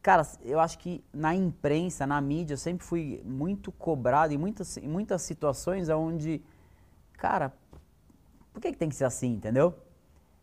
[0.00, 4.76] cara, eu acho que na imprensa, na mídia, eu sempre fui muito cobrado em muitas,
[4.76, 6.40] em muitas situações onde,
[7.14, 7.52] cara,
[8.56, 9.74] por que, que tem que ser assim, entendeu?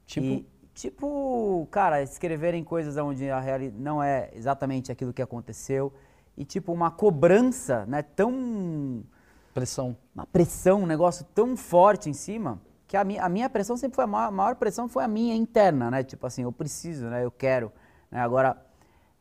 [0.05, 0.27] Tipo?
[0.27, 5.91] E, tipo, cara, escreverem coisas onde a realidade não é exatamente aquilo que aconteceu.
[6.37, 9.03] E, tipo, uma cobrança, né, tão
[9.51, 9.97] Pressão.
[10.13, 13.95] uma pressão, um negócio tão forte em cima, que a minha, a minha pressão sempre
[13.95, 16.03] foi a maior, a maior pressão foi a minha interna, né?
[16.03, 17.25] Tipo assim, eu preciso, né?
[17.25, 17.71] Eu quero.
[18.11, 18.19] Né?
[18.19, 18.63] Agora,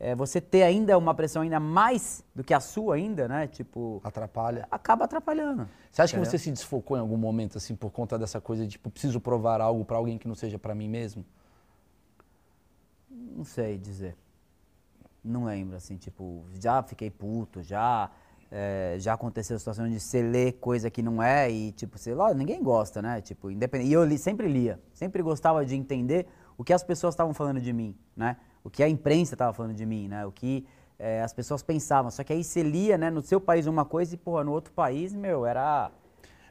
[0.03, 3.47] é, você ter ainda uma pressão ainda mais do que a sua ainda, né?
[3.47, 4.67] Tipo, Atrapalha.
[4.71, 5.69] acaba atrapalhando.
[5.91, 6.31] Você acha que Entendeu?
[6.31, 9.61] você se desfocou em algum momento, assim, por conta dessa coisa de, tipo, preciso provar
[9.61, 11.25] algo pra alguém que não seja pra mim mesmo?
[13.11, 14.17] Não sei dizer.
[15.25, 18.11] Não lembro, assim, tipo, já fiquei puto, já.
[18.51, 22.35] é, já aconteceu situação de você ler coisa que não é e, tipo, sei lá,
[22.35, 23.21] ninguém gosta, né?
[23.21, 23.89] Tipo, independente.
[23.91, 26.27] E eu li- sempre lia, sempre gostava de entender
[26.59, 28.37] o que as pessoas estavam falando de mim, né?
[28.65, 30.25] O que a imprensa estava falando de mim, né?
[30.27, 30.67] O que
[30.99, 32.11] é, as pessoas pensavam.
[32.11, 34.73] Só que aí você lia, né, no seu país uma coisa e, porra, no outro
[34.73, 35.91] país, meu, era.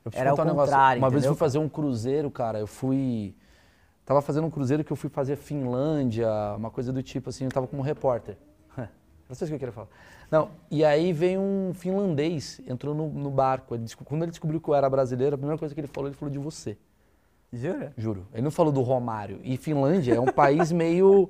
[0.03, 0.72] Eu Era o contar um negócio.
[0.72, 1.36] contrário, Uma vez eu entendeu?
[1.36, 2.59] fui fazer um cruzeiro, cara.
[2.59, 3.36] Eu fui.
[4.03, 7.45] Tava fazendo um cruzeiro que eu fui fazer Finlândia, uma coisa do tipo assim.
[7.45, 8.36] Eu tava como repórter.
[9.30, 9.88] Não sei o que eu queria falar.
[10.30, 13.76] Não, e aí veio um finlandês, entrou no, no barco.
[13.76, 16.16] Ele quando ele descobriu que eu era brasileiro, a primeira coisa que ele falou, ele
[16.16, 16.78] falou de você.
[17.53, 17.93] Jura?
[17.97, 18.26] Juro.
[18.34, 19.39] Ele não falou do Romário.
[19.43, 21.30] E Finlândia é um país meio.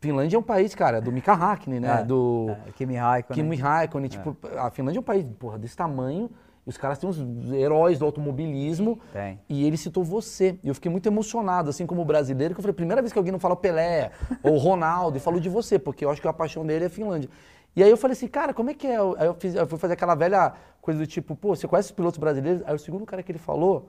[0.00, 2.00] Finlândia é um país, cara, do Mika Hakkinen, né?
[2.00, 2.46] É, do.
[2.66, 3.42] É, Kimi Raikkonen.
[3.42, 6.30] Kimi Raikkonen, tipo, a Finlândia é um país, porra, desse tamanho,
[6.64, 9.40] e os caras têm uns heróis do automobilismo, Tem.
[9.48, 10.58] e ele citou você.
[10.62, 13.32] E eu fiquei muito emocionado, assim como brasileiro, que eu falei, primeira vez que alguém
[13.32, 16.64] não fala Pelé, ou Ronaldo, e falou de você, porque eu acho que a paixão
[16.64, 17.28] dele é a Finlândia.
[17.74, 18.96] E aí eu falei assim, cara, como é que é?
[18.96, 21.92] Aí eu, fiz, eu fui fazer aquela velha coisa do tipo, pô, você conhece os
[21.92, 22.62] pilotos brasileiros?
[22.66, 23.88] Aí o segundo cara que ele falou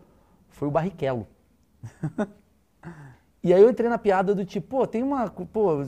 [0.49, 1.27] foi o Barrichello.
[3.41, 5.29] E aí eu entrei na piada do tipo, pô, tem uma.
[5.29, 5.83] Pô,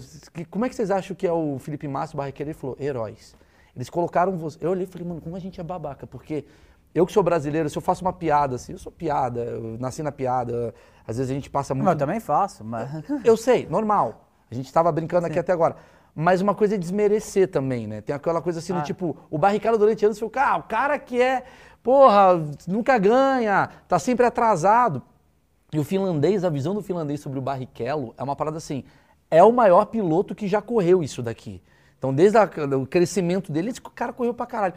[0.50, 2.50] como é que vocês acham que é o Felipe Massa, o Barrichello?
[2.50, 3.36] Ele falou, heróis.
[3.76, 4.58] Eles colocaram você.
[4.62, 6.08] Eu olhei e falei, mano, como a gente é babaca?
[6.08, 6.46] Porque
[6.94, 10.02] eu que sou brasileiro, se eu faço uma piada assim, eu sou piada, eu nasci
[10.04, 10.74] na piada,
[11.08, 11.86] às vezes a gente passa muito.
[11.86, 12.90] Mas eu também faço, mas.
[13.26, 14.28] Eu sei, normal.
[14.50, 15.76] A gente tava brincando aqui até agora.
[16.14, 18.02] Mas uma coisa é desmerecer também, né?
[18.02, 18.84] Tem aquela coisa assim, do Ah.
[18.84, 21.44] tipo, o Barrichello durante anos foi o cara, o cara que é,
[21.82, 25.02] porra, nunca ganha, tá sempre atrasado.
[25.74, 28.84] E o finlandês, a visão do finlandês sobre o Barrichello é uma parada assim,
[29.30, 31.62] é o maior piloto que já correu isso daqui.
[31.98, 34.74] Então, desde a- o crescimento dele, esse cara correu pra caralho.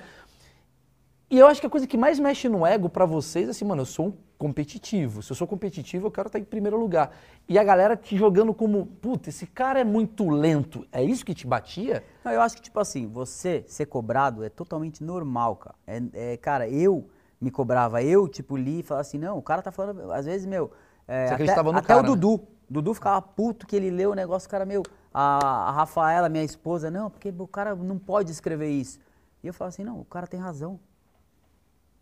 [1.31, 3.65] E eu acho que a coisa que mais mexe no ego pra vocês é assim,
[3.65, 5.23] mano, eu sou um competitivo.
[5.23, 7.11] Se eu sou competitivo, eu quero estar em primeiro lugar.
[7.49, 10.87] E a galera te jogando como, puta, esse cara é muito lento.
[10.93, 12.05] É isso que te batia?
[12.25, 15.75] Não, eu acho que, tipo assim, você ser cobrado é totalmente normal, cara.
[15.87, 17.09] É, é, cara, eu
[17.41, 20.47] me cobrava, eu, tipo, li e falava assim, não, o cara tá falando, às vezes,
[20.47, 20.71] meu...
[21.07, 22.09] é, Você até acreditava no até cara, o né?
[22.09, 22.49] Dudu.
[22.69, 24.83] Dudu ficava puto que ele leu o negócio, o cara, meu...
[25.17, 28.99] A, a Rafaela, minha esposa, não, porque o cara não pode escrever isso.
[29.45, 30.81] E eu falava assim, não, o cara tem razão.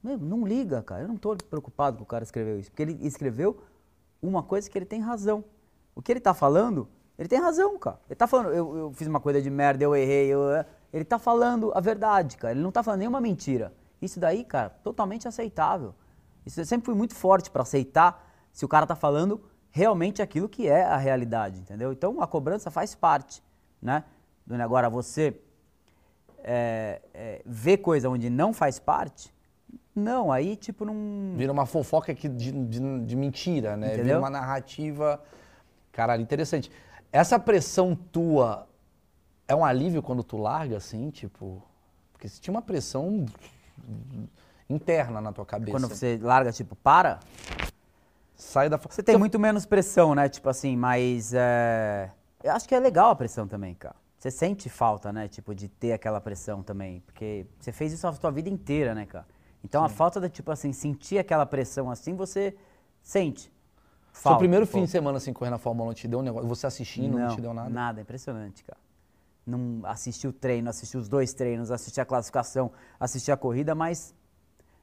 [0.02, 1.02] Meu, não liga, cara.
[1.02, 2.70] Eu não tô preocupado que o cara escreveu isso.
[2.70, 3.62] Porque ele escreveu
[4.22, 5.44] uma coisa que ele tem razão.
[5.94, 6.88] O que ele tá falando,
[7.18, 8.00] ele tem razão, cara.
[8.08, 10.40] Ele tá falando, eu, eu fiz uma coisa de merda, eu errei, eu,
[10.90, 12.54] ele tá falando a verdade, cara.
[12.54, 13.74] Ele não tá falando nenhuma mentira.
[14.00, 15.94] Isso daí, cara, totalmente aceitável.
[16.46, 20.48] Isso eu sempre fui muito forte para aceitar se o cara tá falando realmente aquilo
[20.48, 21.92] que é a realidade, entendeu?
[21.92, 23.42] Então a cobrança faz parte,
[23.80, 24.04] né?
[24.60, 25.40] Agora você
[26.44, 29.32] é, é, ver coisa onde não faz parte,
[29.94, 31.34] não, aí tipo não.
[31.36, 33.88] Vira uma fofoca aqui de, de, de mentira, né?
[33.88, 34.18] Vira Entendeu?
[34.18, 35.22] uma narrativa.
[35.90, 36.70] Caralho, interessante.
[37.10, 38.66] Essa pressão tua
[39.46, 41.62] é um alívio quando tu larga, assim, tipo.
[42.12, 43.26] Porque se tinha uma pressão
[44.68, 45.72] interna na tua cabeça.
[45.72, 47.20] Quando você larga, tipo, para,
[48.42, 48.76] sai da.
[48.76, 50.28] você tem muito menos pressão, né?
[50.28, 52.10] Tipo assim, mas é,
[52.42, 53.96] eu acho que é legal a pressão também, cara.
[54.18, 55.26] Você sente falta, né?
[55.26, 57.00] Tipo, de ter aquela pressão também.
[57.00, 59.26] Porque você fez isso a sua vida inteira, né, cara?
[59.64, 62.56] Então a falta de, tipo assim, sentir aquela pressão assim, você
[63.00, 63.52] sente.
[64.12, 64.72] Seu Falta, primeiro pô.
[64.72, 66.48] fim de semana assim correndo na Fórmula 1 não te deu um negócio?
[66.48, 67.70] Você assistindo não, não, te deu nada?
[67.70, 68.78] Nada, impressionante, cara.
[69.46, 72.70] Não assisti o treino, assisti os dois treinos, assisti a classificação,
[73.00, 74.14] assisti a corrida, mas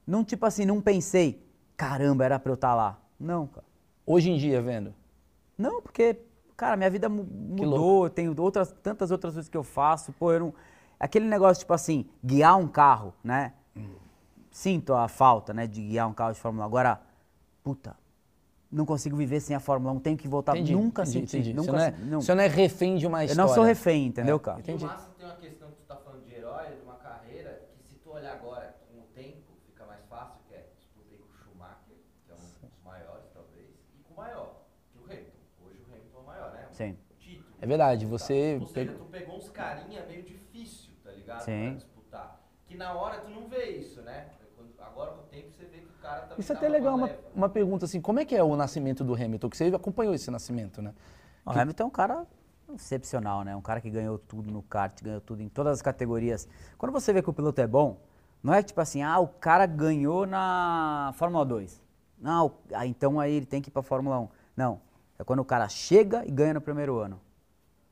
[0.06, 1.46] não, tipo assim, não pensei,
[1.78, 3.00] caramba, era pra eu estar lá.
[3.20, 3.66] Não, cara.
[4.06, 4.94] Hoje em dia, vendo?
[5.58, 6.18] Não, porque,
[6.56, 10.32] cara, minha vida mu- mudou, eu tenho outras, tantas outras coisas que eu faço, pô,
[10.32, 10.54] eu não...
[11.00, 13.54] Aquele negócio, tipo assim, guiar um carro, né?
[14.52, 16.68] Sinto a falta, né, de guiar um carro de Fórmula 1.
[16.68, 17.02] Agora,
[17.64, 17.96] puta,
[18.72, 20.56] não consigo viver sem a Fórmula 1, tenho que voltar.
[20.58, 21.54] Entendi, nunca entendi, senti, entendi.
[21.54, 22.22] nunca você, não é, não.
[22.22, 23.48] você não é refém de uma Eu história.
[23.48, 24.58] não sou refém, entendeu, É, cara?
[24.58, 24.86] E Entendi.
[24.86, 27.84] o massa tem uma questão que tu tá falando de herói, de uma carreira, que
[27.88, 29.44] se tu olhar agora com o tempo,
[36.80, 36.98] Sim.
[37.20, 37.46] título.
[37.62, 38.58] É verdade, você.
[38.62, 41.42] Ou seja, tu pegou uns carinha meio difícil, tá ligado?
[41.42, 41.72] Sim.
[41.72, 42.42] Pra disputar.
[42.66, 44.30] Que na hora tu não vê isso, né?
[44.80, 46.94] Agora com o tempo você vê que o cara tá Isso é tá até legal,
[46.94, 47.30] numa uma, leva.
[47.36, 49.50] uma pergunta assim, como é que é o nascimento do Hamilton?
[49.50, 50.94] Que você acompanhou esse nascimento, né?
[51.46, 52.28] O Hamilton é um cara
[52.74, 53.56] excepcional, né?
[53.56, 56.48] Um cara que ganhou tudo no kart, ganhou tudo em todas as categorias.
[56.78, 57.98] Quando você vê que o piloto é bom,
[58.42, 61.82] não é tipo assim, ah, o cara ganhou na Fórmula 2.
[62.18, 64.30] Não, ah, então aí ele tem que ir pra Fórmula 1.
[64.56, 64.82] Não.
[65.20, 67.20] É quando o cara chega e ganha no primeiro ano.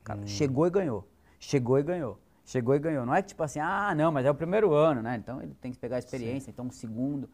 [0.00, 1.06] O cara chegou e ganhou.
[1.38, 2.18] Chegou e ganhou.
[2.44, 3.04] Chegou e ganhou.
[3.04, 5.16] Não é que tipo assim, ah, não, mas é o primeiro ano, né?
[5.16, 7.28] Então ele tem que pegar a experiência, então o segundo.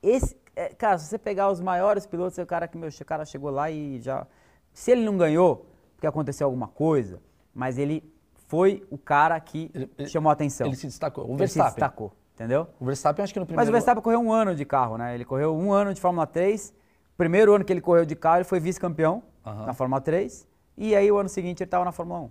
[0.00, 3.04] Esse, é, cara, se você pegar os maiores pilotos, é o cara que meu, o
[3.04, 4.24] cara chegou lá e já.
[4.72, 5.66] Se ele não ganhou,
[5.96, 7.20] porque aconteceu alguma coisa,
[7.52, 8.04] mas ele
[8.46, 10.68] foi o cara que Ele- chamou a atenção.
[10.68, 11.24] Ele se destacou.
[11.24, 11.70] O Ele se Verstappen.
[11.72, 12.68] destacou, entendeu?
[12.78, 13.60] O Verstappen, acho que no primeiro.
[13.60, 15.14] Mas o Verstappen correu um ano de carro, né?
[15.14, 16.72] Ele correu um ano de Fórmula 3.
[17.16, 19.66] Primeiro ano que ele correu de carro, ele foi vice-campeão Aham.
[19.66, 20.46] na Fórmula 3.
[20.76, 22.30] E aí o ano seguinte ele estava na Fórmula 1.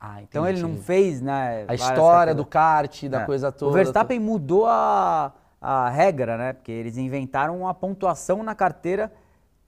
[0.00, 1.64] Ah, Então ele não fez, né?
[1.66, 3.24] A história do kart, da É.
[3.26, 3.70] coisa toda.
[3.70, 6.52] O Verstappen mudou a, a regra, né?
[6.52, 9.10] Porque eles inventaram uma pontuação na carteira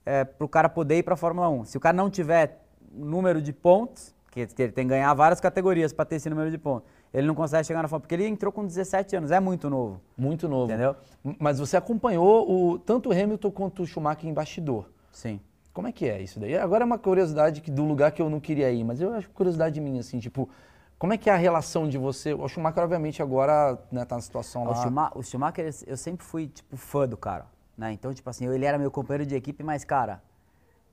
[0.05, 1.65] é, para o cara poder ir para a Fórmula 1.
[1.65, 2.61] Se o cara não tiver
[2.93, 6.57] número de pontos, que ele tem que ganhar várias categorias para ter esse número de
[6.57, 9.69] pontos, ele não consegue chegar na Fórmula porque ele entrou com 17 anos, é muito
[9.69, 9.99] novo.
[10.17, 10.71] Muito novo.
[10.71, 10.95] Entendeu?
[11.39, 14.85] Mas você acompanhou o, tanto o Hamilton quanto o Schumacher em bastidor.
[15.11, 15.39] Sim.
[15.73, 16.57] Como é que é isso daí?
[16.57, 19.29] Agora é uma curiosidade que, do lugar que eu não queria ir, mas eu acho
[19.29, 20.49] curiosidade minha, assim, tipo,
[20.97, 22.33] como é que é a relação de você?
[22.33, 24.71] O Schumacher, obviamente, agora né, tá na situação lá.
[24.71, 27.45] O, Schuma- o Schumacher, eu sempre fui, tipo, fã do cara,
[27.77, 27.91] né?
[27.91, 30.19] Então, tipo assim, ele era meu companheiro de equipe, mas, cara,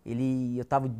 [0.05, 0.91] ele, eu tava,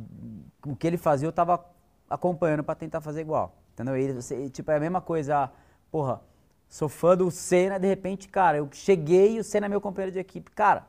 [0.65, 1.63] o que ele fazia, eu tava
[2.09, 3.95] acompanhando pra tentar fazer igual, entendeu?
[3.95, 5.51] Ele, você- tipo, é a mesma coisa,
[5.91, 6.21] porra,
[6.67, 10.11] sou fã do Senna, de repente, cara, eu cheguei e o Senna é meu companheiro
[10.13, 10.87] de equipe, cara,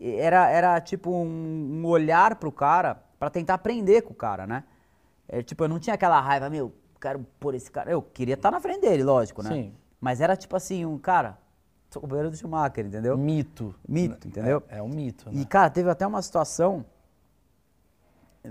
[0.00, 4.64] era, era tipo um, um olhar pro cara pra tentar aprender com o cara, né?
[5.26, 7.90] É, tipo, eu não tinha aquela raiva, meu, quero pôr esse cara.
[7.90, 9.50] Eu queria estar na frente dele, lógico, né?
[9.50, 9.74] Sim.
[10.00, 11.38] Mas era tipo assim, um cara,
[11.88, 13.16] sou companheiro do Schumacher, entendeu?
[13.16, 13.74] Mito.
[13.88, 14.62] Mito, entendeu?
[14.68, 15.40] É, é um mito, né?
[15.40, 16.84] E, cara, teve até uma situação,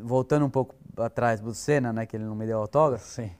[0.01, 3.05] voltando um pouco atrás do Senna, né, que ele não me deu autógrafo.
[3.05, 3.31] Sim.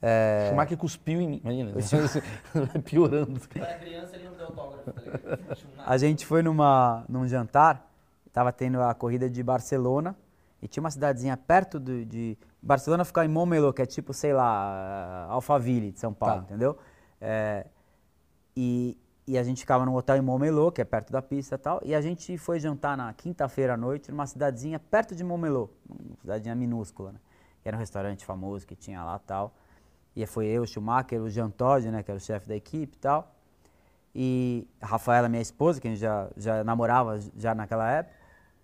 [0.00, 1.40] É, Schumacher cuspiu em mim.
[1.42, 1.72] Imagina,
[2.54, 3.40] vai piorando.
[3.48, 5.38] Quando era criança ele não deu autógrafo, tá
[5.84, 7.90] a gente foi numa, num jantar,
[8.32, 10.16] tava tendo a corrida de Barcelona,
[10.62, 12.36] e tinha uma cidadezinha perto do, de...
[12.60, 16.42] Barcelona fica em Montmeló, que é tipo, sei lá, Alphaville de São Paulo, Tá.
[16.42, 16.76] entendeu?
[17.20, 17.66] É,
[18.56, 18.96] e,
[19.28, 21.80] e a gente ficava num hotel em Montmeló, que é perto da pista e tal,
[21.84, 26.16] e a gente foi jantar na quinta-feira à noite numa cidadezinha perto de Montmeló, uma
[26.22, 27.20] cidadezinha minúscula, né?
[27.62, 29.54] Era um restaurante famoso que tinha lá tal.
[30.16, 32.96] E foi eu, o Schumacher, o Jean Todt, né, que era o chefe da equipe
[32.96, 33.34] e tal.
[34.14, 38.16] E a Rafaela, minha esposa, que a gente já, já namorava já naquela época.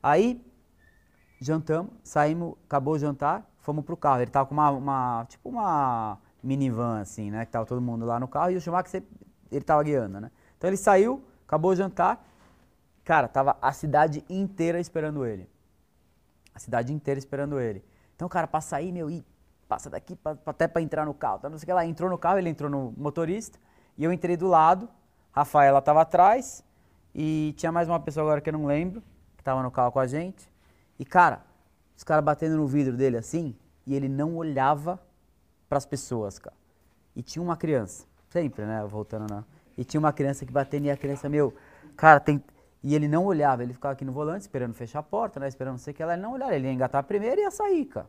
[0.02, 0.42] Aí,
[1.38, 4.22] jantamos, saímos, acabou o jantar, fomos pro carro.
[4.22, 7.44] Ele tava com uma, uma tipo uma minivan, assim, né?
[7.44, 9.02] Que tava todo mundo lá no carro e o Schumacher,
[9.52, 10.30] ele tava guiando, né?
[10.64, 12.26] Então ele saiu, acabou o jantar.
[13.04, 15.46] Cara, tava a cidade inteira esperando ele.
[16.54, 17.84] A cidade inteira esperando ele.
[18.16, 19.22] Então, cara, pra sair, meu, e
[19.68, 21.40] passa daqui pra, até pra entrar no carro.
[21.40, 21.84] Tá, não sei o que lá.
[21.84, 23.58] Entrou no carro, ele entrou no motorista.
[23.98, 24.88] E eu entrei do lado.
[25.32, 26.64] Rafaela tava atrás.
[27.14, 29.02] E tinha mais uma pessoa agora que eu não lembro,
[29.36, 30.50] que tava no carro com a gente.
[30.98, 31.42] E, cara,
[31.94, 33.54] os caras batendo no vidro dele assim.
[33.86, 34.98] E ele não olhava
[35.68, 36.56] pras pessoas, cara.
[37.14, 38.06] E tinha uma criança.
[38.30, 38.82] Sempre, né?
[38.86, 39.44] Voltando na.
[39.76, 41.54] E tinha uma criança que batendo e a criança, meu,
[41.96, 42.42] cara, tem.
[42.82, 45.48] E ele não olhava, ele ficava aqui no volante, esperando fechar a porta, né?
[45.48, 46.12] Esperando não sei o que lá.
[46.12, 48.08] Ele não olhava, ele ia engatar primeiro e ia sair, cara.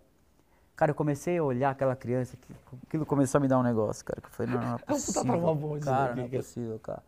[0.76, 2.38] Cara, eu comecei a olhar aquela criança,
[2.86, 4.20] aquilo começou a me dar um negócio, cara.
[4.20, 5.80] Que eu falei, não, não é puta possível.
[5.82, 7.04] cara, não é possível, cara.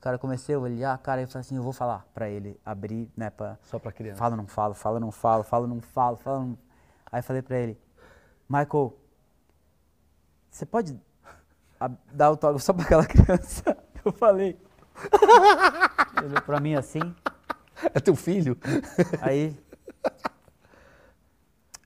[0.00, 2.60] Cara, eu comecei a olhar, cara, e eu falei assim, eu vou falar pra ele
[2.64, 3.58] abrir, né, pra...
[3.62, 4.18] Só pra criança.
[4.18, 6.58] Falo, não falo, falo, não falo, falo, não falo, falo, não...
[7.10, 7.80] Aí eu falei pra ele,
[8.48, 8.94] Michael,
[10.50, 11.00] você pode
[11.86, 13.76] a- dar autógrafo só pra aquela criança?
[14.04, 14.56] Eu falei.
[16.18, 17.00] Ele olhou pra mim assim,
[17.92, 18.56] É teu filho?
[19.20, 19.56] aí...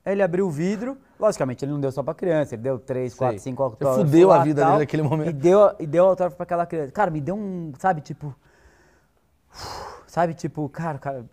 [0.05, 3.13] Aí ele abriu o vidro, logicamente ele não deu só pra criança, ele deu três,
[3.13, 3.51] quatro, Sei.
[3.51, 4.03] cinco Você autógrafos.
[4.03, 5.29] fudeu a vida tal, dele naquele momento.
[5.29, 6.91] E deu, e deu autógrafo pra aquela criança.
[6.91, 8.33] Cara, me deu um, sabe, tipo...
[10.07, 11.25] Sabe, tipo, cara, cara...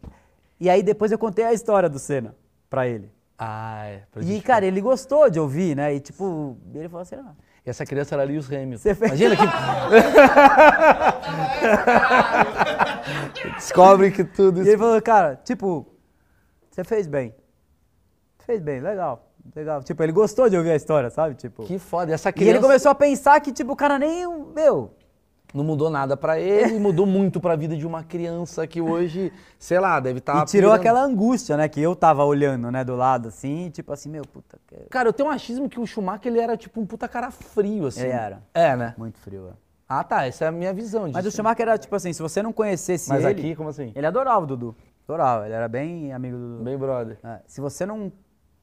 [0.60, 2.34] E aí depois eu contei a história do Senna
[2.68, 3.10] pra ele.
[3.38, 4.02] Ah, é.
[4.10, 5.94] pra E, cara, ele gostou de ouvir, né?
[5.94, 7.32] E, tipo, ele falou assim, ah,
[7.66, 8.78] E essa criança era Lewis Hamilton.
[8.78, 9.42] Você fez- Imagina que.
[13.56, 14.70] Descobre que tudo E isso.
[14.70, 15.86] ele falou, cara, tipo,
[16.70, 17.34] você fez bem.
[18.44, 19.82] Fez bem, legal, legal.
[19.82, 21.34] Tipo, ele gostou de ouvir a história, sabe?
[21.34, 21.64] Tipo.
[21.64, 22.12] Que foda.
[22.12, 22.50] E essa E criança.
[22.52, 24.26] ele começou a pensar que, tipo, o cara nem.
[24.54, 24.94] Meu.
[25.54, 29.78] Não mudou nada pra ele, mudou muito pra vida de uma criança que hoje, sei
[29.80, 30.42] lá, deve estar.
[30.42, 31.68] e tirou aquela angústia, né?
[31.68, 34.76] Que eu tava olhando, né, do lado, assim, tipo assim, meu, puta, que...
[34.90, 37.86] Cara, eu tenho um achismo que o Schumacher ele era tipo um puta cara frio,
[37.86, 38.02] assim.
[38.02, 38.42] Ele era.
[38.52, 38.94] É, né?
[38.98, 39.48] muito frio.
[39.48, 39.52] é.
[39.88, 40.26] Ah, tá.
[40.26, 41.14] Essa é a minha visão disso.
[41.14, 43.40] Mas o Schumacher era, tipo assim, se você não conhecesse Mas ele...
[43.40, 43.92] aqui, como assim?
[43.94, 44.76] Ele adorava o Dudu.
[45.08, 46.64] Adorava, ele era bem amigo do Dudu.
[46.64, 47.18] Bem brother.
[47.22, 48.12] É, se você não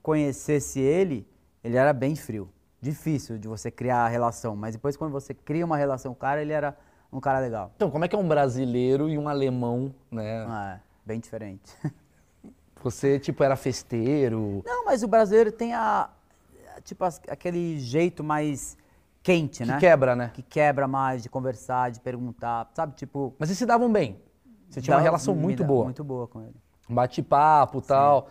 [0.01, 1.25] conhecesse ele,
[1.63, 2.49] ele era bem frio.
[2.83, 4.57] Difícil de você criar a relação.
[4.57, 6.75] Mas depois, quando você cria uma relação com o cara, ele era
[7.13, 7.71] um cara legal.
[7.77, 10.45] Então, como é que é um brasileiro e um alemão, né?
[10.49, 11.71] Ah, é, bem diferente.
[12.83, 14.61] Você, tipo, era festeiro.
[14.65, 16.09] Não, mas o brasileiro tem a.
[16.83, 18.77] Tipo, aquele jeito mais
[19.21, 19.79] quente, Que né?
[19.79, 20.31] quebra, né?
[20.33, 22.93] Que quebra mais de conversar, de perguntar, sabe?
[22.95, 23.33] Tipo.
[23.39, 24.19] Mas vocês se davam bem.
[24.69, 25.85] Você tinha uma dá- relação muito boa.
[25.85, 26.55] Muito boa com ele.
[26.89, 28.27] Bate-papo e tal.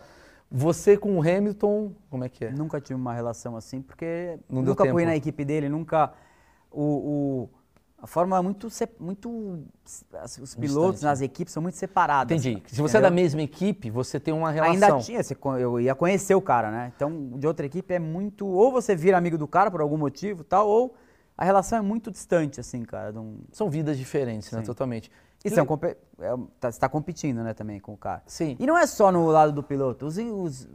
[0.55, 2.51] Você com o Hamilton, como é que é?
[2.51, 6.12] Nunca tive uma relação assim, porque Não nunca fui na equipe dele, nunca.
[6.70, 7.51] O, o-
[7.99, 8.69] a Fórmula é muito.
[8.99, 9.61] muito
[10.41, 12.33] os pilotos Distante, nas equipes são muito separados.
[12.33, 12.62] Entendi.
[12.66, 13.03] Se você é entendeu?
[13.03, 14.73] da mesma equipe, você tem uma relação.
[14.74, 15.20] Ainda tinha,
[15.59, 16.93] eu ia conhecer o cara, né?
[16.97, 18.47] Então, de outra equipe é muito.
[18.47, 20.95] Ou você vira amigo do cara por algum motivo tal, ou
[21.39, 23.19] a relação é muito distante, assim, cara.
[23.20, 24.59] um- São vidas diferentes, né?
[24.61, 24.66] Sim.
[24.66, 25.11] Totalmente.
[25.44, 27.97] E você é um compe- é um- tá- você está competindo, né, também com o
[27.97, 28.23] cara.
[28.27, 28.56] Sim.
[28.60, 30.69] E não é só no lado do piloto, os, os-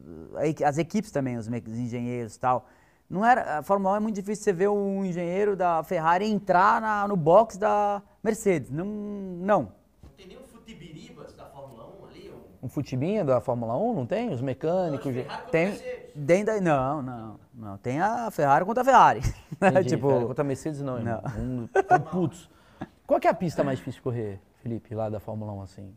[0.65, 2.67] as equipes também, os, engenheiros e tal.
[3.09, 6.81] Não era, a Fórmula 1 é muito difícil você ver um engenheiro da Ferrari entrar
[6.81, 8.69] na- no box da Mercedes.
[8.69, 9.71] Não, não.
[10.17, 12.29] Tem nem o Futibiribas da Fórmula 1 ali?
[12.61, 12.65] Um...
[12.65, 14.29] Um futibinha da Fórmula 1, não tem?
[14.33, 15.13] Os mecânicos.
[15.13, 16.11] Ferrari Tem Mercedes.
[16.13, 17.77] dentro da, não, não, não.
[17.77, 19.21] Tem a Ferrari contra a Ferrari.
[19.55, 21.21] Entendi, tipo, cara, contra a Mercedes não, irmão.
[21.37, 21.41] Não.
[21.41, 22.49] Um, tão putos.
[23.05, 25.95] Qual que é a pista mais difícil de correr, Felipe, lá da Fórmula 1, assim?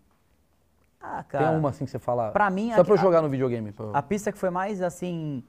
[1.00, 2.30] ah, cara, Tem uma assim que você fala?
[2.30, 3.72] pra mim, Só a- pra eu jogar no videogame.
[3.72, 5.42] pra A pista que foi mais, assim,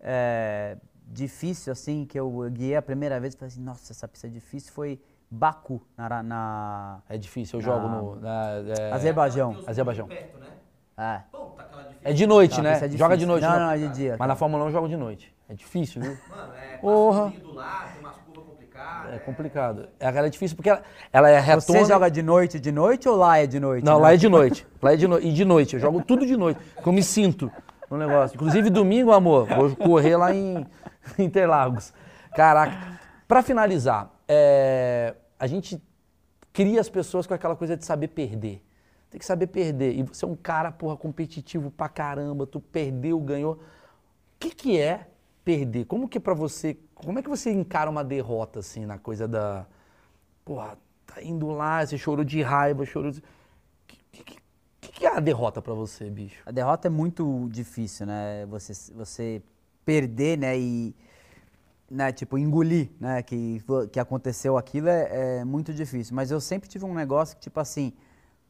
[0.00, 0.76] é,
[1.06, 4.30] difícil, assim, que eu guiei a primeira vez e falei assim, nossa, essa pista é
[4.30, 5.00] difícil, foi
[5.30, 6.22] Baku, na...
[6.22, 8.16] na É difícil, eu jogo Na- no.
[8.20, 9.58] Na, é, Azerbaijão.
[9.66, 10.06] Azerbaijão.
[10.06, 10.46] perto, né?
[10.96, 11.02] É.
[11.58, 12.00] Aquela difícil.
[12.04, 12.86] É de noite, Não, a né?
[12.86, 13.42] é Joga de noite.
[13.42, 13.60] Não, não.
[13.60, 14.28] não, é de dia, Mas cara.
[14.28, 15.34] na Fórmula 1 eu jogo de noite.
[15.48, 16.16] É difícil, viu?
[16.30, 17.30] Mano, é Porra.
[17.30, 18.83] do lado, tem umas curvas complicadas.
[19.12, 19.88] É complicado.
[19.98, 21.80] Ela é difícil porque ela, ela é retona.
[21.80, 23.84] Você joga de noite, de noite ou lá é de noite?
[23.84, 24.02] Não, né?
[24.02, 24.66] lá é de noite.
[24.82, 25.26] Lá é de noite.
[25.26, 25.74] E de noite.
[25.74, 26.60] Eu jogo tudo de noite.
[26.74, 27.50] Porque eu me sinto
[27.90, 28.34] no negócio.
[28.34, 30.66] Inclusive, domingo, amor, vou correr lá em
[31.18, 31.92] Interlagos.
[32.34, 32.98] Caraca.
[33.26, 35.82] Pra finalizar, é, a gente
[36.52, 38.62] cria as pessoas com aquela coisa de saber perder.
[39.10, 39.96] Tem que saber perder.
[39.96, 42.46] E você é um cara, porra, competitivo pra caramba.
[42.46, 43.54] Tu perdeu, ganhou.
[43.54, 43.58] O
[44.40, 45.06] que, que é
[45.44, 45.84] perder?
[45.84, 46.76] Como que é pra você.
[46.94, 49.66] Como é que você encara uma derrota, assim, na coisa da.
[50.44, 53.22] Porra, tá indo lá, você chorou de raiva, chorou de.
[53.86, 54.22] Que, que,
[54.80, 56.42] que, que é a derrota pra você, bicho?
[56.46, 58.46] A derrota é muito difícil, né?
[58.46, 59.42] Você, você
[59.84, 60.58] perder, né?
[60.58, 60.94] E,
[61.90, 63.22] né, tipo, engolir, né?
[63.22, 63.62] Que,
[63.92, 66.14] que aconteceu aquilo é, é muito difícil.
[66.16, 67.92] Mas eu sempre tive um negócio que, tipo assim,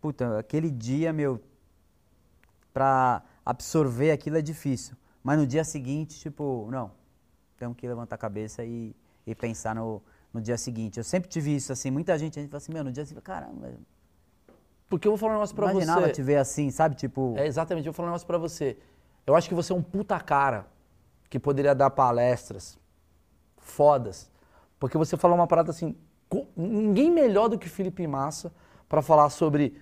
[0.01, 1.41] puta, aquele dia, meu,
[2.73, 4.97] pra absorver aquilo é difícil.
[5.25, 6.93] Mas no dia seguinte, tipo, não,
[7.57, 8.95] temos que levantar a cabeça e,
[9.27, 10.03] e pensar no,
[10.33, 10.99] no dia seguinte.
[10.99, 13.25] Eu sempre tive isso, assim, muita gente, a gente fala assim, meu, no dia seguinte,
[13.25, 13.73] caramba,
[14.89, 16.13] Porque eu vou falar um negócio pra imaginava você.
[16.13, 16.95] te ver assim, sabe?
[16.95, 18.77] Tipo, É, exatamente, eu vou falar um negócio pra você.
[19.27, 20.67] Eu acho que você é um puta cara
[21.31, 22.79] que poderia dar palestras
[23.57, 24.31] fodas.
[24.79, 25.97] Porque você falou uma parada assim,
[26.55, 28.53] ninguém melhor do que Felipe Massa
[28.89, 29.81] pra falar sobre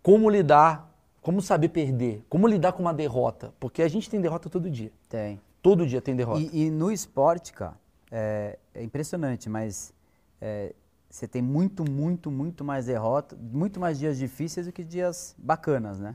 [0.00, 0.93] como lidar,
[1.24, 3.54] como saber perder, como lidar com uma derrota.
[3.58, 4.92] Porque a gente tem derrota todo dia.
[5.08, 5.40] tem.
[5.62, 6.40] Todo dia tem derrota.
[6.52, 7.74] E, e no esporte, cara,
[8.12, 9.94] é, é impressionante, mas
[10.38, 10.74] é,
[11.08, 15.98] você tem muito, muito, muito mais derrota, muito mais dias difíceis do que dias bacanas,
[15.98, 16.14] né?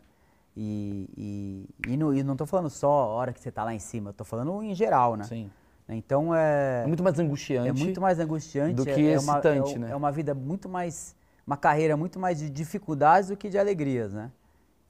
[0.56, 3.74] E, e, e, no- e não tô falando só a hora que você tá lá
[3.74, 5.24] em cima, eu tô falando em geral, né?
[5.24, 5.50] Sim.
[5.88, 7.70] Então é, É muito mais angustiante.
[7.70, 8.76] é muito mais angustiante.
[8.76, 9.90] do é- que é, uma, excitante, é, o- né?
[9.90, 11.16] é uma vida muito mais,
[11.48, 14.30] uma carreira muito mais de dificuldades do que de alegrias, né?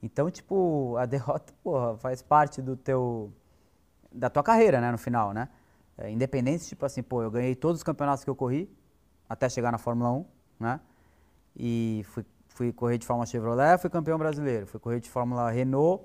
[0.02, 3.32] Então, tipo, a derrota, porra, faz parte do teu,
[4.12, 5.48] da tua carreira, né, no final, né?
[5.98, 8.70] É, independente, tipo assim, pô, eu ganhei todos os campeonatos que eu corri,
[9.28, 10.24] até chegar na Fórmula 1,
[10.58, 10.80] né?
[11.56, 14.66] E fui, fui correr de Fórmula Chevrolet, fui campeão brasileiro.
[14.66, 16.04] Fui correr de Fórmula Renault,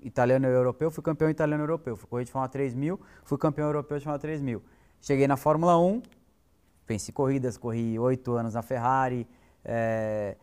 [0.00, 1.96] italiano e europeu, fui campeão italiano e europeu.
[1.96, 4.62] Fui correr de Fórmula 3000, fui campeão europeu de Fórmula 3000.
[5.00, 6.02] Cheguei na Fórmula 1,
[6.86, 9.28] venci corridas, corri oito anos na Ferrari,
[9.64, 10.36] é,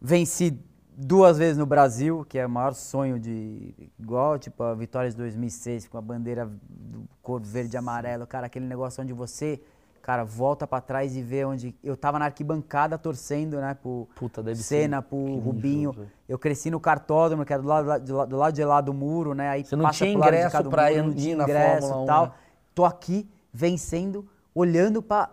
[0.00, 0.58] venci
[0.96, 3.74] duas vezes no Brasil, que é o maior sonho de.
[3.98, 8.46] igual, tipo, a vitória de 2006, com a bandeira do cor verde e amarelo, cara,
[8.46, 9.60] aquele negócio onde você,
[10.02, 11.74] cara, volta pra trás e vê onde.
[11.82, 15.96] Eu tava na arquibancada torcendo, né, pro Puta, deve ser Senna, pro incrível, Rubinho.
[16.28, 18.92] Eu cresci no cartódromo, que era do lado, de lá- do lado de lá do
[18.94, 19.48] muro, né?
[19.50, 20.56] Aí Você não passa tinha ingresso
[21.04, 22.26] muro, ir na ingresso Fórmula 1, e tal.
[22.26, 22.32] né?
[22.74, 25.30] Tô aqui vencendo, olhando para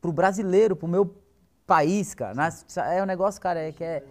[0.00, 1.14] pro brasileiro, pro meu
[1.66, 2.32] país, cara.
[2.34, 4.02] Nas- é um negócio, cara, é que é,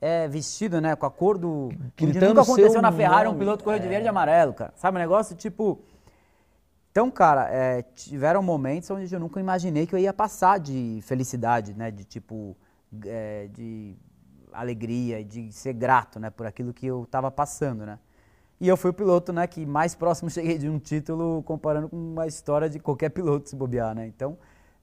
[0.00, 1.70] é vestido, né, com a cor do...
[1.96, 3.40] Gritando nunca aconteceu na Ferrari um nome.
[3.40, 4.72] piloto correr de verde e amarelo, cara.
[4.76, 5.80] Sabe, um negócio tipo...
[6.90, 11.74] Então, cara, é, tiveram momentos onde eu nunca imaginei que eu ia passar de felicidade,
[11.74, 11.92] né?
[11.92, 12.56] De tipo,
[13.04, 13.94] é, de
[14.52, 16.30] alegria, de ser grato, né?
[16.30, 17.98] Por aquilo que eu tava passando, né?
[18.60, 19.46] E eu fui o piloto, né?
[19.46, 23.54] Que mais próximo cheguei de um título comparando com uma história de qualquer piloto se
[23.54, 24.06] bobear, né?
[24.06, 24.36] Então,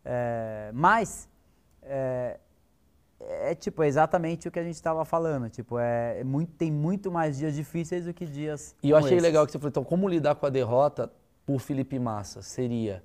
[0.05, 1.27] é, mas
[1.83, 2.39] é,
[3.27, 5.49] é tipo é exatamente o que a gente estava falando.
[5.49, 8.75] Tipo, é, é muito, tem muito mais dias difíceis do que dias.
[8.83, 9.23] E eu achei esses.
[9.23, 11.11] legal que você falou, então, como lidar com a derrota
[11.45, 12.41] por Felipe Massa?
[12.41, 13.03] Seria.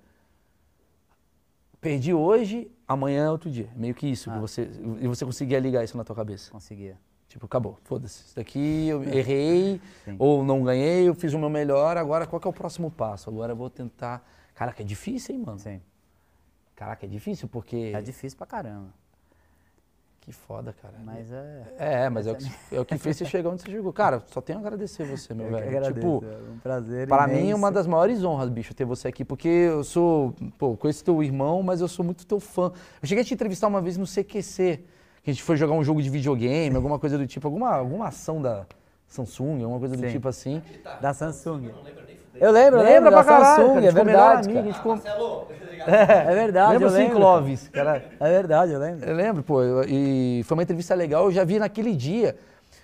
[1.80, 3.68] Perdi hoje, amanhã é outro dia.
[3.74, 4.30] Meio que isso.
[4.30, 4.40] que Ah.
[4.40, 4.70] você,
[5.00, 6.50] e você conseguia ligar isso na tua cabeça.
[6.50, 6.98] Conseguia.
[7.26, 8.24] Tipo, acabou, foda-se.
[8.24, 10.16] Isso daqui eu errei, Sim.
[10.18, 13.30] ou não ganhei, eu fiz o meu melhor, agora qual que é o próximo passo?
[13.30, 14.28] Agora eu vou tentar.
[14.54, 15.58] Caraca, é difícil, hein, mano?
[15.58, 15.80] Sim.
[16.74, 17.92] Caraca, é difícil porque.
[17.94, 18.92] É difícil pra caramba.
[20.20, 20.94] Que foda, cara.
[21.02, 21.62] Mas é.
[21.78, 23.90] É, mas é o, que, é o que fez você chegar onde você chegou.
[23.92, 25.76] Cara, só tenho a agradecer você, meu eu que velho.
[25.78, 25.94] agradeço.
[25.94, 27.08] Tipo, é um prazer.
[27.08, 30.76] Para mim é uma das maiores honras, bicho, ter você aqui, porque eu sou, pô,
[30.76, 32.70] conheço teu irmão, mas eu sou muito teu fã.
[33.02, 34.84] Eu cheguei a te entrevistar uma vez no CQC,
[35.22, 38.08] que a gente foi jogar um jogo de videogame, alguma coisa do tipo, alguma, alguma
[38.08, 38.66] ação da
[39.08, 40.12] Samsung, alguma coisa do Sim.
[40.12, 40.62] tipo assim.
[41.00, 41.72] Da Samsung.
[42.34, 44.48] Eu lembro, eu Lembra lembro pra da caralho, Samsung, cara, é verdade.
[44.48, 44.92] amigo, a gente ficou...
[44.92, 45.46] Marcelo,
[46.30, 47.16] É verdade, Lembra eu sim, lembro.
[47.16, 48.04] Clóvis, cara?
[48.18, 49.08] É verdade, eu lembro.
[49.08, 52.36] Eu lembro, pô, e foi uma entrevista legal, eu já vi naquele dia,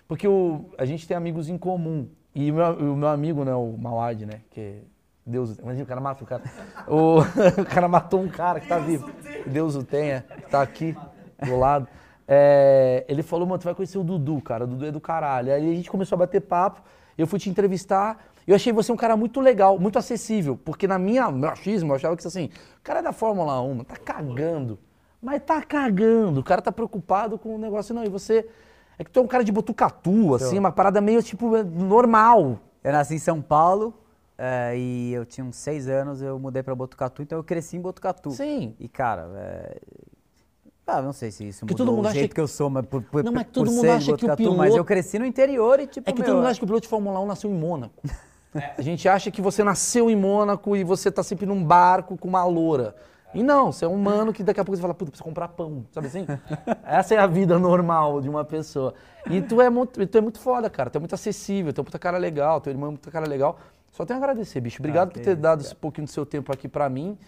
[0.08, 2.08] porque o, a gente tem amigos em comum.
[2.34, 4.82] E o meu, o meu amigo, né, o Mawad, né, que
[5.26, 6.42] Deus, imagina o cara mata o cara.
[6.86, 7.18] O,
[7.60, 9.10] o cara matou um cara que tá vivo.
[9.46, 10.96] Deus o tenha, que tá aqui
[11.44, 11.88] do lado.
[12.28, 15.52] É, ele falou, mano, tu vai conhecer o Dudu, cara, o Dudu é do caralho.
[15.52, 16.80] Aí a gente começou a bater papo,
[17.18, 20.98] eu fui te entrevistar, eu achei você um cara muito legal, muito acessível, porque na
[20.98, 24.78] minha, meu achismo, eu achava que assim, o cara é da Fórmula 1, tá cagando,
[25.20, 28.48] mas tá cagando, o cara tá preocupado com o negócio, não, e você,
[28.98, 32.60] é que tu é um cara de botucatu, assim, uma parada meio, tipo, normal.
[32.84, 33.92] Eu nasci em São Paulo
[34.38, 37.80] é, e eu tinha uns seis anos, eu mudei pra Botucatu, então eu cresci em
[37.80, 38.30] Botucatu.
[38.30, 38.76] Sim.
[38.78, 39.80] E, cara, é...
[40.86, 42.40] Ah, não sei se isso mudou todo mundo o acha jeito que- que...
[42.40, 44.66] eu sou, mas por, por, Não, mas por todo mundo acha que o Botucatu, Mas
[44.66, 46.66] piloto- eu cresci no interior e, tipo, É que meu, todo mundo acha que o
[46.68, 48.00] piloto de Fórmula 1 nasceu em Mônaco.
[48.76, 52.28] A gente acha que você nasceu em Mônaco e você tá sempre num barco com
[52.28, 52.94] uma loura.
[53.34, 55.48] E não, você é um mano que daqui a pouco você fala, puta, preciso comprar
[55.48, 56.24] pão, sabe assim?
[56.86, 58.94] Essa é a vida normal de uma pessoa.
[59.28, 60.88] E tu é muito, tu é muito foda, cara.
[60.88, 63.10] Tu é muito acessível, tu é um puta cara legal, teu irmão é um puta
[63.10, 63.58] cara legal.
[63.92, 64.80] Só tenho a agradecer, bicho.
[64.80, 67.18] Obrigado Ah, por ter isso, dado esse pouquinho do seu tempo aqui pra mim.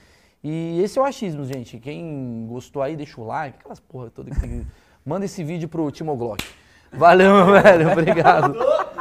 [0.42, 1.78] E esse é o achismo, gente.
[1.78, 4.66] Quem gostou aí, deixa o like, aquelas porra toda que tem que-
[5.04, 6.44] Manda esse vídeo pro Timo Glock.
[6.92, 7.90] Valeu, meu velho.
[7.92, 8.54] Obrigado.